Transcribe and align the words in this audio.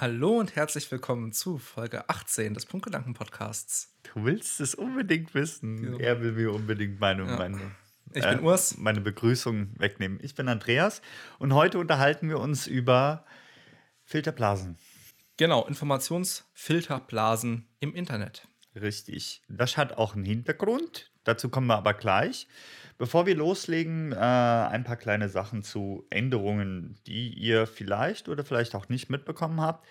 Hallo 0.00 0.38
und 0.38 0.54
herzlich 0.54 0.88
willkommen 0.92 1.32
zu 1.32 1.58
Folge 1.58 2.08
18 2.08 2.54
des 2.54 2.66
Punktgedanken-Podcasts. 2.66 3.96
Du 4.04 4.24
willst 4.24 4.60
es 4.60 4.76
unbedingt 4.76 5.34
wissen. 5.34 5.94
Ja. 5.94 5.98
Er 5.98 6.20
will 6.20 6.30
mir 6.30 6.52
unbedingt 6.52 7.00
meine, 7.00 7.26
ja. 7.26 7.36
meine, 7.36 7.72
ich 8.14 8.22
bin 8.22 8.38
äh, 8.38 8.42
Urs. 8.42 8.76
meine 8.76 9.00
Begrüßung 9.00 9.74
wegnehmen. 9.76 10.20
Ich 10.22 10.36
bin 10.36 10.46
Andreas 10.46 11.02
und 11.40 11.52
heute 11.52 11.80
unterhalten 11.80 12.28
wir 12.28 12.38
uns 12.38 12.68
über 12.68 13.24
Filterblasen. 14.04 14.78
Genau, 15.36 15.66
Informationsfilterblasen 15.66 17.66
im 17.80 17.92
Internet. 17.92 18.46
Richtig. 18.76 19.42
Das 19.48 19.76
hat 19.76 19.94
auch 19.94 20.14
einen 20.14 20.24
Hintergrund. 20.24 21.10
Dazu 21.24 21.48
kommen 21.48 21.66
wir 21.66 21.76
aber 21.76 21.94
gleich. 21.94 22.46
Bevor 22.98 23.26
wir 23.26 23.36
loslegen, 23.36 24.12
äh, 24.12 24.16
ein 24.16 24.82
paar 24.82 24.96
kleine 24.96 25.28
Sachen 25.28 25.62
zu 25.62 26.04
Änderungen, 26.10 26.98
die 27.06 27.32
ihr 27.32 27.68
vielleicht 27.68 28.28
oder 28.28 28.44
vielleicht 28.44 28.74
auch 28.74 28.88
nicht 28.88 29.08
mitbekommen 29.08 29.60
habt. 29.60 29.86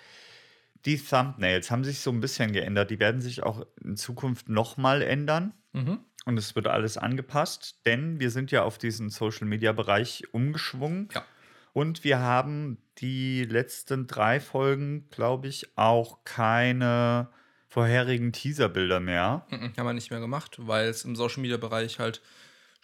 Die 0.86 0.98
Thumbnails 0.98 1.72
haben 1.72 1.86
sich 1.86 2.02
so 2.02 2.12
ein 2.12 2.20
bisschen 2.20 2.52
geändert. 2.52 2.92
Die 2.92 3.00
werden 3.00 3.22
sich 3.22 3.44
auch 3.44 3.66
in 3.82 3.96
Zukunft 3.96 4.50
nochmal 4.50 5.02
ändern. 5.02 5.54
Mhm. 5.72 6.00
Und 6.26 6.38
es 6.38 6.56
wird 6.56 6.68
alles 6.68 6.98
angepasst, 6.98 7.80
denn 7.86 8.20
wir 8.20 8.30
sind 8.30 8.52
ja 8.52 8.64
auf 8.64 8.78
diesen 8.78 9.10
Social-Media-Bereich 9.10 10.26
umgeschwungen. 10.34 11.08
Ja. 11.14 11.24
Und 11.72 12.04
wir 12.04 12.20
haben 12.20 12.78
die 12.98 13.46
letzten 13.46 14.08
drei 14.08 14.42
Folgen, 14.42 15.10
glaube 15.10 15.48
ich, 15.48 15.78
auch 15.78 16.26
keine 16.26 17.30
vorherigen 17.70 18.34
Teaserbilder 18.34 19.00
mehr. 19.00 19.46
Mhm, 19.50 19.74
haben 19.78 19.86
wir 19.86 19.94
nicht 19.94 20.12
mehr 20.12 20.20
gemacht, 20.20 20.58
weil 20.60 20.90
es 20.90 21.06
im 21.06 21.16
Social-Media-Bereich 21.16 22.00
halt 22.00 22.22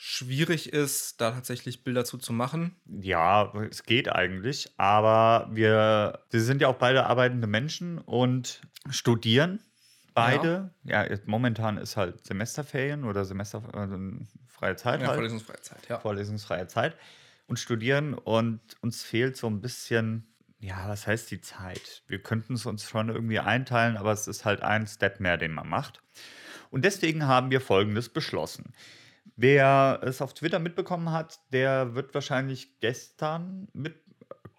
schwierig 0.06 0.74
ist, 0.74 1.22
da 1.22 1.32
tatsächlich 1.32 1.86
Bilder 1.86 2.04
zu, 2.04 2.18
zu 2.18 2.34
machen. 2.34 2.76
Ja, 2.86 3.54
es 3.70 3.84
geht 3.84 4.12
eigentlich, 4.12 4.74
aber 4.76 5.48
wir, 5.54 6.20
wir 6.30 6.42
sind 6.42 6.62
ja 6.62 6.68
auch 6.68 6.76
beide 6.76 7.06
arbeitende 7.06 7.48
Menschen 7.48 8.00
und 8.00 8.60
studieren 8.90 9.62
beide. 10.14 10.72
Ja, 10.84 11.10
ja 11.10 11.18
momentan 11.26 11.78
ist 11.78 11.96
halt 11.96 12.26
Semesterferien 12.26 13.06
oder 13.06 13.24
semesterfreie 13.24 14.76
Zeit. 14.76 15.00
Ja, 15.00 15.08
halt. 15.08 15.16
vorlesungsfreie 15.16 15.62
Zeit, 15.62 15.88
ja. 15.88 16.00
Vorlesungsfreie 16.00 16.68
Zeit 16.68 16.98
und 17.48 17.58
studieren 17.58 18.14
und 18.14 18.60
uns 18.82 19.04
fehlt 19.04 19.38
so 19.38 19.48
ein 19.48 19.62
bisschen 19.62 20.28
ja, 20.60 20.88
was 20.88 21.08
heißt 21.08 21.32
die 21.32 21.42
Zeit? 21.42 22.04
Wir 22.08 22.20
könnten 22.20 22.54
es 22.54 22.66
uns 22.66 22.90
schon 22.90 23.10
irgendwie 23.10 23.40
einteilen, 23.40 23.96
aber 23.96 24.12
es 24.12 24.28
ist 24.28 24.44
halt 24.44 24.64
ein 24.64 24.86
Step 24.86 25.22
mehr, 25.22 25.38
den 25.38 25.54
man 25.54 25.68
macht. 25.68 26.02
Und 26.72 26.86
deswegen 26.86 27.26
haben 27.26 27.52
wir 27.52 27.60
Folgendes 27.60 28.08
beschlossen. 28.08 28.74
Wer 29.36 30.00
es 30.04 30.22
auf 30.22 30.34
Twitter 30.34 30.60
mitbekommen 30.60 31.12
hat, 31.12 31.40
der 31.52 31.96
wird 31.96 32.14
wahrscheinlich 32.14 32.80
gestern 32.80 33.68
mit, 33.74 33.96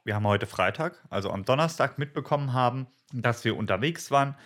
wir 0.05 0.15
haben 0.15 0.27
heute 0.27 0.47
Freitag, 0.47 1.03
also 1.11 1.31
am 1.31 1.45
Donnerstag 1.45 1.99
mitbekommen 1.99 2.53
haben, 2.53 2.89
dass 3.13 3.45
wir 3.45 3.57
unterwegs 3.57 4.11
waren 4.11 4.37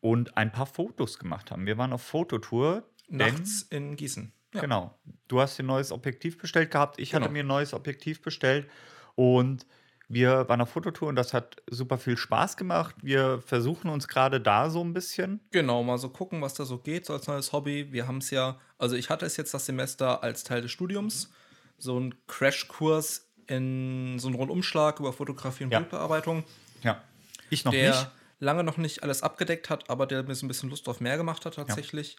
und 0.00 0.36
ein 0.36 0.52
paar 0.52 0.66
Fotos 0.66 1.18
gemacht 1.18 1.50
haben. 1.50 1.66
Wir 1.66 1.78
waren 1.78 1.92
auf 1.92 2.02
Fototour. 2.02 2.84
Nachts 3.08 3.62
in 3.70 3.96
Gießen. 3.96 4.32
Ja. 4.54 4.60
Genau. 4.60 4.98
Du 5.28 5.40
hast 5.40 5.58
dir 5.58 5.64
ein 5.64 5.66
neues 5.66 5.92
Objektiv 5.92 6.38
bestellt 6.38 6.70
gehabt. 6.70 6.98
Ich 6.98 7.10
genau. 7.10 7.24
hatte 7.24 7.32
mir 7.32 7.42
ein 7.42 7.46
neues 7.46 7.74
Objektiv 7.74 8.22
bestellt 8.22 8.68
und 9.14 9.66
wir 10.08 10.48
waren 10.48 10.60
auf 10.60 10.70
Fototour 10.70 11.08
und 11.08 11.16
das 11.16 11.32
hat 11.32 11.62
super 11.68 11.98
viel 11.98 12.16
Spaß 12.16 12.56
gemacht. 12.56 12.94
Wir 13.02 13.40
versuchen 13.40 13.88
uns 13.88 14.06
gerade 14.06 14.40
da 14.40 14.68
so 14.68 14.82
ein 14.82 14.92
bisschen. 14.92 15.40
Genau, 15.50 15.82
mal 15.82 15.98
so 15.98 16.10
gucken, 16.10 16.42
was 16.42 16.54
da 16.54 16.64
so 16.64 16.78
geht, 16.78 17.06
so 17.06 17.14
als 17.14 17.26
neues 17.26 17.52
Hobby. 17.52 17.90
Wir 17.90 18.06
haben 18.06 18.18
es 18.18 18.30
ja, 18.30 18.58
also 18.84 18.96
ich 18.96 19.08
hatte 19.08 19.24
es 19.24 19.38
jetzt 19.38 19.54
das 19.54 19.64
Semester 19.64 20.22
als 20.22 20.44
Teil 20.44 20.60
des 20.60 20.70
Studiums, 20.70 21.30
so 21.78 21.98
ein 21.98 22.14
Crashkurs 22.26 23.26
in 23.46 24.18
so 24.18 24.28
einen 24.28 24.36
Rundumschlag 24.36 25.00
über 25.00 25.14
Fotografie 25.14 25.64
und 25.64 25.72
ja. 25.72 25.78
Bildbearbeitung. 25.78 26.44
Ja, 26.82 27.02
ich 27.48 27.64
noch 27.64 27.72
der 27.72 27.90
nicht. 27.90 28.10
lange 28.40 28.62
noch 28.62 28.76
nicht 28.76 29.02
alles 29.02 29.22
abgedeckt 29.22 29.70
hat, 29.70 29.88
aber 29.88 30.06
der 30.06 30.22
mir 30.22 30.34
so 30.34 30.44
ein 30.44 30.48
bisschen 30.48 30.68
Lust 30.68 30.86
auf 30.86 31.00
mehr 31.00 31.16
gemacht 31.16 31.46
hat 31.46 31.54
tatsächlich. 31.54 32.16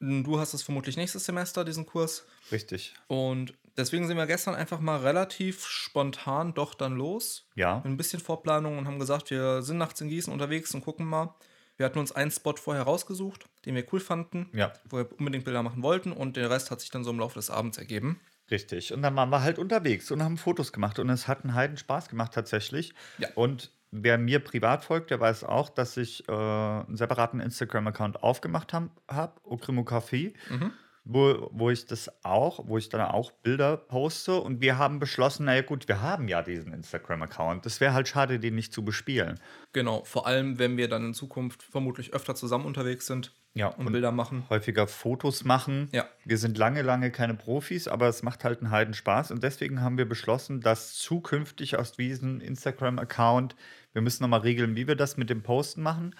Ja. 0.00 0.22
Du 0.22 0.40
hast 0.40 0.54
es 0.54 0.62
vermutlich 0.62 0.96
nächstes 0.96 1.26
Semester, 1.26 1.62
diesen 1.62 1.84
Kurs. 1.84 2.24
Richtig. 2.50 2.94
Und 3.06 3.52
deswegen 3.76 4.08
sind 4.08 4.16
wir 4.16 4.26
gestern 4.26 4.54
einfach 4.54 4.80
mal 4.80 4.98
relativ 4.98 5.66
spontan 5.66 6.54
doch 6.54 6.72
dann 6.74 6.96
los. 6.96 7.46
Ja. 7.54 7.76
Mit 7.76 7.86
ein 7.86 7.96
bisschen 7.98 8.18
Vorplanung 8.18 8.78
und 8.78 8.86
haben 8.86 8.98
gesagt, 8.98 9.30
wir 9.30 9.60
sind 9.60 9.76
nachts 9.76 10.00
in 10.00 10.08
Gießen 10.08 10.32
unterwegs 10.32 10.74
und 10.74 10.80
gucken 10.80 11.06
mal. 11.06 11.34
Wir 11.76 11.86
hatten 11.86 11.98
uns 11.98 12.12
einen 12.12 12.30
Spot 12.30 12.54
vorher 12.56 12.84
rausgesucht, 12.84 13.46
den 13.64 13.74
wir 13.74 13.86
cool 13.92 14.00
fanden, 14.00 14.48
ja. 14.52 14.72
wo 14.88 14.98
wir 14.98 15.18
unbedingt 15.18 15.44
Bilder 15.44 15.62
machen 15.62 15.82
wollten 15.82 16.12
und 16.12 16.36
der 16.36 16.50
Rest 16.50 16.70
hat 16.70 16.80
sich 16.80 16.90
dann 16.90 17.04
so 17.04 17.10
im 17.10 17.18
Laufe 17.18 17.34
des 17.34 17.50
Abends 17.50 17.78
ergeben. 17.78 18.20
Richtig. 18.50 18.92
Und 18.92 19.02
dann 19.02 19.16
waren 19.16 19.30
wir 19.30 19.42
halt 19.42 19.58
unterwegs 19.58 20.10
und 20.10 20.22
haben 20.22 20.36
Fotos 20.36 20.72
gemacht 20.72 20.98
und 20.98 21.08
es 21.08 21.28
hat 21.28 21.44
einen 21.44 21.54
Heiden 21.54 21.76
Spaß 21.76 22.08
gemacht 22.08 22.34
tatsächlich. 22.34 22.92
Ja. 23.18 23.28
Und 23.34 23.70
wer 23.90 24.18
mir 24.18 24.40
privat 24.40 24.84
folgt, 24.84 25.10
der 25.10 25.20
weiß 25.20 25.44
auch, 25.44 25.70
dass 25.70 25.96
ich 25.96 26.28
äh, 26.28 26.32
einen 26.32 26.96
separaten 26.96 27.40
Instagram-Account 27.40 28.22
aufgemacht 28.22 28.72
habe, 28.72 28.90
hab, 29.08 29.40
Café. 29.46 30.34
Mhm 30.50 30.72
wo, 31.04 31.48
wo 31.52 31.70
ich 31.70 31.86
das 31.86 32.10
auch, 32.24 32.68
wo 32.68 32.78
ich 32.78 32.88
dann 32.88 33.00
auch 33.00 33.32
Bilder 33.32 33.76
poste 33.76 34.36
und 34.36 34.60
wir 34.60 34.78
haben 34.78 35.00
beschlossen, 35.00 35.46
naja 35.46 35.62
gut, 35.62 35.88
wir 35.88 36.00
haben 36.00 36.28
ja 36.28 36.42
diesen 36.42 36.72
Instagram-Account. 36.72 37.66
Das 37.66 37.80
wäre 37.80 37.92
halt 37.92 38.06
schade, 38.06 38.38
den 38.38 38.54
nicht 38.54 38.72
zu 38.72 38.84
bespielen. 38.84 39.40
Genau, 39.72 40.04
vor 40.04 40.26
allem, 40.26 40.58
wenn 40.58 40.76
wir 40.76 40.88
dann 40.88 41.04
in 41.06 41.14
Zukunft 41.14 41.62
vermutlich 41.62 42.14
öfter 42.14 42.34
zusammen 42.34 42.66
unterwegs 42.66 43.06
sind 43.06 43.32
ja, 43.54 43.66
und, 43.66 43.86
und 43.86 43.92
Bilder 43.92 44.12
machen. 44.12 44.44
Häufiger 44.48 44.86
Fotos 44.86 45.44
machen. 45.44 45.88
Ja. 45.92 46.06
Wir 46.24 46.38
sind 46.38 46.56
lange, 46.56 46.82
lange 46.82 47.10
keine 47.10 47.34
Profis, 47.34 47.88
aber 47.88 48.06
es 48.06 48.22
macht 48.22 48.44
halt 48.44 48.60
einen 48.60 48.70
Heiden 48.70 48.94
Spaß 48.94 49.32
und 49.32 49.42
deswegen 49.42 49.80
haben 49.80 49.98
wir 49.98 50.08
beschlossen, 50.08 50.60
dass 50.60 50.94
zukünftig 50.94 51.76
aus 51.78 51.92
diesem 51.92 52.40
Instagram-Account, 52.40 53.56
wir 53.92 54.02
müssen 54.02 54.22
nochmal 54.22 54.40
regeln, 54.40 54.76
wie 54.76 54.86
wir 54.86 54.96
das 54.96 55.16
mit 55.16 55.30
dem 55.30 55.42
Posten 55.42 55.82
machen 55.82 56.14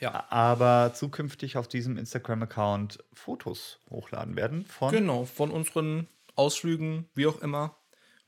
ja. 0.00 0.26
aber 0.30 0.92
zukünftig 0.94 1.56
auf 1.56 1.68
diesem 1.68 1.96
Instagram-Account 1.96 3.02
Fotos 3.12 3.80
hochladen 3.90 4.36
werden 4.36 4.66
von. 4.66 4.92
Genau, 4.92 5.24
von 5.24 5.50
unseren 5.50 6.08
Ausflügen, 6.34 7.08
wie 7.14 7.26
auch 7.26 7.40
immer, 7.40 7.76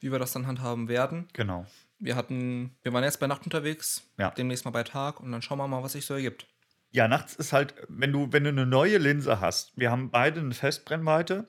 wie 0.01 0.11
wir 0.13 0.19
das 0.19 0.33
dann 0.33 0.47
handhaben 0.47 0.89
werden. 0.89 1.29
Genau. 1.33 1.67
Wir 1.99 2.17
hatten, 2.17 2.77
wir 2.83 2.93
waren 2.93 3.05
jetzt 3.05 3.21
bei 3.21 3.27
Nacht 3.27 3.45
unterwegs, 3.45 4.09
ja. 4.19 4.31
demnächst 4.31 4.65
mal 4.65 4.71
bei 4.71 4.85
Tag 4.85 5.21
und 5.21 5.33
dann 5.33 5.43
schauen 5.43 5.59
wir 5.59 5.67
mal, 5.67 5.83
was 5.83 5.93
sich 5.93 6.07
so 6.07 6.15
ergibt. 6.15 6.47
Ja, 6.91 7.07
nachts 7.07 7.35
ist 7.35 7.53
halt, 7.53 7.75
wenn 7.89 8.13
du, 8.13 8.33
wenn 8.33 8.45
du 8.45 8.51
eine 8.51 8.65
neue 8.65 8.99
Linse 8.99 9.41
hast, 9.41 9.77
wir 9.77 9.91
haben 9.91 10.11
beide 10.11 10.41
eine 10.41 10.55
Festbrennweite 10.55 11.49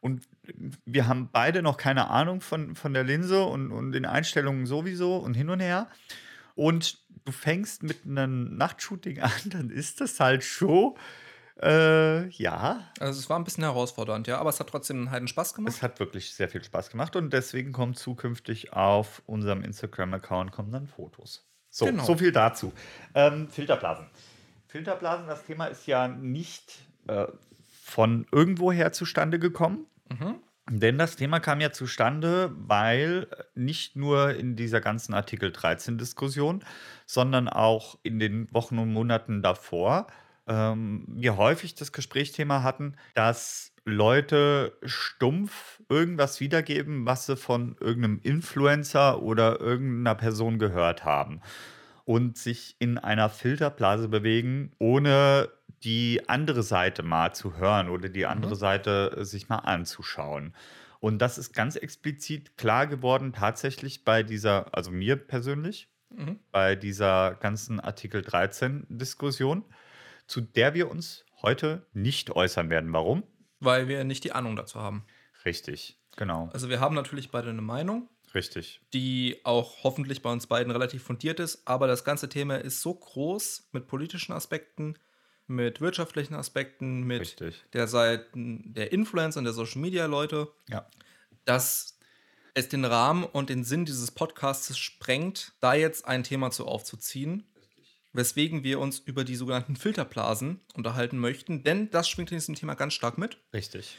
und 0.00 0.28
wir 0.84 1.06
haben 1.06 1.30
beide 1.32 1.62
noch 1.62 1.76
keine 1.76 2.10
Ahnung 2.10 2.40
von, 2.40 2.74
von 2.74 2.92
der 2.92 3.04
Linse 3.04 3.44
und, 3.44 3.72
und 3.72 3.92
den 3.92 4.04
Einstellungen 4.04 4.66
sowieso 4.66 5.16
und 5.16 5.34
hin 5.34 5.48
und 5.48 5.60
her 5.60 5.88
und 6.56 6.98
du 7.24 7.32
fängst 7.32 7.84
mit 7.84 8.04
einem 8.04 8.56
Nachtshooting 8.56 9.20
an, 9.22 9.30
dann 9.46 9.70
ist 9.70 10.00
das 10.00 10.18
halt 10.18 10.42
schon. 10.42 10.94
Äh, 11.62 12.28
ja. 12.30 12.90
Also 13.00 13.18
es 13.18 13.30
war 13.30 13.38
ein 13.38 13.44
bisschen 13.44 13.64
herausfordernd, 13.64 14.26
ja, 14.26 14.38
aber 14.38 14.50
es 14.50 14.60
hat 14.60 14.68
trotzdem 14.68 14.98
einen 14.98 15.10
heiden 15.10 15.28
Spaß 15.28 15.54
gemacht. 15.54 15.72
Es 15.72 15.82
hat 15.82 16.00
wirklich 16.00 16.34
sehr 16.34 16.48
viel 16.48 16.62
Spaß 16.62 16.90
gemacht 16.90 17.16
und 17.16 17.32
deswegen 17.32 17.72
kommen 17.72 17.94
zukünftig 17.94 18.74
auf 18.74 19.22
unserem 19.26 19.62
Instagram-Account 19.62 20.52
kommen 20.52 20.72
dann 20.72 20.86
Fotos. 20.86 21.46
So, 21.70 21.86
genau. 21.86 22.04
so 22.04 22.16
viel 22.16 22.32
dazu. 22.32 22.72
Ähm, 23.14 23.48
Filterblasen. 23.48 24.06
Filterblasen, 24.66 25.26
das 25.26 25.44
Thema 25.44 25.66
ist 25.66 25.86
ja 25.86 26.08
nicht 26.08 26.78
äh, 27.06 27.26
von 27.82 28.26
irgendwoher 28.32 28.92
zustande 28.92 29.38
gekommen. 29.38 29.86
Mhm. 30.10 30.40
Denn 30.68 30.98
das 30.98 31.16
Thema 31.16 31.38
kam 31.38 31.60
ja 31.60 31.70
zustande, 31.70 32.50
weil 32.56 33.28
nicht 33.54 33.94
nur 33.94 34.34
in 34.34 34.56
dieser 34.56 34.80
ganzen 34.80 35.14
Artikel 35.14 35.50
13-Diskussion, 35.50 36.64
sondern 37.06 37.48
auch 37.48 37.98
in 38.02 38.18
den 38.18 38.52
Wochen 38.52 38.78
und 38.78 38.92
Monaten 38.92 39.42
davor 39.42 40.08
ähm, 40.46 41.04
wir 41.08 41.36
häufig 41.36 41.74
das 41.74 41.92
Gesprächsthema 41.92 42.62
hatten, 42.62 42.94
dass 43.14 43.72
Leute 43.84 44.76
stumpf 44.84 45.82
irgendwas 45.88 46.40
wiedergeben, 46.40 47.06
was 47.06 47.26
sie 47.26 47.36
von 47.36 47.76
irgendeinem 47.80 48.20
Influencer 48.22 49.22
oder 49.22 49.60
irgendeiner 49.60 50.14
Person 50.14 50.58
gehört 50.58 51.04
haben 51.04 51.40
und 52.04 52.36
sich 52.36 52.76
in 52.78 52.98
einer 52.98 53.28
Filterblase 53.28 54.08
bewegen, 54.08 54.72
ohne 54.78 55.48
die 55.84 56.28
andere 56.28 56.62
Seite 56.62 57.02
mal 57.02 57.34
zu 57.34 57.56
hören 57.56 57.88
oder 57.88 58.08
die 58.08 58.26
andere 58.26 58.54
mhm. 58.54 58.58
Seite 58.58 59.24
sich 59.24 59.48
mal 59.48 59.58
anzuschauen. 59.58 60.54
Und 61.00 61.18
das 61.18 61.38
ist 61.38 61.52
ganz 61.52 61.76
explizit 61.76 62.56
klar 62.56 62.86
geworden, 62.86 63.32
tatsächlich 63.32 64.04
bei 64.04 64.22
dieser, 64.22 64.74
also 64.74 64.90
mir 64.90 65.16
persönlich, 65.16 65.88
mhm. 66.10 66.40
bei 66.50 66.74
dieser 66.74 67.34
ganzen 67.34 67.80
Artikel 67.80 68.22
13-Diskussion, 68.22 69.64
zu 70.26 70.40
der 70.40 70.74
wir 70.74 70.90
uns 70.90 71.24
heute 71.42 71.86
nicht 71.92 72.30
äußern 72.30 72.70
werden. 72.70 72.92
Warum? 72.92 73.22
Weil 73.60 73.88
wir 73.88 74.04
nicht 74.04 74.24
die 74.24 74.32
Ahnung 74.32 74.56
dazu 74.56 74.80
haben. 74.80 75.04
Richtig, 75.44 75.98
genau. 76.16 76.50
Also 76.52 76.68
wir 76.68 76.80
haben 76.80 76.94
natürlich 76.94 77.30
beide 77.30 77.50
eine 77.50 77.62
Meinung. 77.62 78.08
Richtig. 78.34 78.80
Die 78.92 79.40
auch 79.44 79.84
hoffentlich 79.84 80.22
bei 80.22 80.30
uns 80.30 80.46
beiden 80.46 80.72
relativ 80.72 81.02
fundiert 81.02 81.40
ist, 81.40 81.66
aber 81.66 81.86
das 81.86 82.04
ganze 82.04 82.28
Thema 82.28 82.56
ist 82.56 82.82
so 82.82 82.94
groß 82.94 83.68
mit 83.72 83.86
politischen 83.86 84.32
Aspekten, 84.32 84.98
mit 85.46 85.80
wirtschaftlichen 85.80 86.34
Aspekten, 86.34 87.02
mit 87.02 87.20
Richtig. 87.20 87.64
der 87.72 87.86
Seite 87.86 88.26
der 88.34 88.92
Influencer 88.92 89.38
und 89.38 89.44
der 89.44 89.52
Social 89.52 89.80
Media 89.80 90.06
Leute, 90.06 90.48
ja. 90.68 90.88
dass 91.44 91.98
es 92.54 92.68
den 92.68 92.84
Rahmen 92.84 93.24
und 93.24 93.50
den 93.50 93.64
Sinn 93.64 93.84
dieses 93.84 94.10
Podcasts 94.10 94.76
sprengt, 94.78 95.52
da 95.60 95.74
jetzt 95.74 96.06
ein 96.06 96.24
Thema 96.24 96.50
zu 96.50 96.66
aufzuziehen. 96.66 97.44
weswegen 98.12 98.64
wir 98.64 98.80
uns 98.80 98.98
über 98.98 99.24
die 99.24 99.36
sogenannten 99.36 99.76
Filterblasen 99.76 100.60
unterhalten 100.72 101.18
möchten, 101.18 101.64
denn 101.64 101.90
das 101.90 102.08
schwingt 102.08 102.32
in 102.32 102.38
diesem 102.38 102.54
Thema 102.54 102.74
ganz 102.74 102.94
stark 102.94 103.18
mit. 103.18 103.38
Richtig. 103.52 103.98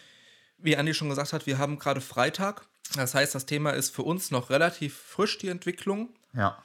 Wie 0.57 0.75
Andi 0.75 0.95
schon 0.95 1.09
gesagt 1.09 1.33
hat, 1.33 1.45
wir 1.45 1.59
haben 1.59 1.77
gerade 1.77 2.01
Freitag. 2.01 2.67
Das 2.95 3.13
heißt, 3.13 3.35
das 3.35 3.45
Thema 3.45 3.71
ist 3.71 3.93
für 3.93 4.01
uns 4.01 4.31
noch 4.31 4.49
relativ 4.49 4.97
frisch, 4.97 5.37
die 5.37 5.49
Entwicklung. 5.49 6.15
Ja. 6.33 6.63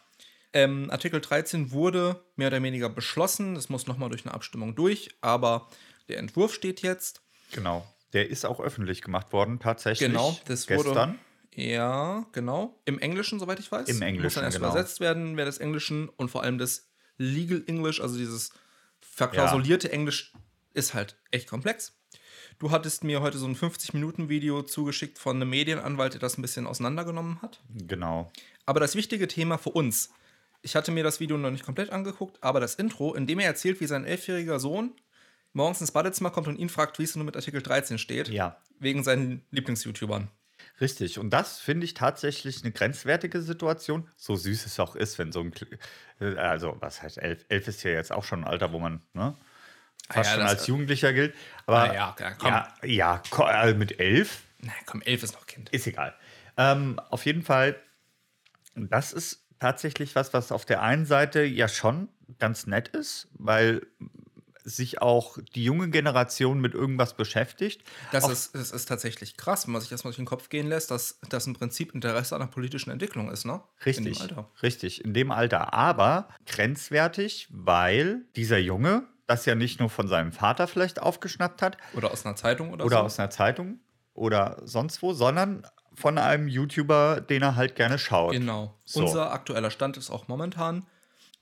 Ähm, 0.53 0.91
Artikel 0.91 1.21
13 1.21 1.71
wurde 1.71 2.23
mehr 2.37 2.49
oder 2.49 2.63
weniger 2.63 2.89
beschlossen. 2.89 3.55
Das 3.55 3.69
muss 3.69 3.87
nochmal 3.87 4.11
durch 4.11 4.25
eine 4.25 4.35
Abstimmung 4.35 4.75
durch, 4.75 5.11
aber 5.21 5.69
der 6.09 6.19
Entwurf 6.19 6.53
steht 6.55 6.83
jetzt. 6.83 7.23
Genau. 7.53 7.87
Der 8.13 8.29
ist 8.29 8.45
auch 8.45 8.61
öffentlich 8.61 9.01
gemacht 9.01 9.33
worden, 9.33 9.59
tatsächlich. 9.59 10.11
Genau, 10.11 10.39
das 10.47 10.67
gestern. 10.67 10.87
wurde. 10.87 11.15
Ja, 11.55 12.27
genau. 12.33 12.79
Im 12.85 12.99
Englischen, 12.99 13.39
soweit 13.39 13.59
ich 13.61 13.71
weiß. 13.71 13.89
Im 13.89 14.03
Englischen. 14.03 14.25
Muss 14.25 14.35
dann 14.35 14.45
erst 14.45 14.59
genau. 14.59 14.71
übersetzt 14.71 15.01
werden, 15.01 15.37
wer 15.37 15.45
des 15.45 15.59
Englischen 15.59 16.09
und 16.09 16.31
vor 16.31 16.43
allem 16.43 16.59
das 16.59 16.89
Legal 17.19 17.63
English, 17.67 18.01
also 18.01 18.17
dieses 18.17 18.53
verklausulierte 19.01 19.89
ja. 19.89 19.95
Englisch, 19.95 20.33
ist 20.75 20.95
halt 20.95 21.17
echt 21.31 21.49
komplex. 21.49 21.95
Du 22.59 22.71
hattest 22.71 23.05
mir 23.05 23.21
heute 23.21 23.39
so 23.39 23.47
ein 23.47 23.57
50-Minuten-Video 23.57 24.63
zugeschickt 24.63 25.19
von 25.19 25.37
einem 25.37 25.51
Medienanwalt, 25.51 26.15
der 26.15 26.21
das 26.21 26.39
ein 26.39 26.43
bisschen 26.43 26.67
auseinandergenommen 26.67 27.43
hat. 27.43 27.61
Genau. 27.69 28.31
Aber 28.67 28.81
das 28.81 28.95
wichtige 28.95 29.29
Thema 29.29 29.59
für 29.59 29.71
uns, 29.71 30.11
ich 30.63 30.77
hatte 30.77 30.93
mir 30.93 31.05
das 31.05 31.21
Video 31.21 31.37
noch 31.37 31.51
nicht 31.51 31.65
komplett 31.65 31.91
angeguckt, 31.91 32.43
aber 32.43 32.61
das 32.61 32.77
Intro, 32.77 33.15
in 33.15 33.27
dem 33.27 33.41
er 33.41 33.47
erzählt, 33.47 33.81
wie 33.81 33.87
sein 33.87 34.05
elfjähriger 34.05 34.59
Sohn 34.61 34.93
morgens 35.53 35.81
ins 35.81 35.93
Badezimmer 35.93 36.31
kommt 36.31 36.49
und 36.49 36.59
ihn 36.59 36.69
fragt, 36.69 36.99
wie 36.99 37.05
es 37.05 37.15
nun 37.17 37.27
mit 37.27 37.37
Artikel 37.37 37.63
13 37.63 37.99
steht. 37.99 38.29
Ja. 38.29 38.57
Wegen 38.79 39.05
seinen 39.05 39.45
Lieblings-YouTubern. 39.51 40.29
Richtig. 40.81 41.19
Und 41.19 41.31
das 41.31 41.59
finde 41.61 41.85
ich 41.85 41.95
tatsächlich 41.95 42.63
eine 42.63 42.73
grenzwertige 42.73 43.43
Situation. 43.43 44.09
So 44.17 44.37
süß 44.37 44.67
es 44.67 44.81
auch 44.81 44.97
ist, 44.97 45.19
wenn 45.19 45.33
so 45.33 45.41
ein. 45.41 45.53
Äh, 46.21 46.37
also, 46.37 46.77
was 46.81 47.03
heißt 47.03 47.19
elf? 47.19 47.45
Elf 47.49 47.69
ist 47.69 47.83
ja 47.83 47.91
jetzt 47.91 48.13
auch 48.13 48.25
schon 48.25 48.45
ein 48.45 48.51
Alter, 48.51 48.73
wo 48.73 48.79
man 48.79 49.03
ne, 49.13 49.37
ah 50.09 50.15
fast 50.15 50.31
ja, 50.31 50.37
schon 50.37 50.47
als 50.47 50.67
Jugendlicher 50.67 51.13
gilt. 51.13 51.35
Aber 51.67 51.91
ah 51.91 51.95
ja, 51.95 52.17
komm. 52.39 52.49
ja, 52.49 52.75
ja 52.85 53.23
also 53.39 53.77
mit 53.77 54.01
elf. 54.01 54.43
Nein, 54.61 54.75
komm, 54.87 55.03
elf 55.03 55.23
ist 55.23 55.35
noch 55.35 55.47
Kind. 55.47 55.69
Ist 55.71 55.87
egal. 55.87 56.15
Ähm, 56.57 57.01
auf 57.11 57.27
jeden 57.27 57.43
Fall, 57.43 57.81
das 58.75 59.13
ist 59.13 59.42
tatsächlich 59.63 60.17
was, 60.17 60.35
was 60.35 60.51
auf 60.51 60.65
der 60.65 60.83
einen 60.83 61.07
Seite 61.07 61.45
ja 61.45 61.69
schon 61.69 62.09
ganz 62.41 62.67
nett 62.67 62.89
ist, 62.89 63.29
weil 63.35 63.87
sich 64.65 65.01
auch 65.01 65.39
die 65.55 65.63
junge 65.63 65.89
Generation 65.89 66.61
mit 66.61 66.75
irgendwas 66.75 67.15
beschäftigt. 67.15 67.83
Das, 68.11 68.29
ist, 68.29 68.57
das 68.57 68.73
ist 68.73 68.87
tatsächlich 68.87 69.37
krass, 69.37 69.67
wenn 69.67 69.73
man 69.73 69.81
sich 69.81 69.91
das 69.91 70.03
mal 70.03 70.11
durch 70.11 70.17
den 70.17 70.27
Kopf 70.27 70.49
gehen 70.49 70.69
lässt, 70.69 70.91
dass 70.91 71.21
das 71.29 71.47
im 71.47 71.55
Prinzip 71.55 71.95
Interesse 71.95 72.35
an 72.35 72.41
der 72.41 72.49
politischen 72.49 72.91
Entwicklung 72.91 73.31
ist, 73.31 73.45
ne? 73.45 73.61
Richtig. 73.87 74.07
In 74.07 74.13
dem 74.13 74.23
Alter. 74.23 74.51
Richtig, 74.63 75.05
in 75.05 75.15
dem 75.15 75.31
Alter. 75.31 75.75
Aber 75.75 76.29
grenzwertig, 76.47 77.49
weil 77.51 78.23
dieser 78.35 78.59
Junge 78.59 79.05
das 79.29 79.47
ja 79.47 79.55
nicht 79.55 79.79
nur 79.79 79.91
von 79.91 80.09
seinem 80.09 80.33
Vater 80.33 80.67
vielleicht 80.67 81.01
aufgeschnappt 81.01 81.63
hat. 81.63 81.77
Oder 81.95 82.11
aus 82.11 82.27
einer 82.27 82.35
Zeitung 82.35 82.73
oder, 82.73 82.85
oder 82.85 82.99
so. 82.99 83.03
aus 83.05 83.19
einer 83.19 83.31
Zeitung 83.31 83.79
oder 84.15 84.61
sonst 84.65 85.03
wo, 85.03 85.13
sondern 85.13 85.65
von 85.95 86.19
einem 86.19 86.49
YouTuber, 86.49 87.21
den 87.21 87.43
er 87.43 87.57
halt 87.57 87.77
gerne 87.77 87.99
schaut. 87.99 88.33
Genau. 88.33 88.75
So. 88.85 89.01
Unser 89.01 89.33
aktueller 89.33 89.71
Stand 89.71 89.97
ist 89.97 90.11
auch 90.11 90.29
momentan, 90.29 90.87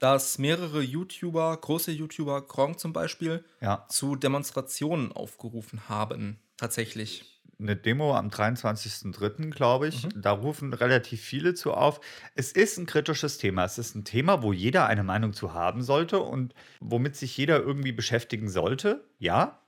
dass 0.00 0.38
mehrere 0.38 0.80
YouTuber, 0.80 1.56
große 1.56 1.92
YouTuber, 1.92 2.42
Gronk 2.42 2.80
zum 2.80 2.92
Beispiel, 2.92 3.44
ja. 3.60 3.86
zu 3.88 4.16
Demonstrationen 4.16 5.12
aufgerufen 5.12 5.88
haben. 5.88 6.40
Tatsächlich. 6.56 7.24
Eine 7.60 7.76
Demo 7.76 8.16
am 8.16 8.28
23.03., 8.28 9.50
glaube 9.50 9.88
ich. 9.88 10.04
Mhm. 10.04 10.22
Da 10.22 10.32
rufen 10.32 10.72
relativ 10.72 11.20
viele 11.20 11.54
zu 11.54 11.74
auf. 11.74 12.00
Es 12.34 12.52
ist 12.52 12.78
ein 12.78 12.86
kritisches 12.86 13.36
Thema. 13.36 13.64
Es 13.64 13.76
ist 13.76 13.94
ein 13.94 14.04
Thema, 14.04 14.42
wo 14.42 14.54
jeder 14.54 14.86
eine 14.86 15.02
Meinung 15.02 15.34
zu 15.34 15.52
haben 15.52 15.82
sollte 15.82 16.20
und 16.20 16.54
womit 16.80 17.16
sich 17.16 17.36
jeder 17.36 17.60
irgendwie 17.60 17.92
beschäftigen 17.92 18.48
sollte. 18.48 19.04
Ja. 19.18 19.60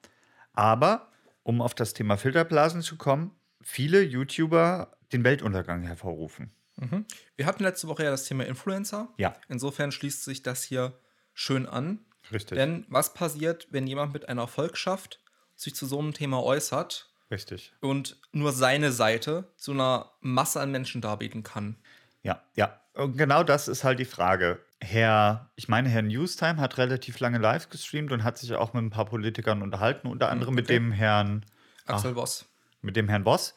Aber, 0.55 1.11
um 1.43 1.61
auf 1.61 1.75
das 1.75 1.93
Thema 1.93 2.17
Filterblasen 2.17 2.81
zu 2.81 2.96
kommen, 2.96 3.32
viele 3.62 4.03
YouTuber 4.03 4.97
den 5.12 5.25
Weltuntergang 5.25 5.82
hervorrufen. 5.82 6.53
Mhm. 6.76 7.06
Wir 7.37 7.47
hatten 7.47 7.62
letzte 7.62 7.88
Woche 7.88 8.05
ja 8.05 8.11
das 8.11 8.25
Thema 8.25 8.47
Influencer. 8.47 9.09
Ja. 9.19 9.35
Insofern 9.49 9.93
schließt 9.93 10.25
sich 10.25 10.43
das 10.43 10.62
hier 10.62 10.99
schön 11.35 11.67
an. 11.67 12.00
Richtig. 12.32 12.56
Denn 12.56 12.87
was 12.88 13.14
passiert, 13.14 13.69
wenn 13.70 13.87
jemand 13.87 14.12
mit 14.12 14.29
einer 14.29 14.47
Volkschaft 14.47 15.20
sich 15.56 15.75
zu 15.75 15.87
so 15.87 15.99
einem 15.99 16.14
Thema 16.14 16.43
äußert? 16.43 17.11
Richtig. 17.31 17.73
Und 17.81 18.20
nur 18.32 18.53
seine 18.53 18.93
Seite 18.93 19.53
zu 19.56 19.73
einer 19.73 20.12
Masse 20.20 20.61
an 20.61 20.70
Menschen 20.70 21.00
darbieten 21.00 21.43
kann. 21.43 21.76
Ja, 22.23 22.43
ja. 22.55 22.79
Und 22.94 23.17
genau 23.17 23.43
das 23.43 23.69
ist 23.69 23.85
halt 23.85 23.99
die 23.99 24.05
Frage. 24.05 24.61
Herr, 24.81 25.50
ich 25.56 25.69
meine, 25.69 25.88
Herr 25.88 26.03
Newstime 26.03 26.56
hat 26.56 26.76
relativ 26.76 27.20
lange 27.20 27.38
live 27.38 27.70
gestreamt 27.70 28.12
und 28.12 28.23
hat 28.23 28.37
sich 28.37 28.53
auch 28.55 28.75
mit 28.75 28.82
ein 28.82 28.91
paar 28.91 29.06
Politikern 29.06 29.62
unterhalten, 29.62 30.09
unter 30.09 30.26
hm, 30.26 30.32
anderem 30.32 30.55
okay. 30.55 30.61
mit 30.61 30.69
dem 30.69 30.93
Herrn 30.93 31.47
Axel 31.87 32.14
Voss. 32.14 32.44
Mit 32.82 32.96
dem 32.96 33.08
Herrn 33.08 33.25
Voss. 33.25 33.55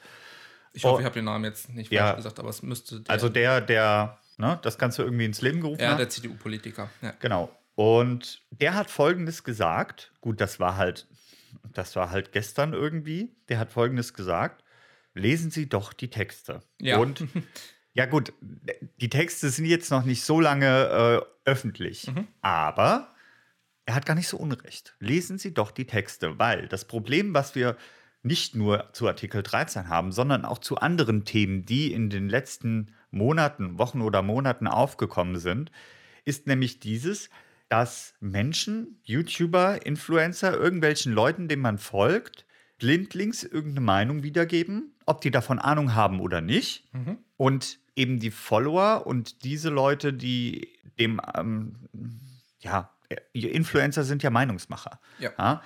Ich 0.73 0.83
hoffe, 0.83 0.97
oh, 0.97 0.99
ich 0.99 1.05
habe 1.05 1.13
den 1.15 1.25
Namen 1.25 1.45
jetzt 1.45 1.69
nicht 1.69 1.89
falsch 1.89 1.97
ja, 1.97 2.13
gesagt, 2.13 2.39
aber 2.39 2.49
es 2.49 2.61
müsste. 2.61 3.01
Der 3.01 3.11
also 3.11 3.29
der, 3.29 3.61
der 3.61 4.19
ne, 4.37 4.59
das 4.61 4.77
Ganze 4.77 5.03
irgendwie 5.03 5.25
ins 5.25 5.41
Leben 5.41 5.61
gerufen 5.61 5.81
ja, 5.81 5.87
hat. 5.87 5.93
Ja, 5.93 5.97
der 5.97 6.09
CDU-Politiker. 6.09 6.89
Ja. 7.01 7.13
Genau. 7.19 7.49
Und 7.75 8.41
der 8.51 8.73
hat 8.73 8.89
Folgendes 8.89 9.43
gesagt. 9.43 10.11
Gut, 10.21 10.41
das 10.41 10.59
war 10.59 10.77
halt, 10.77 11.07
das 11.73 11.95
war 11.95 12.11
halt 12.11 12.31
gestern 12.31 12.73
irgendwie. 12.73 13.35
Der 13.49 13.59
hat 13.59 13.71
Folgendes 13.71 14.13
gesagt: 14.13 14.63
Lesen 15.13 15.51
Sie 15.51 15.67
doch 15.67 15.93
die 15.93 16.09
Texte. 16.09 16.61
Ja. 16.79 16.97
Und 16.97 17.23
ja, 17.93 18.05
gut, 18.05 18.33
die 18.41 19.09
Texte 19.09 19.49
sind 19.49 19.65
jetzt 19.65 19.91
noch 19.91 20.03
nicht 20.03 20.23
so 20.23 20.39
lange 20.39 21.23
äh, 21.45 21.49
öffentlich, 21.49 22.07
mhm. 22.07 22.27
aber 22.41 23.09
er 23.85 23.95
hat 23.95 24.05
gar 24.05 24.15
nicht 24.15 24.27
so 24.27 24.37
unrecht. 24.37 24.95
Lesen 24.99 25.37
Sie 25.37 25.53
doch 25.53 25.71
die 25.71 25.85
Texte, 25.85 26.39
weil 26.39 26.67
das 26.67 26.85
Problem, 26.85 27.33
was 27.33 27.55
wir 27.55 27.77
nicht 28.25 28.55
nur 28.55 28.89
zu 28.91 29.07
Artikel 29.07 29.43
13 29.43 29.87
haben, 29.87 30.11
sondern 30.11 30.45
auch 30.45 30.57
zu 30.57 30.77
anderen 30.77 31.25
Themen, 31.25 31.65
die 31.65 31.93
in 31.93 32.09
den 32.09 32.27
letzten 32.27 32.91
Monaten, 33.11 33.77
Wochen 33.77 34.01
oder 34.01 34.23
Monaten 34.23 34.67
aufgekommen 34.67 35.37
sind, 35.37 35.71
ist 36.25 36.47
nämlich 36.47 36.79
dieses, 36.79 37.29
dass 37.69 38.15
Menschen, 38.19 38.99
YouTuber, 39.03 39.85
Influencer, 39.85 40.57
irgendwelchen 40.57 41.13
Leuten, 41.13 41.47
denen 41.47 41.61
man 41.61 41.77
folgt, 41.77 42.45
blindlings 42.79 43.43
irgendeine 43.43 43.85
Meinung 43.85 44.23
wiedergeben, 44.23 44.95
ob 45.05 45.21
die 45.21 45.31
davon 45.31 45.59
Ahnung 45.59 45.93
haben 45.93 46.19
oder 46.19 46.41
nicht. 46.41 46.91
Mhm. 46.93 47.19
Und 47.37 47.79
eben 47.95 48.19
die 48.19 48.31
Follower 48.31 49.05
und 49.05 49.43
diese 49.43 49.69
Leute, 49.69 50.13
die 50.13 50.73
dem, 50.99 51.21
ähm, 51.35 51.75
ja, 52.59 52.89
Influencer 53.33 54.03
sind 54.03 54.23
ja 54.23 54.31
Meinungsmacher. 54.31 54.99
Ja. 55.19 55.31
ja 55.37 55.61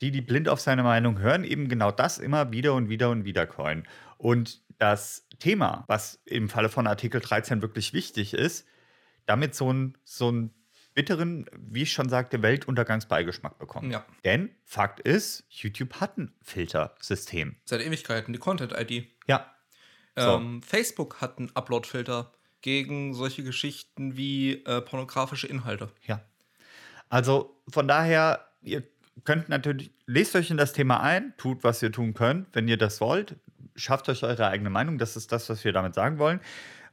die, 0.00 0.10
die 0.10 0.20
blind 0.20 0.48
auf 0.48 0.60
seine 0.60 0.82
Meinung 0.82 1.18
hören, 1.18 1.44
eben 1.44 1.68
genau 1.68 1.90
das 1.90 2.18
immer 2.18 2.52
wieder 2.52 2.74
und 2.74 2.88
wieder 2.88 3.10
und 3.10 3.24
wieder 3.24 3.46
coin. 3.46 3.86
Und 4.16 4.62
das 4.78 5.26
Thema, 5.38 5.84
was 5.88 6.20
im 6.24 6.48
Falle 6.48 6.68
von 6.68 6.86
Artikel 6.86 7.20
13 7.20 7.62
wirklich 7.62 7.92
wichtig 7.92 8.34
ist, 8.34 8.66
damit 9.26 9.54
so 9.54 9.72
ein, 9.72 9.98
so 10.04 10.28
einen 10.28 10.54
bitteren, 10.94 11.46
wie 11.56 11.82
ich 11.82 11.92
schon 11.92 12.08
sagte, 12.08 12.42
Weltuntergangsbeigeschmack 12.42 13.58
bekommen. 13.58 13.90
Ja. 13.90 14.04
Denn 14.24 14.50
Fakt 14.64 15.00
ist, 15.00 15.44
YouTube 15.48 16.00
hat 16.00 16.18
ein 16.18 16.34
Filtersystem. 16.42 17.56
Seit 17.64 17.82
Ewigkeiten, 17.82 18.32
die 18.32 18.38
Content-ID. 18.38 19.06
Ja. 19.26 19.52
So. 20.16 20.36
Ähm, 20.36 20.62
Facebook 20.62 21.20
hat 21.20 21.38
einen 21.38 21.54
Upload-Filter 21.54 22.32
gegen 22.62 23.14
solche 23.14 23.44
Geschichten 23.44 24.16
wie 24.16 24.64
äh, 24.64 24.80
pornografische 24.80 25.46
Inhalte. 25.46 25.92
Ja. 26.06 26.24
Also 27.08 27.62
von 27.68 27.86
daher, 27.86 28.48
ihr 28.62 28.82
könnt 29.24 29.48
natürlich, 29.48 29.90
lest 30.06 30.36
euch 30.36 30.50
in 30.50 30.56
das 30.56 30.72
Thema 30.72 31.00
ein, 31.00 31.34
tut, 31.36 31.64
was 31.64 31.82
ihr 31.82 31.92
tun 31.92 32.14
könnt, 32.14 32.48
wenn 32.52 32.68
ihr 32.68 32.76
das 32.76 33.00
wollt. 33.00 33.36
Schafft 33.76 34.08
euch 34.08 34.22
eure 34.22 34.48
eigene 34.48 34.70
Meinung. 34.70 34.98
Das 34.98 35.16
ist 35.16 35.32
das, 35.32 35.48
was 35.48 35.64
wir 35.64 35.72
damit 35.72 35.94
sagen 35.94 36.18
wollen. 36.18 36.40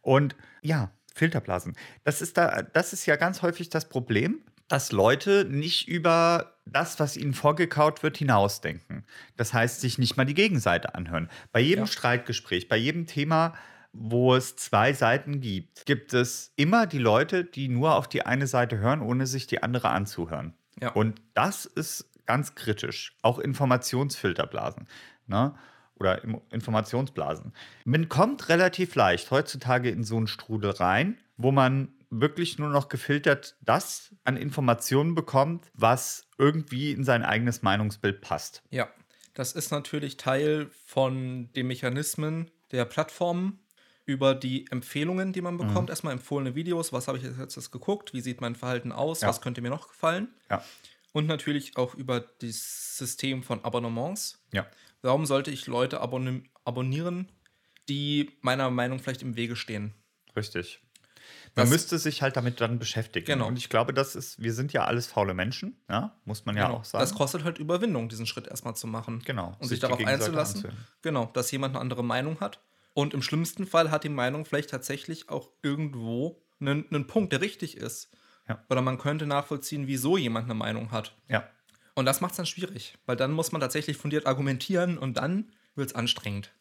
Und 0.01 0.35
ja, 0.61 0.91
Filterblasen. 1.13 1.75
Das 2.03 2.21
ist, 2.21 2.37
da, 2.37 2.61
das 2.61 2.93
ist 2.93 3.05
ja 3.05 3.15
ganz 3.15 3.41
häufig 3.41 3.69
das 3.69 3.89
Problem, 3.89 4.41
dass 4.67 4.91
Leute 4.91 5.45
nicht 5.49 5.87
über 5.87 6.57
das, 6.65 6.99
was 6.99 7.17
ihnen 7.17 7.33
vorgekaut 7.33 8.03
wird, 8.03 8.17
hinausdenken. 8.17 9.05
Das 9.37 9.53
heißt, 9.53 9.81
sich 9.81 9.97
nicht 9.97 10.17
mal 10.17 10.25
die 10.25 10.33
Gegenseite 10.33 10.95
anhören. 10.95 11.29
Bei 11.51 11.59
jedem 11.59 11.85
ja. 11.85 11.91
Streitgespräch, 11.91 12.67
bei 12.67 12.77
jedem 12.77 13.05
Thema, 13.05 13.53
wo 13.93 14.35
es 14.35 14.55
zwei 14.55 14.93
Seiten 14.93 15.39
gibt, 15.39 15.85
gibt 15.85 16.13
es 16.13 16.51
immer 16.55 16.87
die 16.87 16.97
Leute, 16.97 17.45
die 17.45 17.69
nur 17.69 17.95
auf 17.95 18.09
die 18.09 18.25
eine 18.25 18.47
Seite 18.47 18.79
hören, 18.79 19.01
ohne 19.01 19.27
sich 19.27 19.47
die 19.47 19.63
andere 19.63 19.89
anzuhören. 19.89 20.53
Ja. 20.81 20.89
Und 20.91 21.21
das 21.33 21.65
ist 21.65 22.09
ganz 22.25 22.55
kritisch. 22.55 23.15
Auch 23.21 23.39
Informationsfilterblasen 23.39 24.87
ne? 25.27 25.55
oder 25.95 26.21
Informationsblasen. 26.51 27.53
Man 27.85 28.09
kommt 28.09 28.49
relativ 28.49 28.95
leicht 28.95 29.31
heutzutage 29.31 29.89
in 29.89 30.03
so 30.03 30.17
einen 30.17 30.27
Strudel 30.27 30.71
rein, 30.71 31.17
wo 31.37 31.51
man 31.51 31.93
wirklich 32.09 32.59
nur 32.59 32.69
noch 32.69 32.89
gefiltert 32.89 33.57
das 33.61 34.13
an 34.23 34.37
Informationen 34.37 35.15
bekommt, 35.15 35.69
was 35.73 36.27
irgendwie 36.37 36.91
in 36.91 37.03
sein 37.03 37.23
eigenes 37.23 37.61
Meinungsbild 37.61 38.21
passt. 38.21 38.63
Ja, 38.69 38.87
das 39.33 39.53
ist 39.53 39.71
natürlich 39.71 40.17
Teil 40.17 40.69
von 40.85 41.51
den 41.53 41.67
Mechanismen 41.67 42.51
der 42.71 42.85
Plattformen. 42.85 43.59
über 44.07 44.35
die 44.35 44.67
Empfehlungen, 44.69 45.33
die 45.33 45.41
man 45.41 45.57
bekommt. 45.57 45.87
Mhm. 45.87 45.89
Erstmal 45.89 46.13
empfohlene 46.13 46.53
Videos, 46.53 46.93
was 46.93 47.07
habe 47.07 47.17
ich 47.17 47.23
jetzt 47.23 47.71
geguckt, 47.71 48.13
wie 48.13 48.21
sieht 48.21 48.39
mein 48.39 48.53
Verhalten 48.53 48.91
aus, 48.91 49.21
ja. 49.21 49.27
was 49.27 49.41
könnte 49.41 49.61
mir 49.61 49.71
noch 49.71 49.87
gefallen. 49.87 50.27
Ja. 50.47 50.63
Und 51.15 51.27
natürlich 51.27 51.77
auch 51.77 51.95
über 51.95 52.19
das 52.19 52.97
System 52.97 53.41
von 53.41 53.63
Abonnements. 53.63 54.43
Ja. 54.51 54.67
Warum 55.01 55.25
sollte 55.25 55.49
ich 55.49 55.65
Leute 55.65 56.01
abon 56.01 56.49
abonnieren, 56.65 57.31
die 57.87 58.37
meiner 58.41 58.69
Meinung 58.69 58.99
vielleicht 58.99 59.21
im 59.21 59.37
Wege 59.37 59.55
stehen? 59.55 59.93
Richtig. 60.35 60.81
Man 61.55 61.67
das, 61.67 61.69
müsste 61.69 61.99
sich 61.99 62.21
halt 62.21 62.35
damit 62.35 62.59
dann 62.59 62.79
beschäftigen. 62.79 63.25
Genau. 63.25 63.47
Und 63.47 63.57
ich 63.57 63.69
glaube, 63.69 63.93
das 63.93 64.17
ist, 64.17 64.43
wir 64.43 64.51
sind 64.51 64.73
ja 64.73 64.83
alles 64.83 65.07
faule 65.07 65.33
Menschen, 65.33 65.81
ja? 65.89 66.19
muss 66.25 66.43
man 66.43 66.57
ja 66.57 66.65
genau. 66.67 66.79
auch 66.79 66.83
sagen. 66.83 67.01
Das 67.01 67.15
kostet 67.15 67.45
halt 67.45 67.59
Überwindung, 67.59 68.09
diesen 68.09 68.25
Schritt 68.25 68.47
erstmal 68.47 68.75
zu 68.75 68.85
machen. 68.85 69.21
Genau. 69.23 69.55
Und 69.59 69.69
sich, 69.69 69.69
sich 69.69 69.79
darauf 69.79 70.05
einzulassen. 70.05 70.65
Anzuhören. 70.65 70.85
Genau, 71.01 71.27
dass 71.27 71.49
jemand 71.49 71.75
eine 71.75 71.81
andere 71.81 72.03
Meinung 72.03 72.41
hat. 72.41 72.59
Und 72.93 73.13
im 73.13 73.21
schlimmsten 73.21 73.65
Fall 73.65 73.89
hat 73.89 74.03
die 74.03 74.09
Meinung 74.09 74.43
vielleicht 74.43 74.69
tatsächlich 74.69 75.29
auch 75.29 75.49
irgendwo 75.63 76.43
einen, 76.59 76.85
einen 76.89 77.07
Punkt, 77.07 77.31
der 77.31 77.39
richtig 77.39 77.77
ist. 77.77 78.09
Ja. 78.47 78.63
Oder 78.69 78.81
man 78.81 78.97
könnte 78.97 79.25
nachvollziehen, 79.25 79.87
wieso 79.87 80.17
jemand 80.17 80.45
eine 80.45 80.53
Meinung 80.53 80.91
hat. 80.91 81.15
Ja. 81.27 81.49
Und 81.95 82.05
das 82.05 82.21
macht 82.21 82.31
es 82.31 82.37
dann 82.37 82.45
schwierig, 82.45 82.97
weil 83.05 83.15
dann 83.15 83.31
muss 83.31 83.51
man 83.51 83.61
tatsächlich 83.61 83.97
fundiert 83.97 84.27
argumentieren 84.27 84.97
und 84.97 85.17
dann 85.17 85.51
wird 85.75 85.89
es 85.89 85.95
anstrengend. 85.95 86.51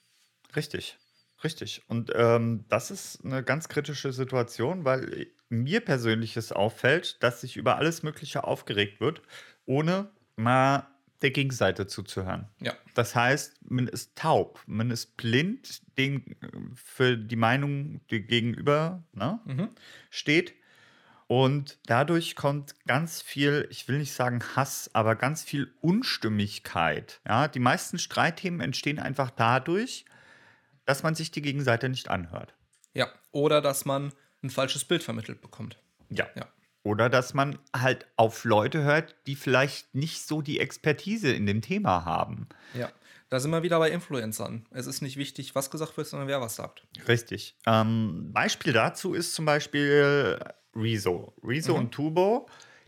Richtig. 0.54 0.96
Richtig. 1.42 1.82
Und 1.88 2.10
ähm, 2.14 2.64
das 2.68 2.90
ist 2.90 3.24
eine 3.24 3.42
ganz 3.42 3.68
kritische 3.68 4.12
Situation, 4.12 4.84
weil 4.84 5.26
mir 5.50 5.80
persönlich 5.80 6.36
es 6.36 6.52
auffällt, 6.52 7.22
dass 7.22 7.42
sich 7.42 7.56
über 7.56 7.76
alles 7.76 8.02
Mögliche 8.02 8.44
aufgeregt 8.44 9.00
wird, 9.00 9.20
ohne 9.66 10.10
mal 10.36 10.86
der 11.20 11.30
Gegenseite 11.30 11.86
zuzuhören. 11.86 12.48
Ja. 12.60 12.74
Das 12.94 13.14
heißt, 13.14 13.56
man 13.70 13.88
ist 13.88 14.16
taub, 14.16 14.60
man 14.66 14.90
ist 14.90 15.16
blind 15.16 15.82
den, 15.98 16.36
für 16.74 17.16
die 17.16 17.36
Meinung, 17.36 18.00
die 18.10 18.22
gegenüber 18.22 19.02
ne, 19.12 19.40
mhm. 19.44 19.68
steht. 20.10 20.54
Und 21.26 21.78
dadurch 21.86 22.36
kommt 22.36 22.74
ganz 22.86 23.22
viel, 23.22 23.66
ich 23.70 23.88
will 23.88 23.98
nicht 23.98 24.12
sagen 24.12 24.42
Hass, 24.54 24.90
aber 24.92 25.16
ganz 25.16 25.42
viel 25.42 25.72
Unstimmigkeit. 25.80 27.20
Ja, 27.26 27.48
die 27.48 27.60
meisten 27.60 27.98
Streitthemen 27.98 28.60
entstehen 28.60 28.98
einfach 28.98 29.30
dadurch, 29.30 30.04
dass 30.84 31.02
man 31.02 31.14
sich 31.14 31.30
die 31.30 31.42
Gegenseite 31.42 31.88
nicht 31.88 32.10
anhört. 32.10 32.54
Ja, 32.92 33.08
oder 33.32 33.62
dass 33.62 33.84
man 33.84 34.12
ein 34.42 34.50
falsches 34.50 34.84
Bild 34.84 35.02
vermittelt 35.02 35.40
bekommt. 35.40 35.78
Ja. 36.10 36.28
ja. 36.34 36.46
Oder 36.82 37.08
dass 37.08 37.32
man 37.32 37.58
halt 37.74 38.06
auf 38.16 38.44
Leute 38.44 38.82
hört, 38.82 39.16
die 39.26 39.36
vielleicht 39.36 39.94
nicht 39.94 40.26
so 40.26 40.42
die 40.42 40.60
Expertise 40.60 41.32
in 41.32 41.46
dem 41.46 41.62
Thema 41.62 42.04
haben. 42.04 42.48
Ja, 42.74 42.90
da 43.34 43.40
sind 43.40 43.50
wir 43.50 43.62
wieder 43.62 43.78
bei 43.78 43.90
Influencern. 43.90 44.66
Es 44.70 44.86
ist 44.86 45.02
nicht 45.02 45.16
wichtig, 45.16 45.54
was 45.54 45.70
gesagt 45.70 45.96
wird, 45.96 46.06
sondern 46.06 46.28
wer 46.28 46.40
was 46.40 46.56
sagt. 46.56 46.86
Richtig. 47.06 47.56
Ähm, 47.66 48.30
Beispiel 48.32 48.72
dazu 48.72 49.12
ist 49.12 49.34
zum 49.34 49.44
Beispiel 49.44 50.38
Rezo. 50.74 51.34
Rezo 51.42 51.72
mhm. 51.72 51.78
und 51.78 51.90
Tubo 51.92 52.46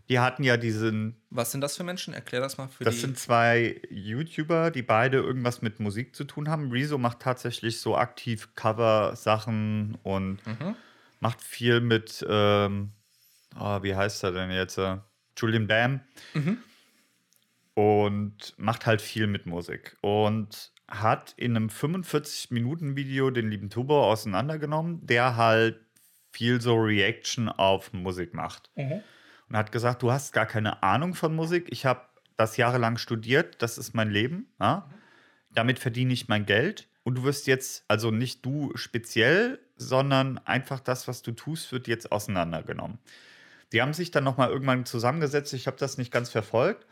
die 0.09 0.19
hatten 0.19 0.43
ja 0.43 0.55
diesen. 0.57 1.21
Was 1.29 1.51
sind 1.51 1.61
das 1.61 1.75
für 1.75 1.83
Menschen? 1.83 2.13
Erklär 2.13 2.41
das 2.41 2.57
mal 2.57 2.67
für 2.67 2.83
Das 2.83 3.01
sind 3.01 3.17
zwei 3.17 3.81
YouTuber, 3.89 4.71
die 4.71 4.81
beide 4.81 5.17
irgendwas 5.17 5.61
mit 5.61 5.79
Musik 5.79 6.15
zu 6.15 6.23
tun 6.23 6.49
haben. 6.49 6.71
Rezo 6.71 6.97
macht 6.97 7.19
tatsächlich 7.19 7.81
so 7.81 7.97
aktiv 7.97 8.49
Cover-Sachen 8.55 9.97
und 10.03 10.45
mhm. 10.47 10.75
macht 11.19 11.41
viel 11.41 11.81
mit, 11.81 12.25
ähm, 12.27 12.91
oh, 13.59 13.83
wie 13.83 13.95
heißt 13.95 14.23
er 14.23 14.31
denn 14.31 14.51
jetzt? 14.51 14.79
Julian 15.37 15.67
Bam. 15.67 15.99
Mhm. 16.33 16.59
Und 17.79 18.55
macht 18.57 18.85
halt 18.85 19.01
viel 19.01 19.27
mit 19.27 19.45
Musik. 19.45 19.97
Und 20.01 20.71
hat 20.87 21.33
in 21.37 21.55
einem 21.55 21.67
45-Minuten-Video 21.67 23.29
den 23.29 23.49
lieben 23.49 23.69
Tubo 23.69 24.09
auseinandergenommen, 24.09 25.05
der 25.05 25.35
halt 25.35 25.79
viel 26.31 26.61
so 26.61 26.75
Reaction 26.75 27.49
auf 27.49 27.93
Musik 27.93 28.33
macht. 28.33 28.71
Mhm 28.75 29.03
und 29.49 29.57
hat 29.57 29.71
gesagt, 29.71 30.01
du 30.01 30.11
hast 30.11 30.33
gar 30.33 30.45
keine 30.45 30.83
Ahnung 30.83 31.13
von 31.13 31.35
Musik. 31.35 31.67
Ich 31.69 31.85
habe 31.85 32.01
das 32.35 32.57
jahrelang 32.57 32.97
studiert, 32.97 33.61
das 33.61 33.77
ist 33.77 33.93
mein 33.93 34.11
Leben. 34.11 34.47
Ja? 34.59 34.89
Damit 35.51 35.79
verdiene 35.79 36.13
ich 36.13 36.27
mein 36.27 36.45
Geld. 36.45 36.87
Und 37.03 37.15
du 37.15 37.23
wirst 37.23 37.47
jetzt, 37.47 37.85
also 37.87 38.11
nicht 38.11 38.45
du 38.45 38.71
speziell, 38.75 39.59
sondern 39.77 40.37
einfach 40.39 40.79
das, 40.79 41.07
was 41.07 41.21
du 41.21 41.31
tust, 41.31 41.71
wird 41.71 41.87
jetzt 41.87 42.11
auseinandergenommen. 42.11 42.99
Die 43.71 43.81
haben 43.81 43.93
sich 43.93 44.11
dann 44.11 44.23
nochmal 44.23 44.49
irgendwann 44.49 44.85
zusammengesetzt. 44.85 45.53
Ich 45.53 45.67
habe 45.67 45.77
das 45.77 45.97
nicht 45.97 46.11
ganz 46.11 46.29
verfolgt. 46.29 46.85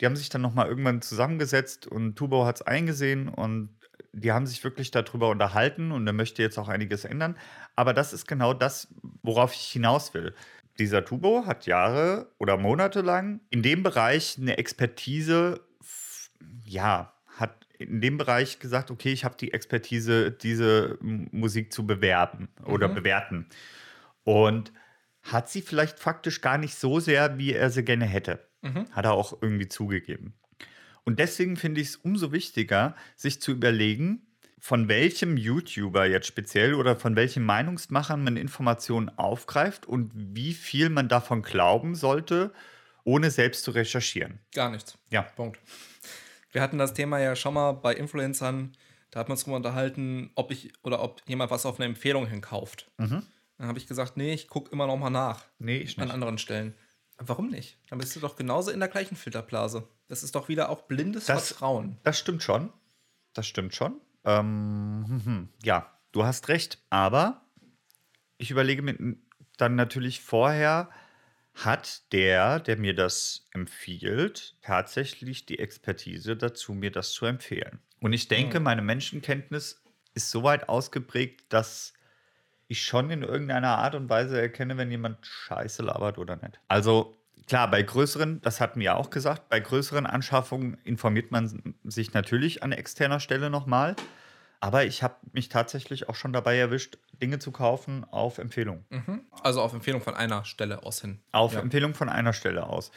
Die 0.00 0.06
haben 0.06 0.16
sich 0.16 0.28
dann 0.28 0.42
nochmal 0.42 0.68
irgendwann 0.68 1.02
zusammengesetzt 1.02 1.86
und 1.86 2.16
Tubo 2.16 2.44
hat 2.46 2.56
es 2.56 2.62
eingesehen 2.62 3.28
und 3.28 3.70
die 4.12 4.32
haben 4.32 4.46
sich 4.46 4.64
wirklich 4.64 4.90
darüber 4.90 5.28
unterhalten 5.28 5.92
und 5.92 6.06
er 6.06 6.12
möchte 6.12 6.42
jetzt 6.42 6.58
auch 6.58 6.68
einiges 6.68 7.04
ändern. 7.04 7.36
Aber 7.76 7.92
das 7.92 8.12
ist 8.12 8.26
genau 8.26 8.54
das, 8.54 8.88
worauf 9.22 9.52
ich 9.54 9.60
hinaus 9.60 10.14
will 10.14 10.34
dieser 10.78 11.04
Tubo 11.04 11.44
hat 11.46 11.66
Jahre 11.66 12.32
oder 12.38 12.56
Monate 12.56 13.00
lang 13.00 13.40
in 13.50 13.62
dem 13.62 13.82
Bereich 13.82 14.36
eine 14.38 14.58
Expertise, 14.58 15.60
ja, 16.64 17.12
hat 17.36 17.66
in 17.78 18.00
dem 18.00 18.16
Bereich 18.16 18.58
gesagt, 18.58 18.90
okay, 18.90 19.12
ich 19.12 19.24
habe 19.24 19.36
die 19.38 19.52
Expertise, 19.52 20.30
diese 20.30 20.98
Musik 21.00 21.72
zu 21.72 21.86
bewerben 21.86 22.48
oder 22.64 22.88
mhm. 22.88 22.94
bewerten. 22.94 23.46
Und 24.24 24.72
hat 25.22 25.48
sie 25.48 25.62
vielleicht 25.62 25.98
faktisch 25.98 26.40
gar 26.40 26.58
nicht 26.58 26.74
so 26.74 27.00
sehr, 27.00 27.38
wie 27.38 27.52
er 27.52 27.70
sie 27.70 27.84
gerne 27.84 28.06
hätte. 28.06 28.47
Mhm. 28.62 28.90
Hat 28.90 29.04
er 29.04 29.12
auch 29.12 29.40
irgendwie 29.40 29.68
zugegeben. 29.68 30.34
Und 31.04 31.18
deswegen 31.18 31.56
finde 31.56 31.80
ich 31.80 31.88
es 31.88 31.96
umso 31.96 32.32
wichtiger, 32.32 32.94
sich 33.16 33.40
zu 33.40 33.52
überlegen, 33.52 34.26
von 34.60 34.88
welchem 34.88 35.36
YouTuber 35.36 36.06
jetzt 36.06 36.26
speziell 36.26 36.74
oder 36.74 36.96
von 36.96 37.16
welchen 37.16 37.44
Meinungsmachern 37.44 38.22
man 38.22 38.36
Informationen 38.36 39.08
aufgreift 39.16 39.86
und 39.86 40.10
wie 40.14 40.52
viel 40.52 40.90
man 40.90 41.08
davon 41.08 41.42
glauben 41.42 41.94
sollte, 41.94 42.52
ohne 43.04 43.30
selbst 43.30 43.64
zu 43.64 43.70
recherchieren. 43.70 44.40
Gar 44.52 44.70
nichts. 44.70 44.98
Ja. 45.10 45.22
Punkt. 45.22 45.60
Wir 46.52 46.60
hatten 46.60 46.78
das 46.78 46.92
Thema 46.92 47.18
ja 47.20 47.36
schon 47.36 47.54
mal 47.54 47.72
bei 47.72 47.94
Influencern, 47.94 48.72
da 49.10 49.20
hat 49.20 49.28
man 49.28 49.36
uns 49.36 49.44
darüber 49.44 49.56
unterhalten, 49.56 50.30
ob 50.34 50.50
ich 50.50 50.72
oder 50.82 51.02
ob 51.02 51.22
jemand 51.26 51.50
was 51.50 51.64
auf 51.64 51.78
eine 51.78 51.86
Empfehlung 51.86 52.26
hinkauft. 52.26 52.90
Mhm. 52.98 53.22
Dann 53.56 53.68
habe 53.68 53.78
ich 53.78 53.86
gesagt, 53.86 54.16
nee, 54.16 54.32
ich 54.34 54.48
gucke 54.48 54.70
immer 54.70 54.86
noch 54.86 54.96
mal 54.96 55.10
nach. 55.10 55.44
Nee, 55.58 55.78
ich 55.78 55.96
nicht. 55.96 56.00
An 56.00 56.10
anderen 56.10 56.38
Stellen. 56.38 56.74
Warum 57.18 57.48
nicht? 57.48 57.78
Dann 57.90 57.98
bist 57.98 58.14
du 58.14 58.20
doch 58.20 58.36
genauso 58.36 58.70
in 58.70 58.80
der 58.80 58.88
gleichen 58.88 59.16
Filterblase. 59.16 59.88
Das 60.06 60.22
ist 60.22 60.34
doch 60.34 60.48
wieder 60.48 60.68
auch 60.68 60.82
blindes 60.82 61.26
das, 61.26 61.48
Vertrauen. 61.48 61.98
Das 62.04 62.18
stimmt 62.18 62.42
schon. 62.42 62.72
Das 63.34 63.46
stimmt 63.46 63.74
schon. 63.74 64.00
Ähm, 64.24 65.04
hm, 65.06 65.24
hm, 65.24 65.48
ja, 65.62 65.92
du 66.12 66.24
hast 66.24 66.48
recht, 66.48 66.78
aber 66.90 67.44
ich 68.36 68.50
überlege 68.50 68.82
mir 68.82 69.16
dann 69.56 69.74
natürlich 69.74 70.20
vorher, 70.20 70.90
hat 71.54 72.12
der, 72.12 72.60
der 72.60 72.76
mir 72.76 72.94
das 72.94 73.46
empfiehlt, 73.52 74.56
tatsächlich 74.62 75.44
die 75.44 75.58
Expertise 75.58 76.36
dazu, 76.36 76.72
mir 76.72 76.92
das 76.92 77.10
zu 77.10 77.26
empfehlen? 77.26 77.80
Und 78.00 78.12
ich 78.12 78.28
denke, 78.28 78.58
hm. 78.58 78.62
meine 78.62 78.82
Menschenkenntnis 78.82 79.82
ist 80.14 80.30
so 80.30 80.44
weit 80.44 80.68
ausgeprägt, 80.68 81.52
dass 81.52 81.94
ich 82.68 82.84
schon 82.84 83.10
in 83.10 83.22
irgendeiner 83.22 83.78
Art 83.78 83.94
und 83.94 84.08
Weise 84.08 84.40
erkenne, 84.40 84.76
wenn 84.76 84.90
jemand 84.90 85.26
Scheiße 85.26 85.82
labert 85.82 86.18
oder 86.18 86.36
nicht. 86.36 86.60
Also 86.68 87.16
klar, 87.46 87.70
bei 87.70 87.82
größeren, 87.82 88.40
das 88.42 88.60
hatten 88.60 88.78
wir 88.78 88.86
ja 88.86 88.94
auch 88.96 89.10
gesagt, 89.10 89.48
bei 89.48 89.58
größeren 89.58 90.06
Anschaffungen 90.06 90.76
informiert 90.84 91.30
man 91.30 91.74
sich 91.84 92.12
natürlich 92.12 92.62
an 92.62 92.72
externer 92.72 93.20
Stelle 93.20 93.50
nochmal. 93.50 93.96
Aber 94.60 94.84
ich 94.84 95.02
habe 95.02 95.14
mich 95.32 95.48
tatsächlich 95.48 96.08
auch 96.08 96.14
schon 96.14 96.32
dabei 96.32 96.58
erwischt, 96.58 96.98
Dinge 97.22 97.38
zu 97.38 97.52
kaufen 97.52 98.04
auf 98.10 98.38
Empfehlung. 98.38 98.84
Mhm. 98.90 99.22
Also 99.42 99.62
auf 99.62 99.72
Empfehlung 99.72 100.02
von 100.02 100.14
einer 100.14 100.44
Stelle 100.44 100.82
aus 100.82 101.00
hin. 101.00 101.20
Auf 101.32 101.54
ja. 101.54 101.60
Empfehlung 101.60 101.94
von 101.94 102.08
einer 102.08 102.32
Stelle 102.32 102.66
aus. 102.66 102.90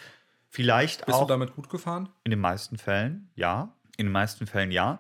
Vielleicht 0.49 1.05
Bist 1.05 1.17
auch. 1.17 1.27
du 1.27 1.27
damit 1.27 1.55
gut 1.55 1.69
gefahren? 1.69 2.09
In 2.23 2.31
den 2.31 2.39
meisten 2.39 2.77
Fällen, 2.77 3.29
ja. 3.35 3.73
In 3.97 4.07
den 4.07 4.11
meisten 4.11 4.47
Fällen, 4.47 4.71
ja. 4.71 4.99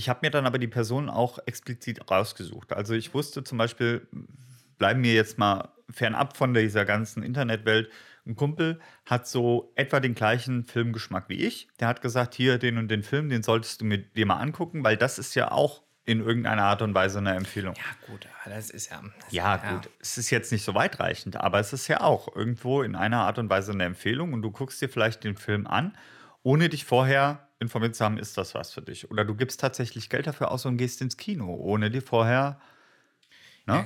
Ich 0.00 0.08
habe 0.08 0.20
mir 0.22 0.30
dann 0.30 0.46
aber 0.46 0.58
die 0.58 0.66
Person 0.66 1.10
auch 1.10 1.38
explizit 1.44 2.10
rausgesucht. 2.10 2.72
Also 2.72 2.94
ich 2.94 3.12
wusste 3.12 3.44
zum 3.44 3.58
Beispiel, 3.58 4.08
bleiben 4.78 5.04
wir 5.04 5.12
jetzt 5.12 5.36
mal 5.36 5.68
fernab 5.90 6.38
von 6.38 6.54
dieser 6.54 6.86
ganzen 6.86 7.22
Internetwelt. 7.22 7.90
Ein 8.24 8.34
Kumpel 8.34 8.80
hat 9.04 9.28
so 9.28 9.72
etwa 9.74 10.00
den 10.00 10.14
gleichen 10.14 10.64
Filmgeschmack 10.64 11.28
wie 11.28 11.44
ich. 11.44 11.68
Der 11.80 11.88
hat 11.88 12.00
gesagt, 12.00 12.34
hier 12.34 12.56
den 12.56 12.78
und 12.78 12.88
den 12.88 13.02
Film, 13.02 13.28
den 13.28 13.42
solltest 13.42 13.82
du 13.82 13.84
mir, 13.84 13.98
dir 13.98 14.24
mal 14.24 14.38
angucken, 14.38 14.82
weil 14.84 14.96
das 14.96 15.18
ist 15.18 15.34
ja 15.34 15.52
auch 15.52 15.82
in 16.06 16.20
irgendeiner 16.20 16.62
Art 16.62 16.80
und 16.80 16.94
Weise 16.94 17.18
eine 17.18 17.34
Empfehlung. 17.34 17.74
Ja, 17.74 18.06
gut, 18.10 18.26
das 18.46 18.70
ist 18.70 18.90
ja. 18.90 19.02
Das 19.02 19.32
ja, 19.34 19.56
ja, 19.62 19.72
gut. 19.74 19.90
Es 20.00 20.16
ist 20.16 20.30
jetzt 20.30 20.50
nicht 20.50 20.64
so 20.64 20.74
weitreichend, 20.74 21.36
aber 21.36 21.60
es 21.60 21.74
ist 21.74 21.88
ja 21.88 22.00
auch 22.00 22.34
irgendwo 22.34 22.80
in 22.80 22.96
einer 22.96 23.18
Art 23.18 23.38
und 23.38 23.50
Weise 23.50 23.72
eine 23.72 23.84
Empfehlung 23.84 24.32
und 24.32 24.40
du 24.40 24.50
guckst 24.50 24.80
dir 24.80 24.88
vielleicht 24.88 25.24
den 25.24 25.36
Film 25.36 25.66
an, 25.66 25.94
ohne 26.42 26.70
dich 26.70 26.86
vorher 26.86 27.49
informiert 27.60 27.94
zu 27.94 28.04
haben, 28.04 28.18
ist 28.18 28.36
das 28.36 28.54
was 28.54 28.72
für 28.72 28.82
dich. 28.82 29.10
Oder 29.10 29.24
du 29.24 29.34
gibst 29.34 29.60
tatsächlich 29.60 30.08
Geld 30.08 30.26
dafür 30.26 30.50
aus 30.50 30.64
und 30.66 30.76
gehst 30.78 31.00
ins 31.02 31.16
Kino, 31.16 31.54
ohne 31.54 31.90
dir 31.90 32.02
vorher. 32.02 32.58
Ne? 33.66 33.84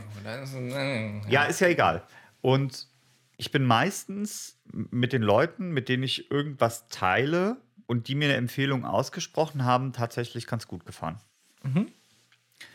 Ja, 1.28 1.28
ja, 1.28 1.45
ist 1.45 1.61
ja 1.61 1.69
egal. 1.69 2.07
Und 2.40 2.88
ich 3.37 3.50
bin 3.50 3.64
meistens 3.64 4.59
mit 4.73 5.12
den 5.12 5.23
Leuten, 5.23 5.71
mit 5.71 5.88
denen 5.88 6.04
ich 6.04 6.31
irgendwas 6.31 6.88
teile 6.88 7.57
und 7.87 8.09
die 8.09 8.14
mir 8.14 8.26
eine 8.26 8.37
Empfehlung 8.37 8.85
ausgesprochen 8.85 9.64
haben, 9.64 9.93
tatsächlich 9.93 10.47
ganz 10.47 10.69
gut 10.69 10.87
gefahren. 10.87 11.19
Mhm. 11.62 11.88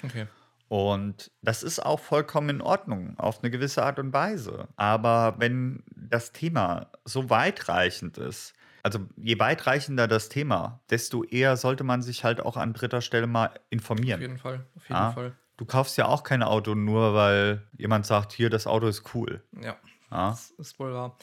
Okay. 0.04 0.28
Und 0.68 1.32
das 1.42 1.64
ist 1.64 1.84
auch 1.84 2.00
vollkommen 2.00 2.50
in 2.50 2.62
Ordnung, 2.62 3.18
auf 3.18 3.42
eine 3.42 3.50
gewisse 3.50 3.84
Art 3.84 3.98
und 3.98 4.14
Weise. 4.14 4.68
Aber 4.76 5.36
wenn 5.40 5.84
das 5.96 6.32
Thema 6.32 6.92
so 7.06 7.30
weitreichend 7.30 8.20
ist, 8.20 8.54
also 8.84 9.00
je 9.18 9.40
weitreichender 9.40 10.08
das 10.08 10.30
Thema, 10.30 10.82
desto 10.90 11.24
eher 11.24 11.58
sollte 11.58 11.84
man 11.84 12.02
sich 12.02 12.24
halt 12.24 12.42
auch 12.42 12.58
an 12.58 12.74
dritter 12.74 13.02
Stelle 13.02 13.28
mal 13.28 13.52
informieren. 13.70 14.20
Auf 14.20 14.22
jeden 14.22 14.38
Fall, 14.38 14.66
auf 14.76 14.84
jeden 14.84 14.94
ja? 14.94 15.12
Fall. 15.12 15.36
Du 15.58 15.66
kaufst 15.66 15.98
ja 15.98 16.06
auch 16.06 16.24
kein 16.24 16.42
Auto 16.42 16.74
nur, 16.74 17.14
weil 17.14 17.68
jemand 17.78 18.06
sagt, 18.06 18.32
hier, 18.32 18.50
das 18.50 18.66
Auto 18.66 18.88
ist 18.88 19.14
cool. 19.14 19.44
Ja, 19.54 19.76
ja? 20.10 20.30
das 20.30 20.52
ist 20.52 20.80
wohl 20.80 20.94
wahr. 20.94 21.18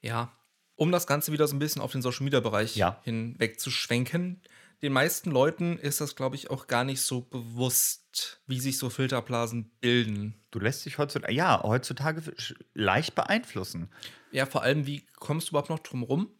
Ja, 0.00 0.30
um 0.76 0.92
das 0.92 1.06
Ganze 1.06 1.32
wieder 1.32 1.46
so 1.46 1.56
ein 1.56 1.58
bisschen 1.58 1.82
auf 1.82 1.92
den 1.92 2.00
Social 2.00 2.24
Media 2.24 2.40
Bereich 2.40 2.76
ja. 2.76 3.00
hinweg 3.02 3.60
zu 3.60 3.70
schwenken. 3.70 4.40
Den 4.82 4.94
meisten 4.94 5.30
Leuten 5.30 5.76
ist 5.76 6.00
das, 6.00 6.16
glaube 6.16 6.36
ich, 6.36 6.50
auch 6.50 6.68
gar 6.68 6.84
nicht 6.84 7.02
so 7.02 7.20
bewusst, 7.20 8.40
wie 8.46 8.60
sich 8.60 8.78
so 8.78 8.88
Filterblasen 8.88 9.70
bilden. 9.80 10.40
Du 10.50 10.58
lässt 10.58 10.86
dich 10.86 10.96
heutzutage, 10.96 11.34
ja, 11.34 11.62
heutzutage 11.62 12.22
leicht 12.72 13.14
beeinflussen. 13.14 13.90
Ja, 14.30 14.46
vor 14.46 14.62
allem, 14.62 14.86
wie 14.86 15.04
kommst 15.16 15.48
du 15.48 15.50
überhaupt 15.52 15.68
noch 15.68 15.80
drum 15.80 16.02
rum? 16.02 16.30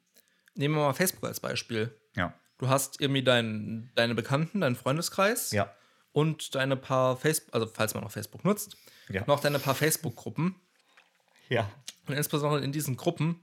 Nehmen 0.61 0.75
wir 0.75 0.83
mal 0.83 0.93
Facebook 0.93 1.25
als 1.25 1.41
Beispiel. 1.41 1.99
Ja. 2.15 2.35
Du 2.59 2.69
hast 2.69 3.01
irgendwie 3.01 3.23
dein, 3.23 3.91
deine 3.95 4.15
Bekannten, 4.15 4.61
deinen 4.61 4.77
Freundeskreis. 4.77 5.53
Ja. 5.53 5.75
Und 6.13 6.55
deine 6.55 6.77
paar 6.77 7.17
Facebook, 7.17 7.55
also 7.55 7.67
falls 7.67 7.95
man 7.95 8.03
noch 8.03 8.11
Facebook 8.11 8.45
nutzt, 8.45 8.77
ja. 9.09 9.25
noch 9.27 9.41
deine 9.41 9.59
paar 9.59 9.75
Facebook-Gruppen. 9.75 10.55
Ja. 11.49 11.71
Und 12.07 12.15
insbesondere 12.15 12.63
in 12.63 12.73
diesen 12.73 12.99
Gruppen 12.99 13.41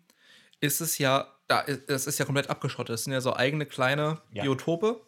ist 0.59 0.79
es 0.79 0.99
ja, 0.99 1.33
da, 1.47 1.63
es 1.63 2.05
ist 2.05 2.19
ja 2.19 2.25
komplett 2.25 2.51
abgeschottet. 2.51 2.93
Es 2.93 3.05
sind 3.05 3.13
ja 3.13 3.21
so 3.21 3.35
eigene 3.35 3.65
kleine 3.65 4.21
ja. 4.31 4.43
Biotope, 4.43 5.01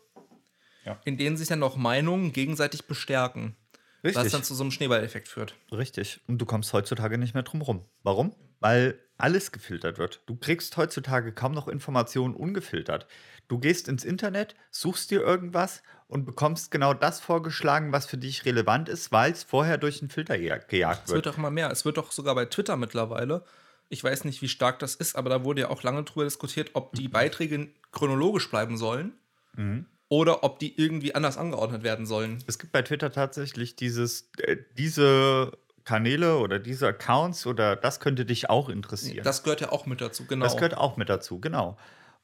ja. 0.86 1.00
in 1.06 1.16
denen 1.18 1.38
sich 1.38 1.48
dann 1.48 1.60
noch 1.60 1.76
Meinungen 1.76 2.34
gegenseitig 2.34 2.88
bestärken. 2.88 3.56
Richtig. 4.04 4.26
Was 4.26 4.32
dann 4.32 4.44
zu 4.44 4.56
so 4.56 4.64
einem 4.64 4.72
Schneeballeffekt 4.72 5.28
führt. 5.28 5.54
Richtig. 5.72 6.22
Und 6.26 6.40
du 6.40 6.48
kommst 6.48 6.74
heutzutage 6.74 7.20
nicht 7.20 7.36
mehr 7.36 7.44
drum 7.44 7.62
rum. 7.62 7.86
Warum? 8.02 8.36
Weil 8.60 9.00
alles 9.20 9.52
gefiltert 9.52 9.98
wird. 9.98 10.22
Du 10.26 10.36
kriegst 10.36 10.76
heutzutage 10.78 11.32
kaum 11.32 11.52
noch 11.54 11.68
Informationen 11.68 12.36
ungefiltert. 12.36 13.08
Du 13.48 13.58
gehst 13.58 13.88
ins 13.88 14.04
Internet, 14.04 14.56
suchst 14.72 15.12
dir 15.12 15.22
irgendwas 15.22 15.82
und 16.08 16.26
bekommst 16.26 16.72
genau 16.72 16.94
das 16.94 17.20
vorgeschlagen, 17.20 17.92
was 17.92 18.06
für 18.06 18.18
dich 18.18 18.46
relevant 18.46 18.90
ist, 18.90 19.12
weil 19.12 19.32
es 19.32 19.44
vorher 19.44 19.78
durch 19.78 20.02
einen 20.02 20.10
Filter 20.10 20.38
gejagt 20.38 20.72
wird. 20.72 21.08
Es 21.08 21.14
wird 21.14 21.26
doch 21.26 21.38
immer 21.38 21.52
mehr. 21.52 21.72
Es 21.72 21.86
wird 21.86 21.98
doch 21.98 22.12
sogar 22.12 22.36
bei 22.36 22.46
Twitter 22.46 22.78
mittlerweile 22.78 23.44
ich 23.90 24.04
weiß 24.04 24.24
nicht, 24.26 24.42
wie 24.42 24.48
stark 24.48 24.80
das 24.80 24.96
ist, 24.96 25.16
aber 25.16 25.30
da 25.30 25.44
wurde 25.44 25.62
ja 25.62 25.70
auch 25.70 25.84
lange 25.84 26.04
drüber 26.04 26.24
diskutiert, 26.24 26.72
ob 26.74 26.94
die 26.94 27.08
Beiträge 27.08 27.70
chronologisch 27.92 28.50
bleiben 28.50 28.78
sollen 28.78 29.14
mhm. 29.56 29.88
oder 30.08 30.44
ob 30.44 30.60
die 30.60 30.80
irgendwie 30.80 31.16
anders 31.16 31.38
angeordnet 31.38 31.84
werden 31.84 32.06
sollen. 32.06 32.44
Es 32.46 32.60
gibt 32.60 32.72
bei 32.72 32.84
Twitter 32.84 33.12
tatsächlich 33.12 33.76
dieses, 33.76 34.30
äh, 34.38 34.58
diese 34.78 35.52
Kanäle 35.90 36.38
oder 36.38 36.60
diese 36.60 36.88
Accounts 36.88 37.48
oder 37.48 37.76
das 37.76 38.00
könnte 38.00 38.24
dich 38.24 38.48
auch 38.48 38.70
interessieren. 38.70 39.24
Das 39.24 39.42
gehört 39.42 39.62
ja 39.62 39.72
auch 39.72 39.88
mit 39.88 40.02
dazu, 40.02 40.26
genau. 40.28 40.46
Das 40.46 40.56
gehört 40.56 40.78
auch 40.78 40.98
mit 40.98 41.10
dazu, 41.10 41.40
genau. 41.40 41.78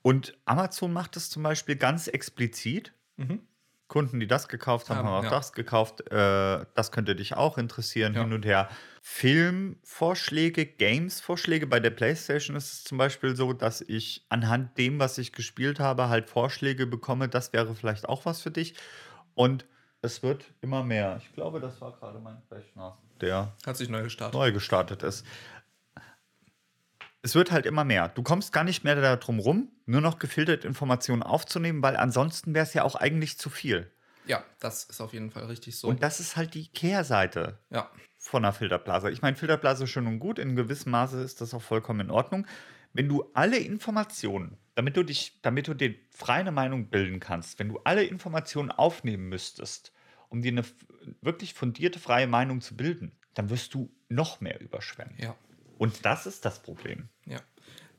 Und 0.03 0.38
Amazon 0.45 0.93
macht 0.93 1.17
es 1.17 1.31
zum 1.31 1.41
Beispiel 1.41 1.75
ganz 1.75 2.07
explizit. 2.07 2.93
Mhm. 3.17 3.39
Kunden, 3.88 4.19
die 4.19 4.27
das 4.27 4.50
gekauft 4.50 4.91
haben, 4.91 5.00
ja, 5.00 5.03
haben 5.05 5.19
auch 5.19 5.24
ja. 5.24 5.29
das 5.31 5.51
gekauft. 5.53 6.12
Äh, 6.12 6.65
das 6.75 6.91
könnte 6.91 7.15
dich 7.15 7.34
auch 7.34 7.57
interessieren, 7.57 8.13
ja. 8.13 8.22
hin 8.22 8.34
und 8.34 8.45
her. 8.45 8.69
Filmvorschläge, 9.01 10.67
Games-Vorschläge. 10.67 11.65
Bei 11.65 11.79
der 11.79 11.89
PlayStation 11.89 12.55
ist 12.55 12.72
es 12.72 12.84
zum 12.84 13.00
Beispiel 13.00 13.36
so, 13.36 13.51
dass 13.53 13.81
ich 13.81 14.27
anhand 14.29 14.77
dem, 14.77 15.00
was 15.00 15.17
ich 15.17 15.31
gespielt 15.31 15.79
habe, 15.79 16.07
halt 16.10 16.29
Vorschläge 16.29 16.86
bekomme. 16.86 17.29
Das 17.29 17.51
wäre 17.51 17.74
vielleicht 17.74 18.07
auch 18.07 18.25
was 18.25 18.41
für 18.41 18.51
dich. 18.51 18.75
Und 19.34 19.65
es 20.05 20.24
wird 20.24 20.45
immer 20.62 20.83
mehr. 20.83 21.17
Ich 21.21 21.33
glaube, 21.33 21.59
das 21.59 21.81
war 21.81 21.91
gerade 21.93 22.19
mein 22.19 22.41
Rechner, 22.50 22.97
der 23.19 23.53
hat 23.65 23.77
sich 23.77 23.89
neu 23.89 24.03
gestartet. 24.03 24.33
Neu 24.33 24.51
gestartet 24.51 25.03
ist 25.03 25.25
es 27.25 27.33
wird 27.33 27.51
halt 27.51 27.65
immer 27.65 27.83
mehr. 27.83 28.09
Du 28.09 28.21
kommst 28.21 28.53
gar 28.53 28.63
nicht 28.63 28.83
mehr 28.83 28.95
darum 28.95 29.39
rum, 29.39 29.71
nur 29.88 30.00
noch 30.00 30.19
gefilterte 30.19 30.67
Informationen 30.67 31.24
aufzunehmen, 31.24 31.82
weil 31.82 31.97
ansonsten 31.97 32.53
wäre 32.53 32.63
es 32.67 32.75
ja 32.75 32.84
auch 32.84 32.93
eigentlich 32.93 33.39
zu 33.39 33.49
viel. 33.49 33.91
Ja, 34.27 34.43
das 34.60 34.84
ist 34.84 35.01
auf 35.01 35.12
jeden 35.12 35.32
Fall 35.32 35.45
richtig 35.45 35.75
so. 35.75 35.88
Und 35.88 36.03
das 36.03 36.19
ist 36.19 36.36
halt 36.36 36.53
die 36.53 36.67
Kehrseite 36.67 37.58
ja. 37.71 37.89
von 38.19 38.45
einer 38.45 38.53
Filterblase. 38.53 39.10
Ich 39.10 39.23
meine, 39.23 39.36
Filterblase 39.36 39.86
ist 39.86 39.89
schön 39.89 40.06
und 40.06 40.19
gut, 40.19 40.38
in 40.38 40.56
gewissem 40.56 40.91
Maße 40.91 41.19
ist 41.19 41.41
das 41.41 41.56
auch 41.56 41.63
vollkommen 41.63 42.01
in 42.01 42.12
Ordnung. 42.12 42.45
Wenn 42.93 43.10
du 43.10 43.27
alle 43.34 43.58
Informationen, 43.58 44.60
damit 44.75 44.95
du 44.95 45.01
dich, 45.01 45.41
damit 45.41 45.67
du 45.67 45.73
dir 45.73 45.95
freie 46.12 46.51
Meinung 46.51 46.91
bilden 46.91 47.19
kannst, 47.19 47.58
wenn 47.58 47.69
du 47.69 47.80
alle 47.86 48.03
Informationen 48.03 48.69
aufnehmen 48.69 49.30
müsstest, 49.30 49.93
um 50.36 50.41
dir 50.41 50.52
eine 50.52 50.65
wirklich 51.21 51.54
fundierte 51.54 51.98
freie 51.98 52.28
Meinung 52.28 52.60
zu 52.60 52.76
bilden, 52.76 53.13
dann 53.36 53.50
wirst 53.50 53.74
du 53.74 53.89
noch 54.10 54.41
mehr 54.41 54.60
überschwemmen. 54.60 55.15
Ja. 55.17 55.36
Und 55.78 56.06
das 56.06 56.26
ist 56.26 56.43
das 56.43 56.62
Problem. 56.62 57.08
Ja. 57.26 57.39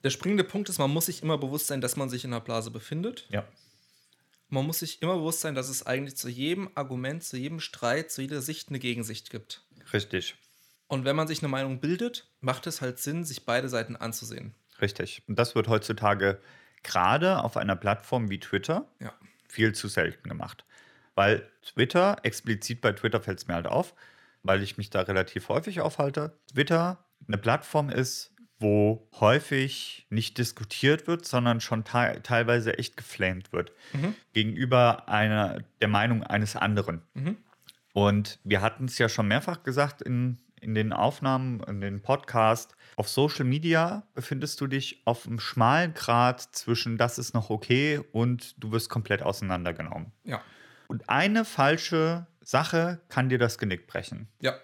Der 0.04 0.10
springende 0.10 0.44
Punkt 0.44 0.68
ist, 0.68 0.78
man 0.78 0.90
muss 0.90 1.06
sich 1.06 1.22
immer 1.22 1.38
bewusst 1.38 1.66
sein, 1.66 1.80
dass 1.80 1.96
man 1.96 2.10
sich 2.10 2.24
in 2.24 2.32
einer 2.32 2.42
Blase 2.42 2.70
befindet. 2.70 3.26
Ja. 3.30 3.48
Man 4.48 4.66
muss 4.66 4.80
sich 4.80 5.00
immer 5.00 5.16
bewusst 5.16 5.40
sein, 5.40 5.54
dass 5.54 5.70
es 5.70 5.84
eigentlich 5.86 6.16
zu 6.16 6.28
jedem 6.28 6.70
Argument, 6.74 7.24
zu 7.24 7.38
jedem 7.38 7.58
Streit, 7.58 8.10
zu 8.10 8.20
jeder 8.20 8.42
Sicht 8.42 8.68
eine 8.68 8.78
Gegensicht 8.78 9.30
gibt. 9.30 9.64
Richtig. 9.94 10.36
Und 10.88 11.06
wenn 11.06 11.16
man 11.16 11.26
sich 11.26 11.40
eine 11.40 11.48
Meinung 11.48 11.80
bildet, 11.80 12.30
macht 12.40 12.66
es 12.66 12.82
halt 12.82 12.98
Sinn, 12.98 13.24
sich 13.24 13.46
beide 13.46 13.70
Seiten 13.70 13.96
anzusehen. 13.96 14.54
Richtig. 14.80 15.22
Und 15.26 15.38
das 15.38 15.54
wird 15.54 15.68
heutzutage 15.68 16.38
gerade 16.82 17.42
auf 17.42 17.56
einer 17.56 17.76
Plattform 17.76 18.28
wie 18.28 18.38
Twitter 18.38 18.86
ja. 19.00 19.14
viel 19.48 19.74
zu 19.74 19.88
selten 19.88 20.28
gemacht. 20.28 20.66
Weil 21.16 21.50
Twitter, 21.62 22.18
explizit 22.22 22.80
bei 22.80 22.92
Twitter 22.92 23.20
fällt 23.20 23.38
es 23.38 23.48
mir 23.48 23.54
halt 23.54 23.66
auf, 23.66 23.94
weil 24.44 24.62
ich 24.62 24.78
mich 24.78 24.90
da 24.90 25.00
relativ 25.00 25.48
häufig 25.48 25.80
aufhalte. 25.80 26.38
Twitter 26.52 27.04
eine 27.26 27.38
Plattform 27.38 27.90
ist, 27.90 28.32
wo 28.58 29.08
häufig 29.18 30.06
nicht 30.08 30.38
diskutiert 30.38 31.06
wird, 31.06 31.26
sondern 31.26 31.60
schon 31.60 31.84
te 31.84 32.20
teilweise 32.22 32.78
echt 32.78 32.96
geflamed 32.96 33.52
wird 33.52 33.72
mhm. 33.92 34.14
gegenüber 34.32 35.08
einer 35.08 35.58
der 35.80 35.88
Meinung 35.88 36.22
eines 36.22 36.54
anderen. 36.54 37.02
Mhm. 37.14 37.36
Und 37.92 38.38
wir 38.44 38.60
hatten 38.60 38.84
es 38.84 38.98
ja 38.98 39.08
schon 39.08 39.26
mehrfach 39.28 39.62
gesagt 39.62 40.02
in, 40.02 40.38
in 40.60 40.74
den 40.74 40.92
Aufnahmen, 40.92 41.60
in 41.60 41.80
den 41.80 42.02
Podcast. 42.02 42.76
Auf 42.96 43.08
Social 43.08 43.44
Media 43.44 44.06
befindest 44.14 44.60
du 44.60 44.66
dich 44.66 45.02
auf 45.06 45.26
einem 45.26 45.40
schmalen 45.40 45.94
Grad 45.94 46.42
zwischen 46.42 46.98
das 46.98 47.18
ist 47.18 47.34
noch 47.34 47.50
okay 47.50 48.00
und 48.12 48.62
du 48.62 48.72
wirst 48.72 48.90
komplett 48.90 49.22
auseinandergenommen. 49.22 50.12
Ja. 50.24 50.42
Und 50.88 51.08
eine 51.08 51.44
falsche 51.44 52.26
Sache 52.42 53.00
kann 53.08 53.28
dir 53.28 53.38
das 53.38 53.58
Genick 53.58 53.86
brechen. 53.86 54.28
Ja. 54.40 54.54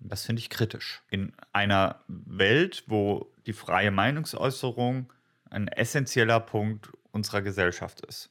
Das 0.00 0.26
finde 0.26 0.40
ich 0.40 0.50
kritisch. 0.50 1.02
In 1.10 1.32
einer 1.52 2.00
Welt, 2.08 2.84
wo 2.86 3.32
die 3.46 3.52
freie 3.52 3.90
Meinungsäußerung 3.90 5.12
ein 5.50 5.68
essentieller 5.68 6.40
Punkt 6.40 6.90
unserer 7.10 7.42
Gesellschaft 7.42 8.04
ist. 8.04 8.30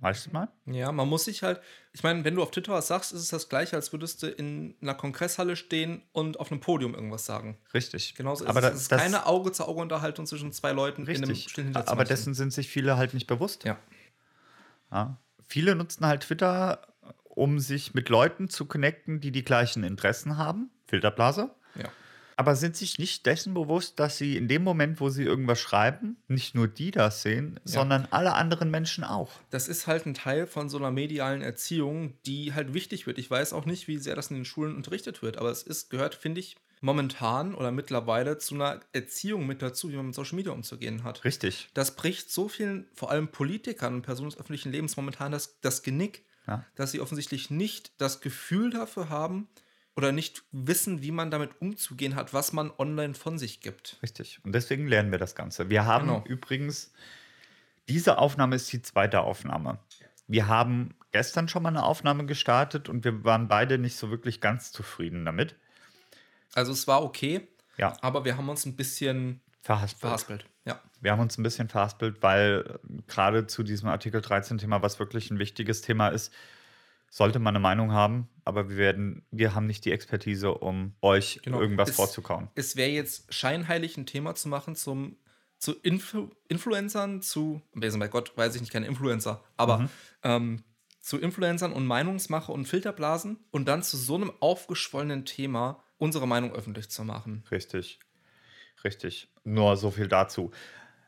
Weißt 0.00 0.26
du 0.26 0.30
mal? 0.30 0.48
Ja, 0.64 0.92
man 0.92 1.06
muss 1.08 1.24
sich 1.24 1.42
halt, 1.42 1.60
ich 1.92 2.02
meine, 2.02 2.24
wenn 2.24 2.34
du 2.34 2.42
auf 2.42 2.50
Twitter 2.50 2.72
was 2.72 2.86
sagst, 2.86 3.12
ist 3.12 3.20
es 3.20 3.28
das 3.28 3.50
gleiche, 3.50 3.76
als 3.76 3.92
würdest 3.92 4.22
du 4.22 4.28
in 4.28 4.74
einer 4.80 4.94
Kongresshalle 4.94 5.56
stehen 5.56 6.02
und 6.12 6.40
auf 6.40 6.50
einem 6.50 6.60
Podium 6.60 6.94
irgendwas 6.94 7.26
sagen. 7.26 7.58
Richtig. 7.74 8.14
Genauso 8.14 8.44
ist 8.44 8.50
aber 8.50 8.62
es. 8.62 8.82
Ist 8.82 8.88
keine 8.88 9.26
Auge-zu-Auge-Unterhaltung 9.26 10.24
zwischen 10.24 10.52
zwei 10.52 10.72
Leuten 10.72 11.04
richtig. 11.04 11.58
in 11.58 11.76
einem 11.76 11.76
Aber 11.86 12.04
dessen 12.04 12.32
sind 12.32 12.50
sich 12.50 12.70
viele 12.70 12.96
halt 12.96 13.12
nicht 13.12 13.26
bewusst. 13.26 13.64
Ja. 13.64 13.78
ja. 14.90 15.18
Viele 15.50 15.74
nutzen 15.74 16.06
halt 16.06 16.22
Twitter, 16.22 16.80
um 17.24 17.58
sich 17.58 17.92
mit 17.92 18.08
Leuten 18.08 18.48
zu 18.48 18.66
connecten, 18.66 19.20
die 19.20 19.32
die 19.32 19.44
gleichen 19.44 19.82
Interessen 19.82 20.38
haben. 20.38 20.70
Filterblase. 20.86 21.50
Ja. 21.74 21.88
Aber 22.36 22.54
sind 22.54 22.76
sich 22.76 23.00
nicht 23.00 23.26
dessen 23.26 23.52
bewusst, 23.52 23.98
dass 23.98 24.16
sie 24.16 24.36
in 24.36 24.46
dem 24.46 24.62
Moment, 24.62 25.00
wo 25.00 25.08
sie 25.08 25.24
irgendwas 25.24 25.60
schreiben, 25.60 26.18
nicht 26.28 26.54
nur 26.54 26.68
die 26.68 26.92
das 26.92 27.22
sehen, 27.22 27.58
ja. 27.64 27.72
sondern 27.72 28.06
alle 28.12 28.34
anderen 28.34 28.70
Menschen 28.70 29.02
auch. 29.02 29.32
Das 29.50 29.66
ist 29.66 29.88
halt 29.88 30.06
ein 30.06 30.14
Teil 30.14 30.46
von 30.46 30.68
so 30.68 30.78
einer 30.78 30.92
medialen 30.92 31.42
Erziehung, 31.42 32.14
die 32.26 32.54
halt 32.54 32.72
wichtig 32.72 33.08
wird. 33.08 33.18
Ich 33.18 33.28
weiß 33.28 33.52
auch 33.52 33.66
nicht, 33.66 33.88
wie 33.88 33.98
sehr 33.98 34.14
das 34.14 34.30
in 34.30 34.36
den 34.36 34.44
Schulen 34.44 34.76
unterrichtet 34.76 35.20
wird, 35.20 35.36
aber 35.36 35.50
es 35.50 35.64
ist, 35.64 35.90
gehört, 35.90 36.14
finde 36.14 36.38
ich, 36.38 36.56
momentan 36.80 37.54
oder 37.54 37.70
mittlerweile 37.70 38.38
zu 38.38 38.54
einer 38.54 38.80
Erziehung 38.92 39.46
mit 39.46 39.62
dazu, 39.62 39.90
wie 39.90 39.96
man 39.96 40.06
mit 40.06 40.14
Social 40.14 40.36
Media 40.36 40.52
umzugehen 40.52 41.04
hat. 41.04 41.24
Richtig. 41.24 41.68
Das 41.74 41.94
bricht 41.96 42.30
so 42.30 42.48
vielen, 42.48 42.88
vor 42.94 43.10
allem 43.10 43.28
Politikern 43.28 43.94
und 43.94 44.02
Personen 44.02 44.30
des 44.30 44.38
öffentlichen 44.38 44.72
Lebens 44.72 44.96
momentan 44.96 45.32
das, 45.32 45.60
das 45.60 45.82
Genick, 45.82 46.24
ja. 46.46 46.64
dass 46.76 46.92
sie 46.92 47.00
offensichtlich 47.00 47.50
nicht 47.50 47.92
das 47.98 48.20
Gefühl 48.20 48.70
dafür 48.70 49.08
haben, 49.08 49.48
oder 49.96 50.12
nicht 50.12 50.44
wissen, 50.52 51.02
wie 51.02 51.10
man 51.10 51.30
damit 51.30 51.60
umzugehen 51.60 52.14
hat, 52.14 52.32
was 52.32 52.52
man 52.52 52.70
online 52.78 53.12
von 53.12 53.38
sich 53.38 53.60
gibt. 53.60 53.98
Richtig. 54.02 54.40
Und 54.44 54.54
deswegen 54.54 54.86
lernen 54.86 55.10
wir 55.10 55.18
das 55.18 55.34
Ganze. 55.34 55.68
Wir 55.68 55.84
haben 55.84 56.06
genau. 56.06 56.24
übrigens, 56.26 56.92
diese 57.88 58.16
Aufnahme 58.18 58.56
ist 58.56 58.72
die 58.72 58.80
zweite 58.82 59.20
Aufnahme. 59.20 59.78
Wir 60.26 60.46
haben 60.46 60.94
gestern 61.12 61.48
schon 61.48 61.62
mal 61.62 61.70
eine 61.70 61.82
Aufnahme 61.82 62.24
gestartet 62.24 62.88
und 62.88 63.04
wir 63.04 63.24
waren 63.24 63.48
beide 63.48 63.78
nicht 63.78 63.96
so 63.96 64.10
wirklich 64.10 64.40
ganz 64.40 64.72
zufrieden 64.72 65.24
damit. 65.24 65.56
Also 66.54 66.72
es 66.72 66.86
war 66.86 67.02
okay, 67.02 67.48
ja. 67.76 67.96
aber 68.00 68.24
wir 68.24 68.36
haben 68.36 68.48
uns 68.48 68.66
ein 68.66 68.76
bisschen 68.76 69.40
verhaspelt. 69.62 70.00
verhaspelt. 70.00 70.44
Ja. 70.64 70.80
Wir 71.00 71.12
haben 71.12 71.20
uns 71.20 71.38
ein 71.38 71.42
bisschen 71.42 71.68
verhaspelt, 71.68 72.22
weil 72.22 72.78
gerade 73.06 73.46
zu 73.46 73.62
diesem 73.62 73.88
Artikel 73.88 74.20
13-Thema, 74.20 74.82
was 74.82 74.98
wirklich 74.98 75.30
ein 75.30 75.38
wichtiges 75.38 75.80
Thema 75.80 76.08
ist, 76.08 76.32
sollte 77.10 77.40
man 77.40 77.56
eine 77.56 77.62
Meinung 77.62 77.92
haben, 77.92 78.28
aber 78.44 78.68
wir 78.68 78.76
werden, 78.76 79.26
wir 79.30 79.54
haben 79.54 79.66
nicht 79.66 79.84
die 79.84 79.90
Expertise, 79.90 80.52
um 80.52 80.94
euch 81.00 81.40
genau. 81.42 81.60
irgendwas 81.60 81.90
es, 81.90 81.96
vorzukauen. 81.96 82.48
Es 82.54 82.76
wäre 82.76 82.90
jetzt 82.90 83.34
scheinheilig, 83.34 83.96
ein 83.96 84.06
Thema 84.06 84.34
zu 84.34 84.48
machen 84.48 84.76
zum 84.76 85.16
zu 85.58 85.74
Influ 85.74 86.30
Influencern, 86.48 87.20
zu, 87.20 87.60
bei 87.74 88.08
Gott, 88.08 88.34
weiß 88.36 88.54
ich 88.54 88.62
nicht, 88.62 88.72
keine 88.72 88.86
Influencer, 88.86 89.44
aber 89.58 89.78
mhm. 89.78 89.88
ähm, 90.22 90.64
zu 91.00 91.18
Influencern 91.18 91.72
und 91.72 91.86
Meinungsmache 91.86 92.50
und 92.50 92.66
Filterblasen 92.66 93.38
und 93.50 93.68
dann 93.68 93.82
zu 93.82 93.96
so 93.96 94.14
einem 94.14 94.32
aufgeschwollenen 94.40 95.26
Thema 95.26 95.82
unsere 96.00 96.26
Meinung 96.26 96.52
öffentlich 96.52 96.90
zu 96.90 97.04
machen. 97.04 97.44
Richtig. 97.50 98.00
Richtig. 98.82 99.28
Nur 99.44 99.76
so 99.76 99.90
viel 99.90 100.08
dazu. 100.08 100.50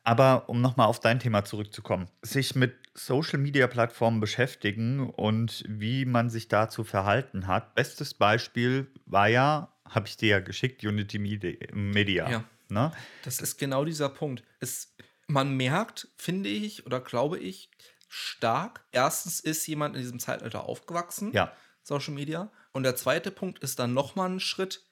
Aber 0.04 0.48
um 0.48 0.60
nochmal 0.60 0.86
auf 0.88 1.00
dein 1.00 1.20
Thema 1.20 1.44
zurückzukommen, 1.44 2.08
sich 2.22 2.54
mit 2.54 2.74
Social-Media-Plattformen 2.94 4.20
beschäftigen 4.20 5.08
und 5.10 5.64
wie 5.66 6.04
man 6.04 6.28
sich 6.28 6.48
dazu 6.48 6.84
verhalten 6.84 7.46
hat. 7.46 7.74
Bestes 7.74 8.12
Beispiel 8.14 8.88
war 9.06 9.28
ja, 9.28 9.72
habe 9.88 10.08
ich 10.08 10.16
dir 10.16 10.28
ja 10.28 10.40
geschickt, 10.40 10.84
Unity 10.84 11.18
Media. 11.18 12.30
Ja. 12.30 12.44
Ne? 12.68 12.92
Das 13.24 13.38
ist 13.38 13.58
genau 13.58 13.84
dieser 13.84 14.08
Punkt. 14.08 14.42
Es, 14.60 14.94
man 15.26 15.56
merkt, 15.56 16.08
finde 16.16 16.48
ich 16.48 16.84
oder 16.84 17.00
glaube 17.00 17.38
ich, 17.38 17.70
stark. 18.08 18.84
Erstens 18.90 19.40
ist 19.40 19.66
jemand 19.66 19.94
in 19.94 20.02
diesem 20.02 20.18
Zeitalter 20.18 20.64
aufgewachsen, 20.64 21.32
ja. 21.32 21.52
Social 21.82 22.14
Media. 22.14 22.50
Und 22.72 22.84
der 22.84 22.96
zweite 22.96 23.30
Punkt 23.30 23.58
ist 23.60 23.78
dann 23.78 23.94
nochmal 23.94 24.30
ein 24.30 24.40
Schritt. 24.40 24.84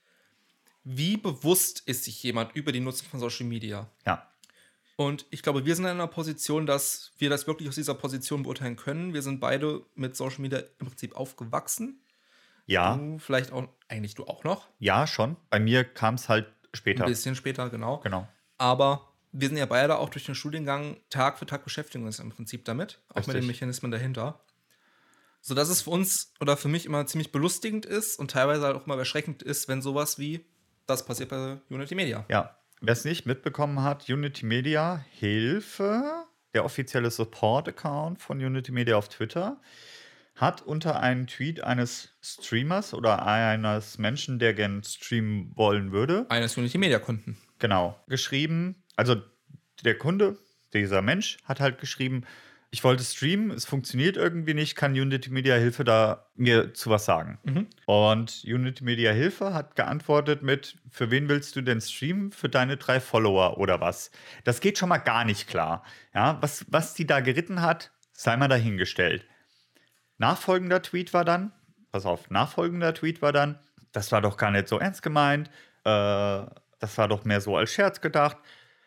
Wie 0.85 1.17
bewusst 1.17 1.83
ist 1.87 2.05
sich 2.05 2.23
jemand 2.23 2.55
über 2.55 2.73
die 2.73 2.81
Nutzung 2.81 3.09
von 3.09 3.21
Social 3.21 3.47
Media? 3.47 3.91
Ja. 4.07 4.27
Und 4.97 5.25
ich 5.31 5.43
glaube, 5.43 5.65
wir 5.65 5.75
sind 5.75 5.87
in 5.87 5.93
einer 5.93 6.07
Position, 6.07 6.67
dass 6.67 7.13
wir 7.19 7.31
das 7.31 7.47
wirklich 7.47 7.69
aus 7.69 7.75
dieser 7.75 7.95
Position 7.95 8.43
beurteilen 8.43 8.77
können. 8.77 9.15
Wir 9.15 9.23
sind 9.23 9.41
beide 9.41 9.83
mit 9.95 10.15
Social 10.15 10.41
Media 10.41 10.63
im 10.79 10.89
Prinzip 10.89 11.17
aufgewachsen. 11.17 12.03
Ja. 12.67 12.97
Du 12.97 13.19
vielleicht 13.19 13.53
auch, 13.53 13.69
eigentlich 13.89 14.15
du 14.15 14.27
auch 14.27 14.45
noch. 14.45 14.69
Ja, 14.79 15.07
schon. 15.07 15.37
Bei 15.49 15.59
mir 15.59 15.85
kam 15.85 16.17
es 16.17 16.29
halt 16.29 16.53
später. 16.75 17.05
Ein 17.05 17.11
bisschen 17.11 17.35
später, 17.35 17.71
genau. 17.71 17.99
Genau. 17.99 18.29
Aber 18.59 19.09
wir 19.33 19.49
sind 19.49 19.57
ja 19.57 19.67
beide 19.67 19.99
auch 19.99 20.09
durch 20.09 20.25
den 20.27 20.35
Studiengang 20.35 20.99
Tag 21.09 21.39
für 21.39 21.47
Tag 21.47 21.65
beschäftigen 21.65 22.05
uns 22.05 22.19
im 22.19 22.31
Prinzip 22.31 22.65
damit, 22.65 23.01
auch 23.09 23.17
Richtig. 23.17 23.35
mit 23.35 23.43
den 23.43 23.47
Mechanismen 23.47 23.91
dahinter. 23.91 24.41
So 25.41 25.55
dass 25.55 25.69
es 25.69 25.83
für 25.83 25.91
uns 25.91 26.33
oder 26.41 26.57
für 26.57 26.69
mich 26.69 26.87
immer 26.87 27.07
ziemlich 27.07 27.33
belustigend 27.33 27.87
ist 27.87 28.19
und 28.19 28.31
teilweise 28.31 28.63
halt 28.63 28.77
auch 28.77 28.87
immer 28.87 28.99
erschreckend 28.99 29.43
ist, 29.43 29.69
wenn 29.69 29.83
sowas 29.83 30.19
wie 30.19 30.45
das 30.87 31.07
passiert 31.07 31.31
bei 31.31 31.59
Unity 31.71 31.95
Media. 31.95 32.27
Ja, 32.29 32.61
Wer 32.83 32.95
es 32.95 33.05
nicht 33.05 33.27
mitbekommen 33.27 33.83
hat, 33.83 34.09
Unity 34.09 34.47
Media 34.47 35.05
Hilfe, 35.11 36.25
der 36.55 36.65
offizielle 36.65 37.11
Support-Account 37.11 38.23
von 38.23 38.39
Unity 38.39 38.73
Media 38.73 38.97
auf 38.97 39.11
Twitter, 39.11 39.61
hat 40.35 40.63
unter 40.63 40.99
einem 41.01 41.27
Tweet 41.27 41.63
eines 41.63 42.09
Streamers 42.23 42.95
oder 42.95 43.27
eines 43.27 43.99
Menschen, 43.99 44.39
der 44.39 44.55
gern 44.55 44.83
streamen 44.83 45.53
wollen 45.57 45.93
würde, 45.93 46.25
eines 46.31 46.57
Unity 46.57 46.79
Media 46.79 46.99
Kunden, 46.99 47.37
genau, 47.59 48.03
geschrieben, 48.09 48.83
also 48.97 49.17
der 49.85 49.99
Kunde, 49.99 50.39
dieser 50.73 51.03
Mensch, 51.03 51.37
hat 51.45 51.61
halt 51.61 51.79
geschrieben, 51.81 52.25
ich 52.73 52.85
wollte 52.85 53.03
streamen, 53.03 53.51
es 53.51 53.65
funktioniert 53.65 54.17
irgendwie 54.17 54.55
nicht, 54.55 54.77
kann 54.77 54.93
Unity 54.93 55.31
Media 55.31 55.57
Hilfe 55.57 55.83
da 55.83 56.31
mir 56.37 56.73
zu 56.73 56.89
was 56.89 57.05
sagen? 57.05 57.39
Mhm. 57.43 57.67
Und 57.87 58.45
Unity 58.45 58.85
Media 58.85 59.11
Hilfe 59.11 59.53
hat 59.53 59.75
geantwortet 59.75 60.43
mit, 60.43 60.77
für 60.89 61.11
wen 61.11 61.29
willst 61.29 61.57
du 61.57 61.63
denn 61.63 61.81
streamen? 61.81 62.31
Für 62.31 62.49
deine 62.49 62.77
drei 62.77 63.01
Follower 63.01 63.59
oder 63.59 63.81
was? 63.81 64.13
Das 64.45 64.61
geht 64.61 64.79
schon 64.79 64.89
mal 64.89 64.99
gar 64.99 65.25
nicht 65.25 65.49
klar. 65.49 65.85
Ja, 66.15 66.39
was, 66.43 66.65
was 66.69 66.95
die 66.95 67.07
da 67.07 67.19
geritten 67.19 67.61
hat, 67.61 67.91
sei 68.13 68.37
mal 68.37 68.49
dahingestellt. 68.49 69.27
Nachfolgender 70.19 70.81
Tweet 70.81 71.13
war 71.13 71.25
dann, 71.25 71.53
pass 71.91 72.07
auf, 72.07 72.31
nachfolgender 72.31 72.95
Tweet 72.95 73.21
war 73.21 73.33
dann, 73.33 73.59
das 73.91 74.13
war 74.13 74.21
doch 74.21 74.37
gar 74.37 74.53
nicht 74.53 74.69
so 74.69 74.79
ernst 74.79 75.03
gemeint, 75.03 75.49
äh, 75.85 76.45
das 76.79 76.97
war 76.97 77.09
doch 77.09 77.25
mehr 77.25 77.41
so 77.41 77.57
als 77.57 77.73
Scherz 77.73 78.01
gedacht. 78.01 78.37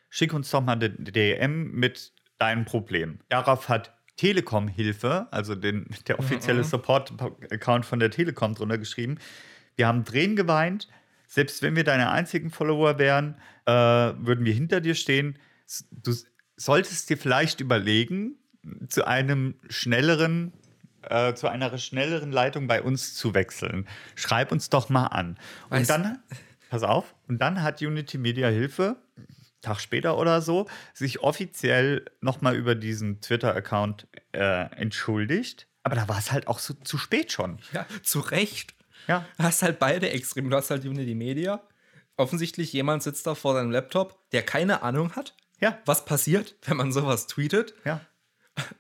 Schick 0.10 0.34
uns 0.34 0.50
doch 0.52 0.62
mal 0.62 0.74
eine 0.74 0.90
DM 0.90 1.72
mit 1.72 2.13
dein 2.44 2.66
Problem. 2.66 3.20
Darauf 3.30 3.70
hat 3.70 3.94
Telekom 4.18 4.68
Hilfe, 4.68 5.28
also 5.32 5.56
den, 5.56 5.88
der 6.08 6.20
offizielle 6.20 6.60
mhm. 6.60 6.66
Support-Account 6.66 7.86
von 7.86 8.00
der 8.00 8.12
Telekom 8.12 8.54
drunter 8.54 8.78
geschrieben. 8.78 9.18
Wir 9.78 9.88
haben 9.88 10.04
Tränen 10.04 10.36
geweint. 10.36 10.90
Selbst 11.26 11.62
wenn 11.62 11.78
wir 11.78 11.86
deine 11.86 12.12
einzigen 12.12 12.52
Follower 12.52 13.00
wären, 13.00 13.36
äh, 13.66 13.72
würden 13.72 14.44
wir 14.44 14.54
hinter 14.54 14.82
dir 14.82 14.94
stehen. 14.94 15.40
Du 15.90 16.14
solltest 16.58 17.10
dir 17.10 17.18
vielleicht 17.18 17.62
überlegen, 17.62 18.36
zu 18.90 19.08
einem 19.08 19.56
schnelleren, 19.70 20.52
äh, 21.04 21.34
zu 21.34 21.48
einer 21.48 21.76
schnelleren 21.78 22.34
Leitung 22.34 22.68
bei 22.68 22.82
uns 22.82 23.16
zu 23.16 23.34
wechseln. 23.34 23.88
Schreib 24.16 24.52
uns 24.52 24.70
doch 24.70 24.90
mal 24.90 25.08
an. 25.08 25.38
Und 25.70 25.80
weißt, 25.80 25.90
dann, 25.90 26.20
pass 26.70 26.84
auf, 26.84 27.16
und 27.30 27.40
dann 27.40 27.64
hat 27.64 27.82
Unity 27.82 28.18
Media 28.18 28.50
Hilfe 28.50 28.98
Tag 29.64 29.80
später 29.80 30.18
oder 30.18 30.42
so, 30.42 30.68
sich 30.94 31.22
offiziell 31.22 32.06
nochmal 32.22 32.56
über 32.56 32.76
diesen 32.76 33.22
Twitter-Account 33.22 34.08
äh, 34.34 34.72
entschuldigt. 34.76 35.68
Aber 35.82 35.96
da 35.96 36.08
war 36.08 36.20
es 36.20 36.32
halt 36.32 36.48
auch 36.48 36.60
so 36.60 36.74
zu 36.76 36.98
spät 36.98 37.32
schon. 37.32 37.60
Ja, 37.74 37.86
zu 38.04 38.20
Recht. 38.20 38.76
Ja. 39.08 39.26
Du 39.38 39.44
hast 39.44 39.64
halt 39.64 39.80
beide 39.80 40.10
extrem. 40.10 40.50
Du 40.50 40.56
hast 40.56 40.70
halt 40.70 40.84
die 40.84 41.16
Media. 41.16 41.62
Offensichtlich 42.16 42.72
jemand 42.72 43.04
sitzt 43.04 43.26
da 43.26 43.36
vor 43.36 43.56
seinem 43.56 43.72
Laptop, 43.72 44.30
der 44.32 44.44
keine 44.44 44.84
Ahnung 44.84 45.16
hat, 45.16 45.36
ja. 45.60 45.80
was 45.86 46.06
passiert, 46.06 46.56
wenn 46.66 46.78
man 46.78 46.92
sowas 46.92 47.28
tweetet. 47.28 47.74
Ja. 47.86 48.02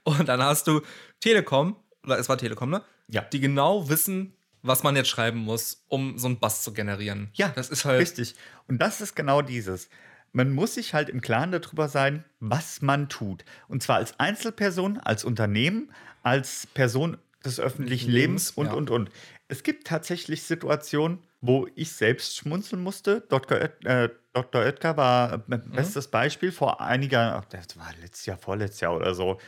Und 0.04 0.30
dann 0.30 0.41
hast 0.41 0.67
du 0.67 0.82
Telekom, 1.19 1.76
oder 2.04 2.19
es 2.19 2.30
war 2.30 2.38
Telekom, 2.38 2.69
ne? 2.69 2.84
Ja. 3.08 3.22
Die 3.22 3.39
genau 3.39 3.89
wissen, 3.89 4.36
was 4.62 4.84
man 4.84 4.96
jetzt 4.96 5.10
schreiben 5.10 5.39
muss, 5.39 5.84
um 5.88 6.17
so 6.19 6.28
einen 6.28 6.39
Bass 6.39 6.63
zu 6.63 6.74
generieren. 6.74 7.32
Ja, 7.34 7.50
das 7.50 7.69
ist 7.69 7.86
halt. 7.86 8.02
Richtig. 8.02 8.36
Und 8.67 8.78
das 8.80 9.02
ist 9.02 9.15
genau 9.15 9.41
dieses 9.41 9.89
man 10.34 10.52
muss 10.52 10.74
sich 10.74 10.93
halt 10.93 11.10
im 11.10 11.22
Klaren 11.22 11.52
darüber 11.52 11.88
sein, 11.88 12.26
was 12.39 12.82
man 12.82 13.08
tut. 13.08 13.46
Und 13.67 13.82
zwar 13.82 13.98
als 13.98 14.19
Einzelperson, 14.19 15.00
als 15.00 15.24
Unternehmen, 15.24 15.91
als 16.24 16.67
Person 16.67 17.17
des 17.46 17.60
öffentlichen 17.60 18.12
Lebens, 18.12 18.52
und, 18.52 18.67
ja. 18.67 18.74
und, 18.74 18.89
und. 18.89 19.10
Es 19.48 19.63
gibt 19.63 19.88
tatsächlich 19.88 20.43
Situationen, 20.43 21.19
wo 21.41 21.67
ich 21.76 21.91
selbst 21.91 22.38
schmunzeln 22.38 22.82
musste. 22.82 23.22
Dr. 23.30 23.58
Oet, 23.60 23.86
äh, 23.86 24.10
Dr. 24.34 24.62
Oetker 24.62 24.98
war 24.98 25.34
äh, 25.34 25.38
mhm. 25.48 25.72
bestes 25.72 26.08
Beispiel 26.08 26.52
vor 26.52 26.82
einiger, 26.82 27.46
das 27.50 27.78
war 27.78 27.93
letztes 28.02 28.26
Jahr, 28.26 28.38
vorletztes 28.38 28.82
Jahr 28.82 28.96
oder 28.96 29.13
so, 29.13 29.39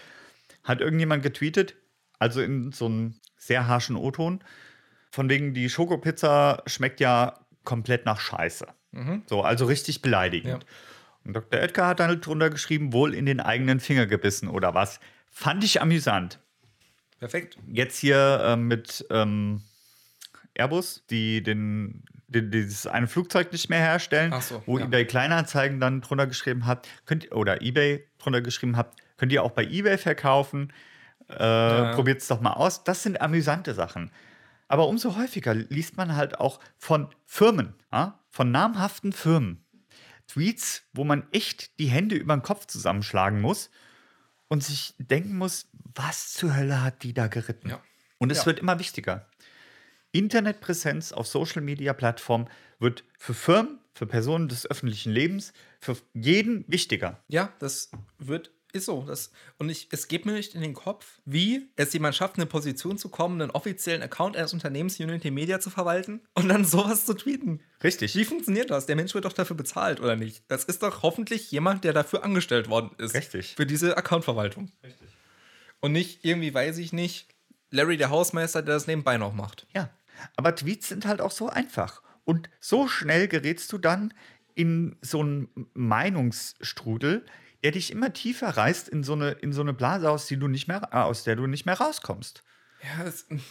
hat 0.63 0.82
irgendjemand 0.82 1.24
getweetet, 1.24 1.76
also 2.19 2.41
in 2.41 2.71
so 2.71 2.86
einem 2.86 3.15
sehr 3.38 3.67
harschen 3.67 3.95
O-Ton, 3.95 4.43
von 5.10 5.30
wegen 5.30 5.54
die 5.54 5.69
Schokopizza 5.69 6.62
schmeckt 6.67 7.00
ja 7.00 7.39
komplett 7.63 8.06
nach 8.06 8.19
Scheiße. 8.19 8.67
Mhm. 8.96 9.24
So, 9.28 9.42
also 9.42 9.66
richtig 9.66 10.02
beleidigend. 10.02 10.64
Ja. 10.64 10.70
Und 11.26 11.34
Dr. 11.36 11.60
Oetker 11.60 11.88
hat 11.88 12.00
dann 12.00 12.22
drunter 12.22 12.50
geschrieben, 12.50 12.94
wohl 12.94 13.14
in 13.14 13.26
den 13.26 13.40
eigenen 13.40 13.80
Finger 13.80 14.06
gebissen 14.06 14.48
oder 14.48 14.74
was. 14.74 15.00
Fand 15.30 15.64
ich 15.64 15.82
amüsant. 15.82 16.40
Perfekt. 17.20 17.58
Jetzt 17.68 17.98
hier 17.98 18.42
äh, 18.46 18.56
mit 18.56 19.06
ähm, 19.10 19.62
Airbus, 20.54 21.04
die 21.10 21.44
den, 21.44 22.04
die, 22.28 22.50
dieses 22.50 22.88
eine 22.88 23.08
Flugzeug 23.08 23.52
nicht 23.52 23.70
mehr 23.70 23.80
herstellen, 23.80 24.34
so, 24.42 24.62
wo 24.66 24.78
ja. 24.78 24.86
eBay 24.86 25.06
Kleinanzeigen 25.06 25.80
dann 25.80 26.02
drunter 26.02 26.28
geschrieben 26.28 26.66
hat, 26.66 26.88
könnt, 27.06 27.32
oder 27.32 27.62
eBay 27.62 28.06
drunter 28.20 28.42
geschrieben 28.42 28.78
hat, 28.78 28.94
könnt 29.18 29.32
ihr 29.32 29.44
auch 29.44 29.52
bei 29.52 29.64
eBay 29.64 29.98
verkaufen. 29.98 30.72
Äh, 31.30 31.44
ja. 31.44 31.94
Probiert 31.96 32.22
es 32.22 32.28
doch 32.28 32.40
mal 32.40 32.54
aus. 32.54 32.84
Das 32.84 33.04
sind 33.04 33.20
amüsante 33.20 33.74
Sachen. 33.74 34.12
Aber 34.68 34.88
umso 34.88 35.16
häufiger 35.16 35.54
liest 35.54 35.98
man 35.98 36.16
halt 36.16 36.40
auch 36.40 36.60
von 36.78 37.10
Firmen, 37.26 37.74
ja? 37.92 38.20
Von 38.36 38.52
namhaften 38.52 39.13
Firmen, 39.13 39.63
Tweets, 40.28 40.84
wo 40.91 41.06
man 41.06 41.26
echt 41.32 41.80
die 41.80 41.88
Hände 41.88 42.15
über 42.15 42.36
den 42.36 42.43
Kopf 42.43 42.65
zusammenschlagen 42.65 43.39
muss 43.39 43.69
und 44.50 44.62
sich 44.62 44.93
denken 44.98 45.38
muss, 45.38 45.69
was 45.71 46.34
zur 46.34 46.54
Hölle 46.54 46.82
hat 46.84 47.04
die 47.04 47.13
da 47.13 47.28
geritten? 47.28 47.69
Ja. 47.69 47.82
Und 48.17 48.34
es 48.34 48.39
ja. 48.39 48.48
wird 48.48 48.60
immer 48.60 48.78
wichtiger. 48.78 49.30
Internetpräsenz 50.12 51.13
auf 51.13 51.28
Social-Media-Plattformen 51.28 52.50
wird 52.78 53.06
für 53.17 53.34
Firmen, 53.34 53.80
für 53.93 54.06
Personen 54.06 54.50
des 54.50 54.69
öffentlichen 54.69 55.13
Lebens, 55.13 55.54
für 55.80 55.95
jeden 56.13 56.65
wichtiger. 56.67 57.24
Ja, 57.30 57.54
das 57.60 57.89
wird 58.19 58.52
ist 58.76 58.86
so. 58.86 59.04
Das, 59.04 59.32
und 59.58 59.70
ich, 59.70 59.88
es 59.92 60.08
geht 60.08 60.26
mir 60.26 60.34
nicht 60.34 60.54
in 60.54 60.62
den 60.62 60.74
Kopf, 60.74 61.20
wie 61.26 61.70
es 61.76 61.94
jemand 61.94 62.16
schafft, 62.16 62.36
in 62.38 62.42
eine 62.42 62.50
Position 62.50 62.98
zu 62.98 63.10
kommen, 63.10 63.42
einen 63.42 63.52
offiziellen 63.52 64.04
Account 64.04 64.38
eines 64.38 64.54
Unternehmens 64.54 65.00
Unity 65.00 65.32
Media 65.32 65.60
zu 65.60 65.70
verwalten 65.70 66.22
und 66.34 66.50
dann 66.50 66.66
sowas 66.66 67.06
zu 67.06 67.14
tweeten. 67.14 67.62
Richtig. 67.84 68.16
Wie 68.16 68.26
funktioniert 68.26 68.70
das? 68.70 68.86
Der 68.86 68.96
Mensch 68.96 69.14
wird 69.14 69.26
doch 69.26 69.34
dafür 69.34 69.56
bezahlt, 69.56 70.00
oder 70.00 70.16
nicht? 70.16 70.44
Das 70.48 70.66
ist 70.66 70.84
doch 70.84 71.02
hoffentlich 71.02 71.50
jemand, 71.52 71.84
der 71.84 71.94
dafür 71.94 72.24
angestellt 72.24 72.70
worden 72.70 72.92
ist. 72.98 73.16
Richtig. 73.16 73.56
Für 73.56 73.66
diese 73.66 73.98
Accountverwaltung. 73.98 74.72
Richtig. 74.84 75.08
Und 75.80 75.94
nicht 75.94 76.26
irgendwie, 76.26 76.54
weiß 76.54 76.78
ich 76.78 76.94
nicht, 76.94 77.28
Larry 77.72 77.98
der 77.98 78.10
Hausmeister, 78.10 78.62
der 78.62 78.76
das 78.76 78.88
nebenbei 78.88 79.18
noch 79.18 79.34
macht. 79.34 79.68
Ja. 79.74 79.90
Aber 80.36 80.56
Tweets 80.56 80.90
sind 80.90 81.06
halt 81.06 81.22
auch 81.22 81.32
so 81.32 81.50
einfach. 81.50 82.02
Und 82.24 82.50
so 82.60 82.88
schnell 82.88 83.28
gerätst 83.28 83.72
du 83.72 83.78
dann 83.78 84.14
in 84.56 84.96
so 85.02 85.20
einen 85.20 85.50
Meinungsstrudel, 85.74 87.26
der 87.65 87.71
dich 87.71 87.91
immer 87.91 88.13
tiefer 88.13 88.49
reißt 88.49 88.89
in 88.89 89.01
so 89.01 89.13
eine, 89.13 89.32
in 89.32 89.51
so 89.51 89.62
eine 89.62 89.73
Blase, 89.73 90.12
aus, 90.12 90.28
die 90.28 90.38
du 90.38 90.47
nicht 90.47 90.67
mehr, 90.67 90.88
äh, 90.91 90.97
aus 90.97 91.23
der 91.23 91.36
du 91.36 91.47
nicht 91.47 91.65
mehr 91.65 91.73
rauskommst. 91.73 92.43
Ja, 92.84 93.06
es, 93.06 93.25
es 93.28 93.41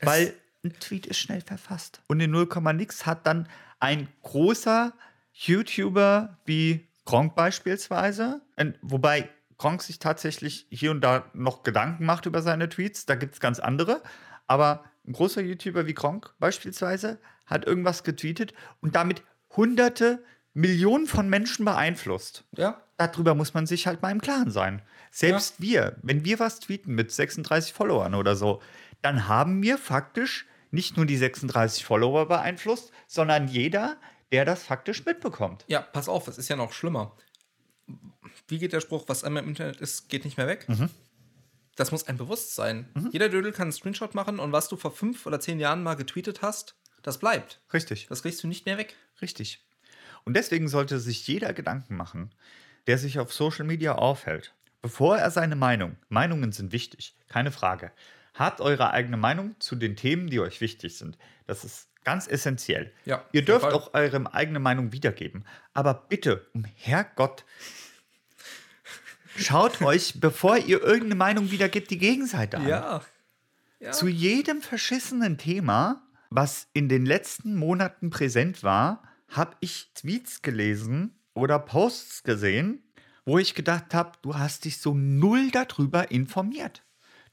Weil 0.00 0.32
ein 0.64 0.72
Tweet 0.80 1.06
ist 1.06 1.18
schnell 1.18 1.42
verfasst. 1.42 2.00
Und 2.08 2.20
in 2.20 2.30
0, 2.30 2.48
nix 2.72 3.04
hat 3.04 3.26
dann 3.26 3.50
ein 3.78 4.08
großer 4.22 4.94
YouTuber 5.34 6.38
wie 6.46 6.88
Gronk 7.04 7.34
beispielsweise, 7.34 8.40
wobei 8.80 9.28
Gronk 9.58 9.82
sich 9.82 9.98
tatsächlich 9.98 10.66
hier 10.70 10.90
und 10.90 11.02
da 11.02 11.26
noch 11.34 11.62
Gedanken 11.62 12.06
macht 12.06 12.24
über 12.24 12.40
seine 12.40 12.70
Tweets, 12.70 13.04
da 13.04 13.14
gibt 13.14 13.34
es 13.34 13.40
ganz 13.40 13.58
andere, 13.60 14.02
aber 14.46 14.84
ein 15.06 15.12
großer 15.12 15.42
YouTuber 15.42 15.86
wie 15.86 15.92
Gronk 15.92 16.32
beispielsweise 16.38 17.20
hat 17.44 17.66
irgendwas 17.66 18.04
getweetet 18.04 18.54
und 18.80 18.94
damit 18.94 19.22
hunderte, 19.54 20.24
Millionen 20.52 21.06
von 21.06 21.28
Menschen 21.28 21.64
beeinflusst. 21.64 22.44
Ja. 22.56 22.82
Darüber 22.96 23.34
muss 23.34 23.54
man 23.54 23.66
sich 23.66 23.86
halt 23.86 24.02
mal 24.02 24.10
im 24.10 24.20
Klaren 24.20 24.50
sein. 24.50 24.82
Selbst 25.10 25.56
ja. 25.58 25.64
wir, 25.64 25.96
wenn 26.02 26.24
wir 26.24 26.38
was 26.38 26.60
tweeten 26.60 26.94
mit 26.94 27.10
36 27.10 27.72
Followern 27.72 28.14
oder 28.14 28.36
so, 28.36 28.60
dann 29.02 29.28
haben 29.28 29.62
wir 29.62 29.78
faktisch 29.78 30.46
nicht 30.70 30.96
nur 30.96 31.06
die 31.06 31.16
36 31.16 31.84
Follower 31.84 32.26
beeinflusst, 32.26 32.92
sondern 33.06 33.48
jeder, 33.48 33.96
der 34.32 34.44
das 34.44 34.62
faktisch 34.62 35.04
mitbekommt. 35.04 35.64
Ja, 35.66 35.80
pass 35.80 36.08
auf, 36.08 36.28
es 36.28 36.38
ist 36.38 36.48
ja 36.48 36.56
noch 36.56 36.72
schlimmer. 36.72 37.16
Wie 38.46 38.58
geht 38.58 38.72
der 38.72 38.80
Spruch, 38.80 39.04
was 39.08 39.24
einmal 39.24 39.42
im 39.42 39.48
Internet 39.48 39.80
ist, 39.80 40.08
geht 40.08 40.24
nicht 40.24 40.36
mehr 40.36 40.46
weg? 40.46 40.68
Mhm. 40.68 40.90
Das 41.76 41.92
muss 41.92 42.06
ein 42.06 42.16
Bewusstsein. 42.16 42.88
Mhm. 42.94 43.10
Jeder 43.12 43.28
Dödel 43.28 43.52
kann 43.52 43.62
einen 43.62 43.72
Screenshot 43.72 44.14
machen 44.14 44.38
und 44.38 44.52
was 44.52 44.68
du 44.68 44.76
vor 44.76 44.90
fünf 44.90 45.26
oder 45.26 45.40
zehn 45.40 45.58
Jahren 45.58 45.82
mal 45.82 45.94
getweetet 45.94 46.42
hast, 46.42 46.76
das 47.02 47.18
bleibt. 47.18 47.60
Richtig. 47.72 48.06
Das 48.08 48.22
kriegst 48.22 48.42
du 48.42 48.48
nicht 48.48 48.66
mehr 48.66 48.76
weg. 48.76 48.94
Richtig. 49.22 49.64
Und 50.24 50.34
deswegen 50.34 50.68
sollte 50.68 51.00
sich 51.00 51.26
jeder 51.26 51.52
Gedanken 51.52 51.96
machen, 51.96 52.30
der 52.86 52.98
sich 52.98 53.18
auf 53.18 53.32
Social 53.32 53.64
Media 53.64 53.94
aufhält, 53.94 54.54
bevor 54.82 55.18
er 55.18 55.30
seine 55.30 55.56
Meinung, 55.56 55.96
Meinungen 56.08 56.52
sind 56.52 56.72
wichtig, 56.72 57.14
keine 57.28 57.52
Frage, 57.52 57.92
habt 58.34 58.60
eure 58.60 58.92
eigene 58.92 59.16
Meinung 59.16 59.54
zu 59.58 59.76
den 59.76 59.96
Themen, 59.96 60.28
die 60.28 60.40
euch 60.40 60.60
wichtig 60.60 60.96
sind. 60.96 61.18
Das 61.46 61.64
ist 61.64 61.88
ganz 62.04 62.26
essentiell. 62.26 62.92
Ja, 63.04 63.24
Ihr 63.32 63.44
dürft 63.44 63.66
auch 63.66 63.94
eure 63.94 64.32
eigene 64.32 64.58
Meinung 64.58 64.92
wiedergeben. 64.92 65.44
Aber 65.74 65.94
bitte, 65.94 66.46
um 66.54 66.64
Herrgott, 66.64 67.44
schaut 69.36 69.82
euch, 69.82 70.20
bevor 70.20 70.56
ihr 70.56 70.82
irgendeine 70.82 71.16
Meinung 71.16 71.50
wiedergebt, 71.50 71.90
die 71.90 71.98
Gegenseite 71.98 72.58
an. 72.58 72.68
Ja. 72.68 73.02
ja. 73.80 73.90
Zu 73.92 74.08
jedem 74.08 74.62
verschissenen 74.62 75.38
Thema, 75.38 76.02
was 76.30 76.68
in 76.72 76.88
den 76.88 77.04
letzten 77.04 77.56
Monaten 77.56 78.10
präsent 78.10 78.62
war, 78.62 79.02
habe 79.30 79.56
ich 79.60 79.92
Tweets 79.94 80.42
gelesen 80.42 81.18
oder 81.34 81.58
Posts 81.58 82.22
gesehen, 82.22 82.82
wo 83.24 83.38
ich 83.38 83.54
gedacht 83.54 83.94
habe, 83.94 84.12
du 84.22 84.36
hast 84.36 84.64
dich 84.64 84.78
so 84.78 84.94
null 84.94 85.50
darüber 85.50 86.10
informiert. 86.10 86.82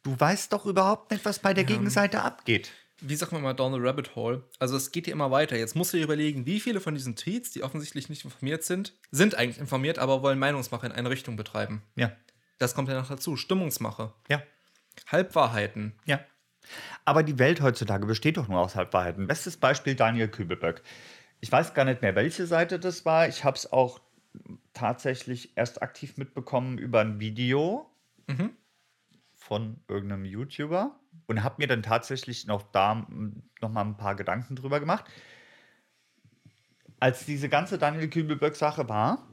Du 0.04 0.18
weißt 0.18 0.54
doch 0.54 0.66
überhaupt 0.66 1.12
nicht, 1.12 1.26
was 1.26 1.40
bei 1.40 1.54
der 1.54 1.64
ja. 1.64 1.70
Gegenseite 1.70 2.22
abgeht. 2.22 2.72
Wie 3.00 3.16
sagt 3.16 3.32
man 3.32 3.44
mal 3.44 3.54
down 3.54 3.74
the 3.74 3.80
rabbit 3.80 4.16
hole? 4.16 4.44
Also 4.58 4.76
es 4.76 4.92
geht 4.92 5.06
dir 5.06 5.12
immer 5.12 5.30
weiter. 5.30 5.56
Jetzt 5.56 5.76
musst 5.76 5.94
du 5.94 5.98
dir 5.98 6.04
überlegen, 6.04 6.46
wie 6.46 6.60
viele 6.60 6.80
von 6.80 6.96
diesen 6.96 7.16
Tweets, 7.16 7.52
die 7.52 7.62
offensichtlich 7.62 8.10
nicht 8.10 8.26
informiert 8.26 8.64
sind, 8.64 8.94
sind 9.12 9.36
eigentlich 9.36 9.60
informiert, 9.60 10.00
aber 10.00 10.24
wollen 10.24 10.40
Meinungsmache 10.40 10.88
in 10.88 10.92
eine 10.92 11.10
Richtung 11.10 11.36
betreiben. 11.36 11.84
Ja. 11.96 12.12
Das 12.58 12.74
kommt 12.74 12.90
ja 12.90 12.96
noch 12.96 13.08
dazu. 13.08 13.36
Stimmungsmache. 13.36 14.14
Ja. 14.30 14.42
Halbwahrheiten. 15.08 15.94
Ja. 16.06 16.20
Aber 17.06 17.22
die 17.22 17.38
Welt 17.38 17.62
heutzutage 17.62 18.08
besteht 18.08 18.38
doch 18.38 18.48
nur 18.48 18.60
aus 18.60 18.76
Halbwahrheiten. 18.76 19.28
Bestes 19.28 19.58
Beispiel 19.58 19.96
Daniel 19.96 20.28
Kübelböck. 20.28 20.82
Ich 21.40 21.52
weiß 21.52 21.74
gar 21.74 21.86
nicht 21.86 22.02
mehr, 22.02 22.16
welche 22.16 22.48
Seite 22.48 22.80
das 22.80 23.06
war. 23.06 23.28
Ich 23.28 23.44
habe 23.44 23.58
es 23.58 23.72
auch 23.72 24.00
tatsächlich 24.74 25.58
erst 25.58 25.82
aktiv 25.82 26.18
mitbekommen 26.18 26.78
über 26.78 27.02
ein 27.02 27.20
Video 27.20 27.90
mhm. 28.28 28.52
von 29.34 29.80
irgendeinem 29.88 30.26
YouTuber 30.26 31.00
und 31.28 31.44
habe 31.44 31.56
mir 31.58 31.68
dann 31.68 31.84
tatsächlich 31.84 32.48
noch 32.48 32.64
da 32.72 33.08
noch 33.62 33.70
mal 33.70 33.82
ein 33.82 33.98
paar 33.98 34.16
Gedanken 34.16 34.56
drüber 34.56 34.80
gemacht. 34.80 35.06
Als 37.00 37.26
diese 37.26 37.50
ganze 37.50 37.78
Daniel 37.78 38.10
Kübelböck-Sache 38.10 38.90
war, 38.90 39.28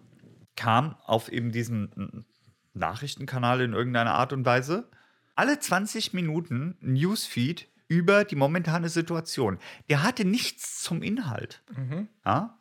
kam 0.56 0.96
auf 1.04 1.30
eben 1.30 1.50
diesen 1.52 2.26
Nachrichtenkanal 2.74 3.60
in 3.60 3.72
irgendeiner 3.72 4.14
Art 4.14 4.32
und 4.32 4.44
Weise 4.44 4.90
alle 5.34 5.58
20 5.58 6.12
Minuten 6.12 6.76
Newsfeed 6.80 7.68
über 7.88 8.24
die 8.24 8.36
momentane 8.36 8.88
Situation. 8.88 9.58
Der 9.88 10.02
hatte 10.02 10.24
nichts 10.24 10.82
zum 10.82 11.02
Inhalt. 11.02 11.62
Mhm. 11.76 12.08
Ja? 12.24 12.58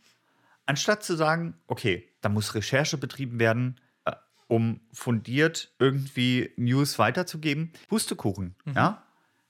Anstatt 0.65 1.03
zu 1.03 1.15
sagen, 1.15 1.55
okay, 1.67 2.09
da 2.21 2.29
muss 2.29 2.55
Recherche 2.55 2.97
betrieben 2.97 3.39
werden, 3.39 3.79
äh, 4.05 4.13
um 4.47 4.81
fundiert 4.91 5.73
irgendwie 5.79 6.51
News 6.57 6.99
weiterzugeben, 6.99 7.73
Pustekuchen, 7.87 8.55
mhm. 8.65 8.73
ja? 8.73 9.03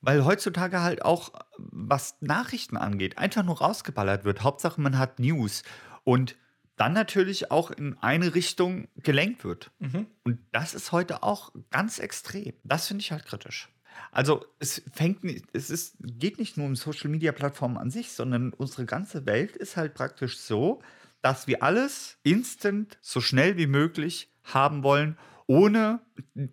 Weil 0.06 0.26
heutzutage 0.26 0.82
halt 0.82 1.06
auch, 1.06 1.32
was 1.58 2.18
Nachrichten 2.20 2.76
angeht, 2.76 3.18
einfach 3.18 3.42
nur 3.42 3.60
rausgeballert 3.60 4.26
wird. 4.26 4.44
Hauptsache, 4.44 4.82
man 4.82 4.98
hat 4.98 5.20
News. 5.20 5.64
Und 6.04 6.36
dann 6.76 6.92
natürlich 6.92 7.52
auch 7.52 7.72
in 7.72 7.98
eine 8.00 8.36
Richtung 8.36 8.90
gelenkt 8.98 9.46
wird. 9.46 9.72
Mhm. 9.80 10.08
Und 10.24 10.40
das 10.52 10.74
ist 10.74 10.92
heute 10.92 11.24
auch 11.24 11.54
ganz 11.70 12.00
extrem. 12.00 12.54
Das 12.66 12.88
finde 12.88 13.02
ich 13.02 13.14
halt 13.14 13.26
kritisch. 13.26 13.70
Also 14.12 14.46
es 14.60 14.82
fängt 14.92 15.24
nicht, 15.24 15.46
es 15.54 15.70
ist, 15.70 15.96
geht 16.00 16.40
nicht 16.40 16.58
nur 16.58 16.68
um 16.68 16.76
Social 16.76 17.10
Media 17.10 17.32
Plattformen 17.32 17.78
an 17.78 17.90
sich, 17.90 18.12
sondern 18.12 18.54
unsere 18.54 18.86
ganze 18.86 19.26
Welt 19.26 19.56
ist 19.56 19.78
halt 19.78 19.94
praktisch 19.94 20.38
so, 20.38 20.82
dass 21.22 21.48
wir 21.48 21.64
alles 21.64 22.18
instant 22.24 22.98
so 23.02 23.22
schnell 23.22 23.58
wie 23.58 23.68
möglich 23.68 24.32
haben 24.44 24.84
wollen, 24.84 25.18
ohne, 25.48 26.00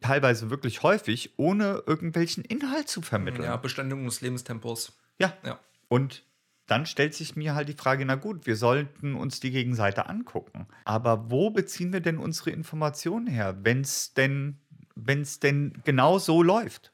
teilweise 0.00 0.50
wirklich 0.50 0.83
häufig, 0.83 1.35
ohne 1.37 1.83
irgendwelchen 1.87 2.44
Inhalt 2.44 2.88
zu 2.88 3.03
vermitteln. 3.03 3.44
Ja, 3.44 3.57
Beständigung 3.57 4.05
des 4.05 4.20
Lebenstempos. 4.20 4.98
Ja. 5.18 5.33
ja. 5.44 5.59
Und 5.88 6.24
dann 6.66 6.87
stellt 6.87 7.14
sich 7.14 7.35
mir 7.35 7.55
halt 7.55 7.68
die 7.68 7.74
Frage, 7.74 8.05
na 8.05 8.14
gut, 8.14 8.46
wir 8.46 8.57
sollten 8.57 9.16
uns 9.16 9.40
die 9.40 9.50
Gegenseite 9.50 10.09
angucken. 10.09 10.66
Aber 10.85 11.31
wo 11.31 11.50
beziehen 11.50 11.92
wir 11.92 12.00
denn 12.00 12.18
unsere 12.18 12.50
Informationen 12.50 13.26
her, 13.26 13.59
wenn 13.62 13.81
es 13.81 14.14
denn, 14.14 14.59
wenn's 14.94 15.40
denn 15.40 15.72
genau 15.85 16.18
so 16.18 16.42
läuft? 16.42 16.92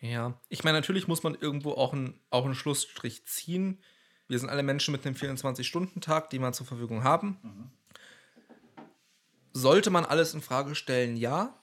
Ja, 0.00 0.40
ich 0.48 0.64
meine, 0.64 0.78
natürlich 0.78 1.08
muss 1.08 1.22
man 1.22 1.34
irgendwo 1.34 1.72
auch, 1.72 1.92
ein, 1.92 2.18
auch 2.30 2.44
einen 2.44 2.54
Schlussstrich 2.54 3.26
ziehen. 3.26 3.82
Wir 4.28 4.38
sind 4.38 4.48
alle 4.48 4.62
Menschen 4.62 4.92
mit 4.92 5.04
einem 5.04 5.14
24-Stunden-Tag, 5.14 6.30
den 6.30 6.40
wir 6.40 6.52
zur 6.52 6.66
Verfügung 6.66 7.04
haben. 7.04 7.38
Mhm. 7.42 7.70
Sollte 9.52 9.90
man 9.90 10.04
alles 10.04 10.32
in 10.32 10.40
Frage 10.40 10.74
stellen? 10.74 11.16
Ja. 11.16 11.54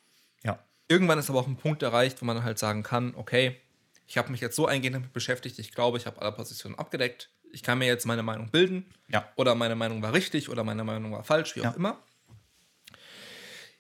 Ja. 0.44 0.64
Irgendwann 0.88 1.18
ist 1.18 1.30
aber 1.30 1.40
auch 1.40 1.48
ein 1.48 1.58
Punkt 1.58 1.82
erreicht, 1.82 2.22
wo 2.22 2.26
man 2.26 2.44
halt 2.44 2.60
sagen 2.60 2.84
kann, 2.84 3.16
okay, 3.16 3.60
ich 4.06 4.18
habe 4.18 4.32
mich 4.32 4.42
jetzt 4.42 4.56
so 4.56 4.68
eingehend 4.68 4.96
damit 4.96 5.14
beschäftigt, 5.14 5.58
ich 5.60 5.74
glaube, 5.74 5.98
ich 5.98 6.06
habe 6.06 6.22
alle 6.22 6.32
Positionen 6.32 6.76
abgedeckt. 6.76 7.30
Ich 7.52 7.64
kann 7.64 7.80
mir 7.80 7.88
jetzt 7.88 8.06
meine 8.06 8.24
Meinung 8.24 8.52
bilden. 8.52 8.86
Ja. 9.08 9.32
Oder 9.36 9.56
meine 9.56 9.76
Meinung 9.76 10.02
war 10.02 10.14
richtig 10.14 10.50
oder 10.50 10.64
meine 10.64 10.84
Meinung 10.84 11.12
war 11.12 11.24
falsch, 11.24 11.56
wie 11.56 11.62
auch 11.62 11.66
ja. 11.66 11.72
immer. 11.72 11.98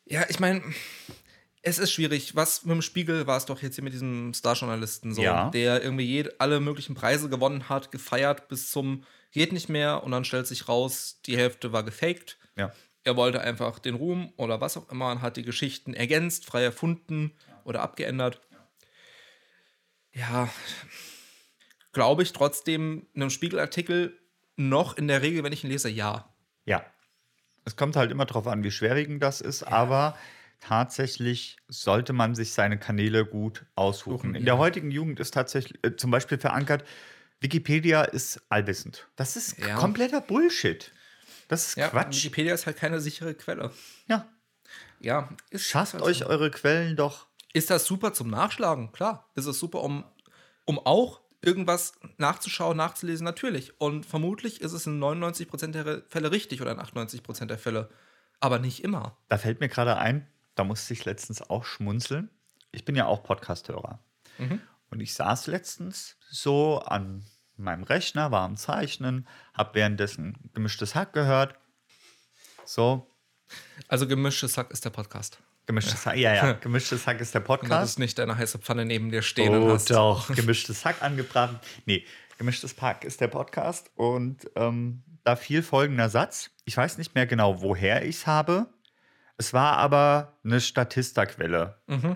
Ja, 0.06 0.26
ich 0.30 0.39
meine, 0.39 0.63
es 1.68 1.80
ist 1.80 1.92
schwierig. 1.92 2.36
Was 2.36 2.64
mit 2.64 2.76
dem 2.76 2.82
Spiegel 2.82 3.28
war 3.28 3.38
es 3.38 3.46
doch 3.46 3.62
jetzt 3.62 3.76
hier 3.76 3.84
mit 3.84 3.94
diesem 3.94 4.34
Starjournalisten 4.34 5.14
so, 5.14 5.22
ja. 5.22 5.50
der 5.50 5.84
irgendwie 5.84 6.06
jede, 6.06 6.34
alle 6.40 6.60
möglichen 6.60 6.96
Preise 6.96 7.30
gewonnen 7.30 7.68
hat, 7.68 7.92
gefeiert 7.92 8.48
bis 8.48 8.72
zum 8.72 9.04
geht 9.32 9.52
nicht 9.52 9.68
mehr 9.70 10.04
und 10.04 10.12
dann 10.12 10.24
stellt 10.24 10.48
sich 10.48 10.70
raus, 10.70 11.20
die 11.26 11.38
Hälfte 11.38 11.74
war 11.74 11.84
gefaked. 11.84 12.38
Ja. 12.56 12.72
Er 13.04 13.16
wollte 13.18 13.42
einfach 13.42 13.80
den 13.80 13.96
Ruhm 13.96 14.34
oder 14.38 14.62
was 14.62 14.78
auch 14.78 14.90
immer 14.90 15.12
und 15.12 15.22
hat 15.22 15.38
die 15.38 15.44
Geschichten 15.44 15.94
ergänzt, 15.94 16.46
frei 16.46 16.64
erfunden 16.64 17.34
ja. 17.48 17.62
oder 17.66 17.82
abgeändert. 17.82 18.42
Ja, 20.14 20.50
glaube 21.92 22.24
ich 22.24 22.34
trotzdem 22.34 23.08
einem 23.14 23.30
Spiegelartikel 23.30 24.18
noch 24.56 24.98
in 24.98 25.08
der 25.08 25.22
Regel, 25.22 25.44
wenn 25.44 25.54
ich 25.54 25.64
ihn 25.64 25.70
lese, 25.70 25.90
ja. 25.90 26.34
Ja. 26.66 26.86
Es 27.66 27.76
kommt 27.76 27.96
halt 27.98 28.12
immer 28.12 28.26
darauf 28.26 28.48
an, 28.48 28.64
wie 28.64 28.72
schwerwiegend 28.72 29.22
das 29.22 29.42
ist, 29.42 29.62
ja. 29.62 29.68
aber 29.68 30.18
tatsächlich 30.60 31.58
sollte 31.67 32.13
man 32.13 32.36
sich 32.36 32.54
seine 32.54 32.78
Kanäle 32.78 33.26
gut 33.26 33.65
aussuchen. 33.76 34.36
In 34.36 34.46
der 34.46 34.58
heutigen 34.58 34.91
Jugend 34.91 35.20
ist 35.20 35.34
tatsächlich 35.34 35.84
äh, 35.84 35.96
zum 35.96 36.12
Beispiel 36.12 36.38
verankert, 36.38 36.84
Wikipedia 37.39 38.04
ist 38.04 38.41
allwissend. 38.50 39.08
Das 39.15 39.36
ist 39.36 39.58
ja. 39.60 39.76
kompletter 39.76 40.22
Bullshit. 40.22 40.91
Das 41.48 41.67
ist 41.67 41.78
ja, 41.78 41.89
Quatsch. 41.89 42.17
Wikipedia 42.17 42.54
ist 42.54 42.65
halt 42.65 42.78
keine 42.78 43.00
sichere 43.00 43.34
Quelle. 43.34 43.72
Ja. 44.08 44.28
Ja. 45.00 45.30
Schafft 45.56 45.93
halt 45.93 46.04
euch 46.04 46.26
eure 46.26 46.52
Quellen 46.52 46.96
doch. 46.96 47.28
Ist 47.54 47.70
das 47.70 47.86
super 47.86 48.13
zum 48.13 48.30
Nachschlagen? 48.30 48.91
Klar. 48.91 49.30
Ist 49.36 49.46
es 49.46 49.60
super, 49.60 49.82
um, 49.84 50.04
um 50.65 50.80
auch 50.80 51.22
irgendwas 51.41 51.93
nachzuschauen, 52.17 52.76
nachzulesen? 52.76 53.24
Natürlich. 53.24 53.80
Und 53.80 54.06
vermutlich 54.06 54.62
ist 54.62 54.74
es 54.74 54.88
in 54.88 55.02
99% 55.02 55.67
der 55.72 56.04
Fälle 56.08 56.32
richtig 56.32 56.62
oder 56.62 56.72
in 56.72 56.80
98% 56.80 57.46
der 57.46 57.58
Fälle. 57.58 57.89
Aber 58.39 58.60
nicht 58.60 58.84
immer. 58.84 59.17
Da 59.30 59.38
fällt 59.38 59.60
mir 59.60 59.70
gerade 59.70 59.98
ein, 59.98 60.28
da 60.58 60.63
musste 60.63 60.93
ich 60.93 61.06
letztens 61.06 61.41
auch 61.41 61.63
schmunzeln. 61.63 62.30
Ich 62.72 62.84
bin 62.84 62.96
ja 62.96 63.06
auch 63.06 63.24
Podcast-Hörer. 63.24 64.00
Mhm. 64.39 64.62
Und 64.89 65.00
ich 65.00 65.13
saß 65.13 65.48
letztens 65.48 66.17
so 66.30 66.80
an 66.80 67.26
meinem 67.58 67.84
Rechner, 67.84 68.32
war 68.32 68.41
am 68.41 68.58
Zeichnen, 68.58 69.28
habe 69.54 69.76
währenddessen 69.76 70.50
gemischtes 70.54 70.96
Hack 70.96 71.13
gehört. 71.13 71.56
So. 72.65 73.08
Also 73.88 74.08
gemischtes 74.08 74.58
Hack 74.58 74.72
ist 74.72 74.84
der 74.84 74.89
Podcast. 74.89 75.39
Gemischtes 75.67 76.06
Hack, 76.06 76.17
ja, 76.17 76.34
ja. 76.34 76.52
Gemischtes 76.62 77.06
Hack 77.06 77.20
ist 77.22 77.36
der 77.36 77.39
Podcast. 77.41 77.72
Und 77.72 77.84
ist 77.84 78.00
nicht 78.00 78.20
deine 78.20 78.38
heiße 78.38 78.60
Pfanne 78.60 78.86
neben 78.86 79.12
dir 79.12 79.22
stehen 79.22 79.54
oh, 79.56 79.74
hast. 79.74 79.91
doch. 79.91 80.28
Gemischtes 80.36 80.86
Hack 80.86 81.02
angebraten. 81.02 81.60
Nee, 81.86 82.06
Gemischtes 82.38 82.80
Hack 82.82 83.04
ist 83.04 83.22
der 83.22 83.28
Podcast. 83.28 83.91
Und 83.96 84.50
ähm, 84.56 85.04
da 85.24 85.36
fiel 85.36 85.62
folgender 85.62 86.10
Satz. 86.10 86.52
Ich 86.65 86.78
weiß 86.78 86.98
nicht 86.98 87.15
mehr 87.15 87.28
genau, 87.28 87.62
woher 87.62 88.06
ich 88.06 88.17
es 88.17 88.28
habe. 88.28 88.67
Es 89.38 89.54
war 89.54 89.78
aber 89.78 90.34
eine 90.43 90.60
Statisterquelle. 90.60 91.78
Mhm. 91.88 92.15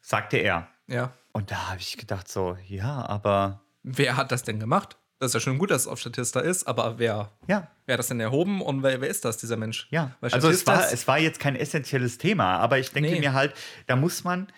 Sagte 0.00 0.38
er. 0.38 0.68
Ja. 0.86 1.12
Und 1.32 1.50
da 1.50 1.68
habe 1.70 1.80
ich 1.80 1.96
gedacht 1.96 2.28
so, 2.28 2.56
ja, 2.66 3.04
aber... 3.06 3.60
Wer 3.82 4.16
hat 4.16 4.32
das 4.32 4.42
denn 4.42 4.58
gemacht? 4.58 4.96
Das 5.18 5.30
ist 5.30 5.34
ja 5.34 5.40
schon 5.40 5.58
gut, 5.58 5.70
dass 5.70 5.82
es 5.82 5.88
auf 5.88 5.98
Statista 5.98 6.40
ist, 6.40 6.66
aber 6.66 6.98
wer, 6.98 7.32
ja. 7.46 7.68
wer 7.86 7.94
hat 7.94 7.98
das 7.98 8.08
denn 8.08 8.20
erhoben 8.20 8.60
und 8.60 8.82
wer, 8.82 9.00
wer 9.00 9.08
ist 9.08 9.24
das, 9.24 9.38
dieser 9.38 9.56
Mensch? 9.56 9.88
Ja, 9.90 10.14
also 10.20 10.50
es 10.50 10.66
war, 10.66 10.92
es 10.92 11.08
war 11.08 11.18
jetzt 11.18 11.40
kein 11.40 11.56
essentielles 11.56 12.18
Thema, 12.18 12.58
aber 12.58 12.78
ich 12.78 12.92
denke 12.92 13.10
nee. 13.10 13.20
mir 13.20 13.32
halt, 13.32 13.54
da 13.86 13.96
muss 13.96 14.24
man, 14.24 14.48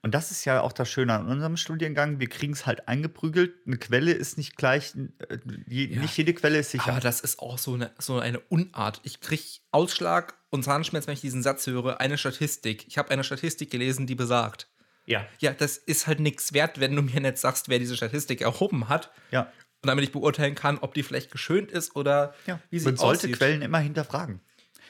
und 0.00 0.14
das 0.14 0.30
ist 0.30 0.44
ja 0.46 0.62
auch 0.62 0.72
das 0.72 0.88
Schöne 0.88 1.12
an 1.14 1.26
unserem 1.26 1.58
Studiengang, 1.58 2.18
wir 2.18 2.28
kriegen 2.28 2.52
es 2.52 2.64
halt 2.64 2.88
eingeprügelt. 2.88 3.54
Eine 3.66 3.76
Quelle 3.76 4.12
ist 4.12 4.38
nicht 4.38 4.56
gleich, 4.56 4.94
äh, 4.94 5.38
ja. 5.66 6.00
nicht 6.00 6.16
jede 6.16 6.32
Quelle 6.32 6.58
ist 6.58 6.70
sicher. 6.70 6.92
Aber 6.92 7.00
das 7.00 7.20
ist 7.20 7.38
auch 7.38 7.58
so 7.58 7.74
eine, 7.74 7.90
so 7.98 8.18
eine 8.18 8.40
Unart. 8.40 9.00
Ich 9.02 9.20
kriege 9.20 9.42
Ausschlag 9.70 10.35
und 10.56 10.64
Zahnschmerz, 10.64 11.06
wenn 11.06 11.14
ich 11.14 11.20
diesen 11.20 11.42
Satz 11.42 11.66
höre. 11.66 12.00
Eine 12.00 12.18
Statistik. 12.18 12.86
Ich 12.88 12.98
habe 12.98 13.10
eine 13.10 13.22
Statistik 13.22 13.70
gelesen, 13.70 14.06
die 14.06 14.16
besagt. 14.16 14.68
Ja. 15.06 15.24
Ja, 15.38 15.52
das 15.52 15.76
ist 15.76 16.08
halt 16.08 16.18
nichts 16.18 16.52
wert, 16.52 16.80
wenn 16.80 16.96
du 16.96 17.02
mir 17.02 17.20
nicht 17.20 17.38
sagst, 17.38 17.68
wer 17.68 17.78
diese 17.78 17.96
Statistik 17.96 18.40
erhoben 18.40 18.88
hat. 18.88 19.12
Ja 19.30 19.52
und 19.86 19.88
damit 19.88 20.04
ich 20.04 20.12
beurteilen 20.12 20.56
kann, 20.56 20.78
ob 20.78 20.94
die 20.94 21.04
vielleicht 21.04 21.30
geschönt 21.30 21.70
ist 21.70 21.94
oder 21.94 22.34
ja. 22.46 22.60
wie 22.70 22.80
sie 22.80 22.86
Man 22.86 22.96
sollte 22.96 23.26
aussieht. 23.26 23.36
Quellen 23.36 23.62
immer 23.62 23.78
hinterfragen. 23.78 24.40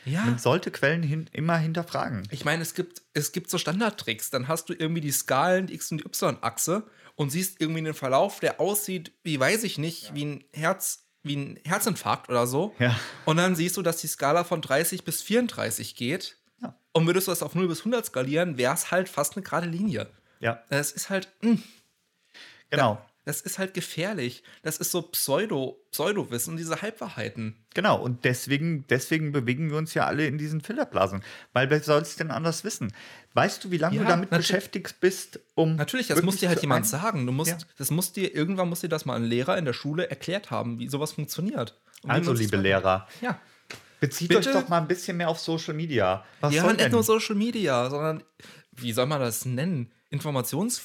Ja. 0.07 0.25
Man 0.25 0.39
sollte 0.39 0.71
Quellen 0.71 1.03
hin, 1.03 1.29
immer 1.33 1.59
hinterfragen. 1.59 2.27
Ich 2.31 2.45
meine, 2.45 2.63
es 2.63 2.75
gibt, 2.75 3.03
es 3.13 3.33
gibt 3.33 3.51
so 3.51 3.59
Standardtricks. 3.59 4.31
Dann 4.31 4.49
hast 4.49 4.69
du 4.69 4.73
irgendwie 4.73 5.01
die 5.03 5.11
Skalen, 5.11 5.67
die 5.67 5.75
X- 5.75 5.91
und 5.91 5.99
die 5.99 6.07
Y-Achse 6.07 6.87
und 7.17 7.31
siehst 7.31 7.61
irgendwie 7.61 7.81
einen 7.81 7.93
Verlauf, 7.95 8.41
der 8.41 8.61
aussieht, 8.61 9.13
wie 9.23 9.39
weiß 9.39 9.65
ich 9.65 9.79
nicht, 9.79 10.15
wie 10.15 10.25
ein 10.25 10.45
Herz, 10.53 11.06
wie 11.27 11.37
ein 11.37 11.61
Herzinfarkt 11.65 12.29
oder 12.29 12.47
so. 12.47 12.75
Ja. 12.79 12.95
Und 13.25 13.37
dann 13.37 13.55
siehst 13.55 13.77
du, 13.77 13.83
dass 13.83 13.99
die 13.99 14.07
Skala 14.07 14.45
von 14.45 14.63
30 14.63 15.05
bis 15.05 15.23
34 15.23 15.95
geht. 15.97 16.37
Ja. 16.63 16.75
Und 16.93 17.07
würdest 17.07 17.27
du 17.27 17.33
das 17.33 17.43
auf 17.43 17.55
0 17.55 17.69
bis 17.69 17.81
100 17.81 18.07
skalieren, 18.07 18.59
wäre 18.59 18.75
es 18.75 18.91
halt 18.91 19.09
fast 19.09 19.37
eine 19.37 19.43
gerade 19.43 19.67
Linie. 19.67 20.09
Ja. 20.41 20.63
Das 20.71 20.93
ist 20.93 21.11
halt. 21.11 21.29
Mh. 21.41 21.51
Hm. 21.51 21.63
Genau 22.71 23.01
das 23.27 23.41
ist 23.41 23.59
halt 23.59 23.75
gefährlich. 23.75 24.45
Das 24.63 24.79
ist 24.79 24.93
so 24.93 25.03
Pseudo, 25.03 25.85
Pseudo-Wissen, 25.91 26.57
diese 26.57 26.81
Halbwahrheiten. 26.81 27.57
Genau, 27.75 28.01
und 28.01 28.25
deswegen, 28.25 28.87
deswegen 28.87 29.33
bewegen 29.33 29.69
wir 29.71 29.79
uns 29.79 29.95
ja 29.95 30.07
alle 30.07 30.29
in 30.29 30.39
diesen 30.39 30.61
Filterblasen. 30.61 31.25
Weil 31.53 31.69
wer 31.69 31.83
soll 31.83 32.03
es 32.03 32.15
denn 32.15 32.31
anders 32.31 32.63
wissen? 32.63 32.93
Weißt 33.35 33.65
du, 33.65 33.73
wie 33.73 33.79
lange 33.79 33.97
ja, 33.97 34.03
du 34.03 34.09
damit 34.09 34.31
beschäftigt 34.31 35.01
bist, 35.01 35.41
um. 35.57 35.75
Natürlich, 35.75 36.07
das 36.07 36.23
muss 36.23 36.37
dir 36.37 36.49
halt 36.49 36.63
jemand 36.63 36.87
sagen. 36.87 37.27
Du 37.27 37.33
musst, 37.33 37.51
ja. 37.51 37.59
das 37.77 37.91
muss 37.91 38.13
dir, 38.13 38.33
irgendwann 38.33 38.69
muss 38.69 38.83
dir 38.83 38.89
das 38.89 39.05
mal 39.05 39.17
ein 39.17 39.25
Lehrer 39.25 39.59
in 39.59 39.65
der 39.65 39.73
Schule 39.73 40.09
erklärt 40.09 40.53
haben, 40.53 40.79
wie 40.79 40.89
sowas 40.89 41.13
funktioniert. 41.13 41.81
Also, 42.07 42.33
liebe 42.33 42.57
Lehrer. 42.57 43.09
Ja. 43.21 43.41
Bezieht 43.99 44.29
Bitte? 44.29 44.51
euch 44.51 44.55
doch 44.55 44.69
mal 44.69 44.79
ein 44.79 44.87
bisschen 44.87 45.17
mehr 45.17 45.29
auf 45.29 45.41
Social 45.41 45.75
Media. 45.75 46.25
Was 46.41 46.55
ja, 46.55 46.73
nicht 46.73 46.93
nur 46.93 47.03
Social 47.03 47.35
Media, 47.35 47.91
sondern 47.91 48.23
wie 48.71 48.93
soll 48.93 49.07
man 49.07 49.21
das 49.21 49.45
nennen? 49.47 49.91
Informations 50.11 50.81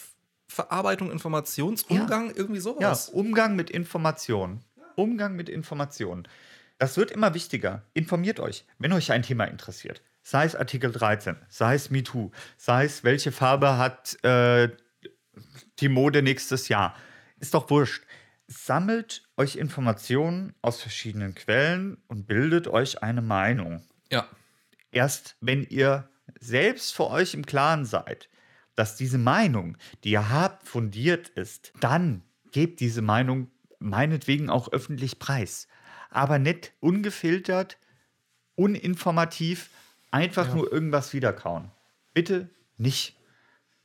Verarbeitung, 0.52 1.12
Informationsumgang, 1.12 2.28
ja. 2.28 2.36
irgendwie 2.36 2.60
sowas. 2.60 3.08
Ja, 3.08 3.14
Umgang 3.14 3.56
mit 3.56 3.70
Informationen. 3.70 4.64
Umgang 4.96 5.36
mit 5.36 5.48
Informationen. 5.48 6.28
Das 6.78 6.98
wird 6.98 7.10
immer 7.12 7.34
wichtiger. 7.34 7.84
Informiert 7.94 8.42
euch, 8.42 8.66
wenn 8.78 8.92
euch 8.92 9.14
ein 9.14 9.24
Thema 9.24 9.46
interessiert. 9.46 10.02
Sei 10.24 10.44
es 10.44 10.56
Artikel 10.56 10.92
13, 10.92 11.38
sei 11.48 11.76
es 11.76 11.90
MeToo, 11.90 12.32
sei 12.58 12.84
es 12.84 13.04
welche 13.06 13.32
Farbe 13.32 13.78
hat 13.78 14.22
äh, 14.26 14.70
die 15.80 15.90
Mode 15.90 16.22
nächstes 16.22 16.68
Jahr. 16.68 16.96
Ist 17.40 17.54
doch 17.54 17.70
wurscht. 17.70 18.04
Sammelt 18.48 19.24
euch 19.38 19.56
Informationen 19.56 20.54
aus 20.62 20.82
verschiedenen 20.82 21.34
Quellen 21.34 21.98
und 22.08 22.28
bildet 22.28 22.68
euch 22.68 23.02
eine 23.02 23.22
Meinung. 23.22 23.82
Ja. 24.12 24.28
Erst 24.92 25.38
wenn 25.40 25.64
ihr 25.64 26.10
selbst 26.42 26.94
für 26.94 27.10
euch 27.10 27.34
im 27.34 27.46
Klaren 27.46 27.86
seid, 27.86 28.28
dass 28.76 28.96
diese 28.96 29.18
Meinung, 29.18 29.78
die 30.04 30.12
ihr 30.12 30.30
habt, 30.30 30.68
fundiert 30.68 31.30
ist, 31.30 31.74
dann 31.80 32.24
gebt 32.52 32.80
diese 32.80 33.02
Meinung 33.02 33.50
meinetwegen 33.80 34.50
auch 34.50 34.72
öffentlich 34.72 35.20
preis. 35.20 35.68
Aber 36.10 36.40
nicht 36.40 36.74
ungefiltert, 36.80 37.78
uninformativ, 38.56 39.70
einfach 40.12 40.48
ja. 40.50 40.56
nur 40.56 40.72
irgendwas 40.72 41.14
wiederkauen. 41.14 41.72
Bitte 42.14 42.50
nicht. 42.78 43.16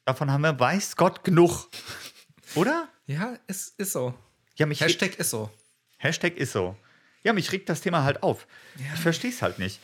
Davon 0.05 0.31
haben 0.31 0.43
wir, 0.43 0.59
weiß 0.59 0.97
Gott, 0.97 1.25
genug. 1.25 1.69
Oder? 2.55 2.89
Ja, 3.07 3.39
es 3.47 3.69
ist 3.69 3.93
so. 3.93 4.15
Ja, 4.57 4.67
mich 4.67 4.81
Hashtag 4.81 5.19
ist 5.19 5.31
so. 5.31 5.51
Hashtag 5.99 6.37
ist 6.37 6.53
so. 6.53 6.77
Ja, 7.23 7.33
mich 7.33 7.51
regt 7.53 7.69
das 7.69 7.81
Thema 7.81 8.05
halt 8.05 8.23
auf. 8.23 8.47
Ja. 8.77 8.95
Ich 8.95 9.01
verstehe 9.01 9.31
es 9.31 9.43
halt 9.43 9.59
nicht. 9.59 9.81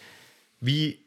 Wie 0.61 1.02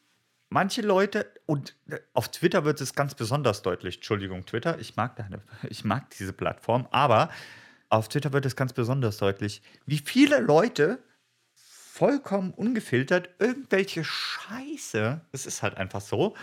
manche 0.56 0.82
Leute, 0.82 1.30
und 1.46 1.76
äh, 1.90 2.00
auf 2.14 2.32
Twitter 2.32 2.64
wird 2.64 2.80
es 2.80 2.94
ganz 2.94 3.14
besonders 3.14 3.62
deutlich, 3.62 3.96
Entschuldigung, 3.96 4.46
Twitter, 4.46 4.80
ich 4.80 4.96
mag, 4.96 5.18
deine, 5.18 5.42
ich 5.70 5.84
mag 5.84 6.10
diese 6.12 6.32
Plattform, 6.32 6.88
aber 6.92 7.30
auf 7.90 8.08
Twitter 8.08 8.32
wird 8.32 8.46
es 8.46 8.56
ganz 8.56 8.72
besonders 8.72 9.18
deutlich, 9.18 9.62
wie 9.86 9.98
viele 9.98 10.40
Leute 10.40 11.04
vollkommen 11.54 12.52
ungefiltert 12.52 13.30
irgendwelche 13.38 14.06
Scheiße, 14.06 15.22
es 15.34 15.46
ist 15.46 15.62
halt 15.62 15.76
einfach 15.76 16.00
so, 16.00 16.36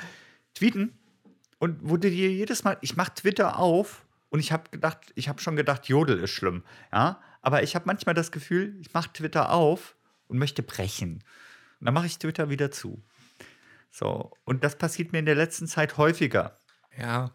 tweeten 0.54 0.98
und 1.58 1.80
du 1.82 1.96
dir 1.96 2.10
jedes 2.10 2.64
Mal, 2.64 2.76
ich 2.82 2.96
mache 2.96 3.14
Twitter 3.14 3.58
auf 3.58 4.04
und 4.28 4.40
ich 4.40 4.52
habe 4.52 4.64
gedacht, 4.70 4.98
ich 5.14 5.30
habe 5.30 5.40
schon 5.40 5.56
gedacht, 5.56 5.86
Jodel 5.86 6.18
ist 6.18 6.32
schlimm, 6.32 6.64
ja, 6.92 7.18
aber 7.40 7.62
ich 7.62 7.74
habe 7.74 7.86
manchmal 7.86 8.14
das 8.14 8.30
Gefühl, 8.30 8.76
ich 8.80 8.92
mache 8.92 9.10
Twitter 9.10 9.52
auf 9.52 9.96
und 10.28 10.36
möchte 10.36 10.62
brechen. 10.62 11.24
Und 11.80 11.86
dann 11.86 11.94
mache 11.94 12.06
ich 12.06 12.18
Twitter 12.18 12.50
wieder 12.50 12.70
zu. 12.70 13.02
So, 13.92 14.32
und 14.44 14.64
das 14.64 14.76
passiert 14.76 15.12
mir 15.12 15.18
in 15.18 15.26
der 15.26 15.34
letzten 15.34 15.68
Zeit 15.68 15.98
häufiger. 15.98 16.58
Ja, 16.98 17.30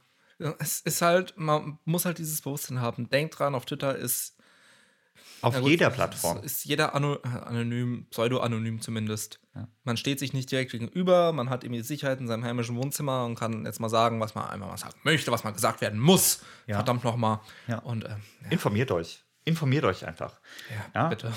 es 0.60 0.82
ist 0.82 1.04
halt, 1.04 1.36
man 1.38 1.78
muss 1.86 2.06
halt 2.06 2.18
dieses 2.18 2.42
Bewusstsein 2.42 2.82
haben. 2.82 3.10
Denkt 3.10 3.38
dran, 3.38 3.54
auf 3.56 3.66
Twitter 3.66 3.96
ist. 3.96 4.36
Auf 5.42 5.60
gut, 5.60 5.70
jeder 5.70 5.92
Plattform. 5.92 6.44
Ist 6.44 6.66
jeder 6.66 6.96
anonym, 6.96 8.08
pseudo-anonym 8.10 8.82
zumindest. 8.82 9.40
Ja. 9.54 9.68
Man 9.84 9.98
steht 9.98 10.18
sich 10.18 10.34
nicht 10.34 10.52
direkt 10.52 10.72
gegenüber, 10.72 11.32
man 11.32 11.52
hat 11.52 11.64
irgendwie 11.64 11.84
Sicherheit 11.84 12.20
in 12.20 12.28
seinem 12.28 12.44
heimischen 12.44 12.76
Wohnzimmer 12.76 13.26
und 13.26 13.36
kann 13.36 13.66
jetzt 13.66 13.80
mal 13.80 13.90
sagen, 13.90 14.20
was 14.20 14.34
man 14.34 14.48
einmal 14.48 14.70
mal 14.70 14.78
sagen 14.78 15.00
möchte, 15.04 15.32
was 15.32 15.44
mal 15.44 15.52
gesagt 15.52 15.82
werden 15.82 16.00
muss. 16.00 16.42
Ja. 16.66 16.78
Verdammt 16.78 17.04
nochmal. 17.04 17.40
Ja. 17.68 17.80
Und, 17.80 18.06
ähm. 18.06 18.22
Informiert 18.50 18.92
euch. 18.92 19.24
Informiert 19.46 19.86
euch 19.86 20.08
einfach. 20.08 20.40
Ja, 20.94 21.08
bitte. 21.08 21.32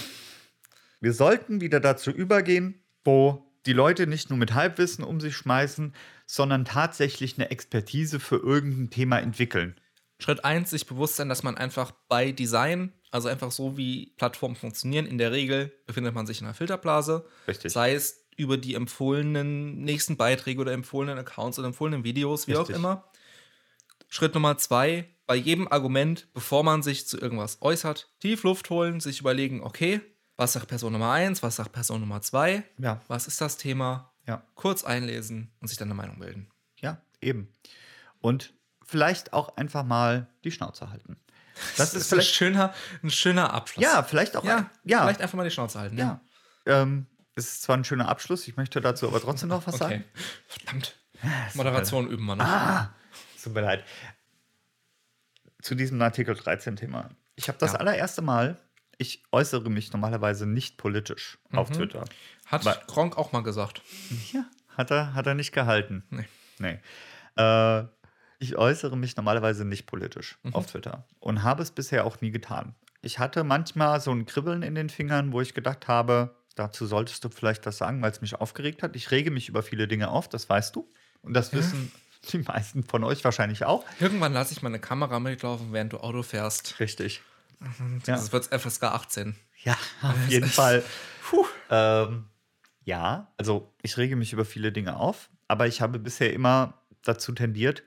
Wir 1.01 1.13
sollten 1.13 1.61
wieder 1.61 1.81
dazu 1.81 2.11
übergehen, 2.11 2.83
wo 3.05 3.50
die 3.67 3.73
Leute 3.73 4.07
nicht 4.07 4.31
nur 4.31 4.39
mit 4.39 4.55
Halbwissen 4.55 5.05
um 5.05 5.21
sich 5.21 5.37
schmeißen, 5.37 5.95
sondern 6.27 6.65
tatsächlich 6.65 7.37
eine 7.37 7.51
Expertise 7.51 8.21
für 8.21 8.37
irgendein 8.37 8.91
Thema 8.91 9.19
entwickeln. 9.19 9.79
Schritt 10.19 10.45
1, 10.45 10.71
sich 10.71 10.87
bewusst 10.87 11.17
sein, 11.17 11.29
dass 11.29 11.43
man 11.43 11.57
einfach 11.57 11.93
bei 12.09 12.33
Design, 12.33 12.93
also 13.11 13.29
einfach 13.29 13.51
so 13.51 13.77
wie 13.77 14.15
Plattformen 14.17 14.57
funktionieren, 14.57 15.07
in 15.07 15.19
der 15.19 15.33
Regel 15.33 15.73
befindet 15.87 16.15
man 16.15 16.27
sich 16.27 16.41
in 16.41 16.47
einer 16.47 16.55
Filterblase. 16.55 17.27
Richtig. 17.49 17.73
Sei 17.73 17.95
es 17.95 18.27
über 18.37 18.57
die 18.57 18.75
empfohlenen 18.75 19.83
nächsten 19.83 20.17
Beiträge 20.17 20.61
oder 20.61 20.73
empfohlenen 20.73 21.19
Accounts 21.19 21.59
oder 21.59 21.69
empfohlenen 21.69 22.05
Videos, 22.05 22.47
wie 22.47 22.53
Richtig. 22.53 22.75
auch 22.75 22.79
immer. 22.79 23.11
Schritt 24.09 24.35
Nummer 24.35 24.59
zwei, 24.59 25.09
bei 25.27 25.37
jedem 25.37 25.69
Argument, 25.69 26.29
bevor 26.33 26.65
man 26.65 26.83
sich 26.83 27.07
zu 27.07 27.19
irgendwas 27.19 27.63
äußert, 27.63 28.13
tief 28.19 28.43
Luft 28.43 28.69
holen, 28.71 29.01
sich 29.01 29.21
überlegen, 29.21 29.63
okay, 29.63 30.01
was 30.41 30.55
sagt 30.55 30.69
Person 30.69 30.95
Nummer 30.95 31.13
1, 31.13 31.43
was 31.43 31.57
sagt 31.57 31.73
Person 31.73 32.01
Nummer 32.01 32.23
2, 32.23 32.65
ja. 32.79 33.03
was 33.09 33.27
ist 33.27 33.43
das 33.43 33.59
Thema, 33.59 34.11
ja. 34.27 34.43
kurz 34.55 34.85
einlesen 34.85 35.53
und 35.61 35.69
sich 35.69 35.77
dann 35.77 35.89
eine 35.89 35.95
Meinung 35.95 36.19
bilden. 36.19 36.49
Ja, 36.79 37.03
eben. 37.21 37.53
Und 38.23 38.55
vielleicht 38.83 39.35
auch 39.35 39.59
einfach 39.59 39.85
mal 39.85 40.29
die 40.43 40.51
Schnauze 40.51 40.91
halten. 40.91 41.17
Das, 41.77 41.91
das 41.91 41.95
ist, 41.95 42.09
vielleicht 42.09 42.31
ein 42.31 42.35
schöner, 42.35 42.75
ein 43.03 43.11
schöner 43.11 43.53
Abschluss. 43.53 43.85
Ja, 43.85 44.03
vielleicht 44.03 44.35
auch. 44.35 44.45
Ja, 44.45 44.57
ein, 44.57 44.71
ja. 44.85 45.03
vielleicht 45.03 45.21
einfach 45.21 45.37
mal 45.37 45.45
die 45.45 45.51
Schnauze 45.51 45.79
halten. 45.79 45.99
Ja. 45.99 46.23
ja. 46.65 46.81
Ähm, 46.81 47.07
es 47.35 47.53
ist 47.53 47.63
zwar 47.63 47.77
ein 47.77 47.85
schöner 47.85 48.09
Abschluss, 48.09 48.49
ich 48.49 48.57
möchte 48.57 48.81
dazu 48.81 49.07
aber 49.07 49.21
trotzdem 49.21 49.51
noch 49.51 49.67
was 49.67 49.75
okay. 49.75 49.85
sagen. 49.85 50.05
Verdammt. 50.49 50.97
Moderation 51.53 52.09
üben 52.09 52.25
wir 52.25 52.37
noch. 52.37 52.47
Ah, 52.47 52.95
tut 53.43 53.53
mir 53.53 53.61
leid. 53.61 53.85
Zu 55.61 55.75
diesem 55.75 56.01
Artikel 56.01 56.35
13-Thema. 56.35 57.11
Ich 57.35 57.49
habe 57.49 57.59
das 57.59 57.75
allererste 57.75 58.23
Mal 58.23 58.59
ich 59.01 59.23
äußere 59.33 59.71
mich 59.71 59.93
normalerweise 59.93 60.47
nicht 60.47 60.77
politisch 60.77 61.39
mhm. 61.51 61.59
auf 61.59 61.71
Twitter. 61.71 62.05
Hat 62.47 62.65
Weil, 62.65 62.77
Gronk 62.87 63.17
auch 63.17 63.33
mal 63.33 63.43
gesagt. 63.43 63.83
Ja, 64.33 64.45
hat 64.77 64.91
er, 64.91 65.15
hat 65.15 65.27
er 65.27 65.35
nicht 65.35 65.53
gehalten. 65.53 66.05
Nee. 66.11 66.29
nee. 66.59 66.79
Äh, 67.37 67.85
ich 68.39 68.57
äußere 68.57 68.97
mich 68.97 69.17
normalerweise 69.17 69.65
nicht 69.65 69.87
politisch 69.87 70.39
mhm. 70.43 70.55
auf 70.55 70.67
Twitter 70.67 71.05
und 71.19 71.43
habe 71.43 71.63
es 71.63 71.71
bisher 71.71 72.05
auch 72.05 72.21
nie 72.21 72.31
getan. 72.31 72.75
Ich 73.03 73.19
hatte 73.19 73.45
manchmal 73.45 74.01
so 74.01 74.11
ein 74.11 74.27
Kribbeln 74.27 74.63
in 74.63 74.75
den 74.75 74.91
Fingern, 74.91 75.33
wo 75.33 75.41
ich 75.41 75.55
gedacht 75.55 75.89
habe, 75.89 76.35
Dazu 76.61 76.85
solltest 76.85 77.25
du 77.25 77.31
vielleicht 77.31 77.65
was 77.65 77.79
sagen, 77.79 78.03
weil 78.03 78.11
es 78.11 78.21
mich 78.21 78.35
aufgeregt 78.35 78.83
hat. 78.83 78.97
Ich 78.97 79.11
rege 79.11 79.31
mich 79.31 79.49
über 79.49 79.63
viele 79.63 79.89
Dinge 79.89 80.11
auf, 80.11 80.29
das 80.29 80.49
weißt 80.49 80.77
du. 80.77 80.87
Und 81.23 81.33
das 81.33 81.53
wissen 81.55 81.91
die 82.33 82.39
meisten 82.39 82.83
von 82.83 83.05
euch 83.05 83.25
wahrscheinlich 83.25 83.65
auch. 83.65 83.85
Irgendwann 83.99 84.35
lasse 84.35 84.53
ich 84.53 84.61
meine 84.61 84.79
Kamera 84.79 85.21
mitlaufen, 85.21 85.73
während 85.73 85.93
du 85.93 85.99
Auto 85.99 86.23
fährst. 86.23 86.79
Richtig. 86.81 87.23
Das 88.07 88.27
ja. 88.27 88.33
wird 88.33 88.47
FSK 88.47 88.85
18. 88.85 89.37
Ja, 89.65 89.77
auf 90.03 90.15
jeden 90.29 90.49
Fall. 90.49 90.83
Ähm, 91.71 92.27
ja, 92.85 93.33
also 93.37 93.73
ich 93.83 93.97
rege 93.97 94.17
mich 94.17 94.33
über 94.33 94.45
viele 94.45 94.73
Dinge 94.73 94.97
auf, 94.97 95.31
aber 95.49 95.67
ich 95.67 95.81
habe 95.81 95.99
bisher 95.99 96.33
immer 96.33 96.83
dazu 97.03 97.33
tendiert, 97.33 97.83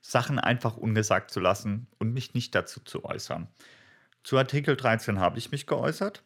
Sachen 0.00 0.38
einfach 0.38 0.76
ungesagt 0.76 1.30
zu 1.30 1.40
lassen 1.40 1.88
und 1.98 2.12
mich 2.12 2.34
nicht 2.34 2.54
dazu 2.54 2.80
zu 2.80 3.04
äußern. 3.04 3.48
Zu 4.22 4.38
Artikel 4.38 4.76
13 4.76 5.18
habe 5.18 5.38
ich 5.38 5.50
mich 5.50 5.66
geäußert, 5.66 6.22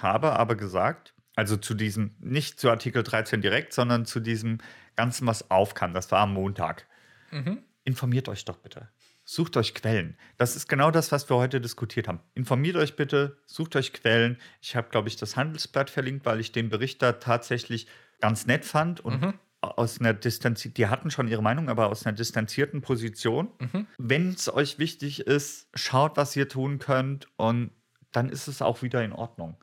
habe 0.00 0.32
aber 0.32 0.56
gesagt, 0.56 1.14
also 1.34 1.56
zu 1.56 1.74
diesem, 1.74 2.14
nicht 2.20 2.60
zu 2.60 2.68
Artikel 2.68 3.02
13 3.02 3.40
direkt, 3.40 3.72
sondern 3.72 4.04
zu 4.04 4.20
diesem 4.20 4.58
Ganzen, 4.96 5.26
was 5.26 5.50
aufkam. 5.50 5.94
Das 5.94 6.10
war 6.10 6.20
am 6.20 6.34
Montag. 6.34 6.86
Mhm. 7.30 7.62
Informiert 7.84 8.28
euch 8.28 8.44
doch 8.44 8.58
bitte. 8.58 8.88
Sucht 9.32 9.56
euch 9.56 9.72
Quellen. 9.72 10.14
Das 10.36 10.56
ist 10.56 10.68
genau 10.68 10.90
das, 10.90 11.10
was 11.10 11.30
wir 11.30 11.36
heute 11.36 11.58
diskutiert 11.58 12.06
haben. 12.06 12.20
Informiert 12.34 12.76
euch 12.76 12.96
bitte, 12.96 13.38
sucht 13.46 13.76
euch 13.76 13.94
Quellen. 13.94 14.36
Ich 14.60 14.76
habe, 14.76 14.90
glaube 14.90 15.08
ich, 15.08 15.16
das 15.16 15.38
Handelsblatt 15.38 15.88
verlinkt, 15.88 16.26
weil 16.26 16.38
ich 16.38 16.52
den 16.52 16.68
Berichter 16.68 17.18
tatsächlich 17.18 17.86
ganz 18.20 18.44
nett 18.44 18.66
fand 18.66 19.00
und 19.00 19.22
mhm. 19.22 19.34
aus 19.62 20.00
einer 20.00 20.12
distanzierten, 20.12 20.74
die 20.74 20.86
hatten 20.86 21.10
schon 21.10 21.28
ihre 21.28 21.40
Meinung, 21.40 21.70
aber 21.70 21.86
aus 21.86 22.04
einer 22.04 22.14
distanzierten 22.14 22.82
Position. 22.82 23.48
Mhm. 23.58 23.86
Wenn 23.96 24.28
es 24.34 24.52
euch 24.52 24.78
wichtig 24.78 25.20
ist, 25.20 25.66
schaut, 25.72 26.18
was 26.18 26.36
ihr 26.36 26.50
tun 26.50 26.78
könnt 26.78 27.26
und 27.38 27.70
dann 28.12 28.28
ist 28.28 28.48
es 28.48 28.60
auch 28.60 28.82
wieder 28.82 29.02
in 29.02 29.14
Ordnung. 29.14 29.56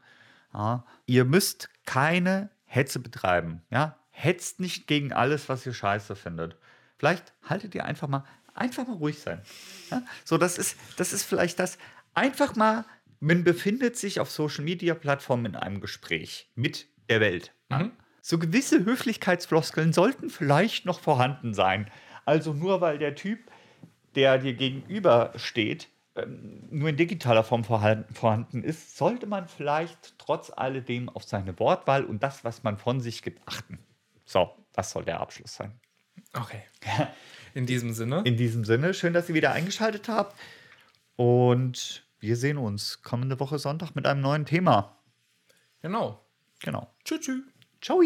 Ja, 0.52 0.84
ihr 1.06 1.26
müsst 1.26 1.70
keine 1.86 2.50
Hetze 2.66 2.98
betreiben. 2.98 3.62
Ja? 3.70 4.00
Hetzt 4.10 4.60
nicht 4.60 4.88
gegen 4.88 5.14
alles, 5.14 5.48
was 5.48 5.64
ihr 5.68 5.74
scheiße 5.74 6.16
findet. 6.16 6.58
Vielleicht 7.00 7.34
haltet 7.44 7.76
ihr 7.76 7.86
einfach 7.86 8.10
mal, 8.10 8.26
einfach 8.54 8.88
mal 8.88 8.98
ruhig 8.98 9.20
sein. 9.20 9.42
Ja? 9.92 10.04
So, 10.26 10.38
das 10.38 10.58
ist, 10.58 10.78
das 10.98 11.14
ist 11.14 11.24
vielleicht 11.24 11.60
das, 11.60 11.78
einfach 12.14 12.56
mal, 12.56 12.86
man 13.20 13.44
befindet 13.44 13.98
sich 13.98 14.20
auf 14.20 14.32
Social 14.32 14.64
Media 14.64 14.94
Plattformen 14.94 15.46
in 15.46 15.56
einem 15.56 15.82
Gespräch 15.82 16.50
mit 16.56 16.88
der 17.10 17.20
Welt. 17.20 17.54
Mhm. 17.70 17.92
So 18.22 18.38
gewisse 18.38 18.86
Höflichkeitsfloskeln 18.86 19.94
sollten 19.94 20.30
vielleicht 20.30 20.86
noch 20.86 21.00
vorhanden 21.00 21.54
sein. 21.54 21.90
Also 22.26 22.54
nur 22.54 22.82
weil 22.82 23.00
der 23.00 23.16
Typ, 23.16 23.40
der 24.16 24.38
dir 24.38 24.54
gegenüber 24.54 25.34
steht, 25.36 25.90
ähm, 26.16 26.68
nur 26.70 26.90
in 26.90 26.98
digitaler 26.98 27.44
Form 27.44 27.64
vorhanden 27.64 28.64
ist, 28.64 28.98
sollte 28.98 29.26
man 29.26 29.48
vielleicht 29.48 30.18
trotz 30.18 30.52
alledem 30.56 31.10
auf 31.10 31.24
seine 31.24 31.58
Wortwahl 31.60 32.04
und 32.04 32.22
das, 32.22 32.44
was 32.44 32.64
man 32.64 32.78
von 32.78 33.00
sich 33.00 33.22
gibt, 33.22 33.48
achten. 33.48 33.80
So, 34.26 34.50
das 34.74 34.92
soll 34.92 35.06
der 35.06 35.22
Abschluss 35.22 35.56
sein. 35.56 35.80
Okay. 36.34 36.64
In 37.54 37.66
diesem 37.66 37.94
Sinne. 37.94 38.22
In 38.26 38.38
diesem 38.38 38.66
Sinne, 38.66 38.94
schön, 38.94 39.14
dass 39.14 39.30
ihr 39.30 39.36
wieder 39.36 39.52
eingeschaltet 39.52 40.08
habt. 40.08 40.38
Und 41.16 42.04
wir 42.20 42.36
sehen 42.36 42.58
uns 42.58 43.02
kommende 43.02 43.40
Woche 43.40 43.60
Sonntag 43.60 43.96
mit 43.96 44.06
einem 44.06 44.22
neuen 44.22 44.46
Thema. 44.46 44.98
Genau. 45.82 46.24
Genau. 46.62 46.94
Tschüss. 47.04 47.22
tschüss. 47.22 47.44
Ciao. 47.82 48.02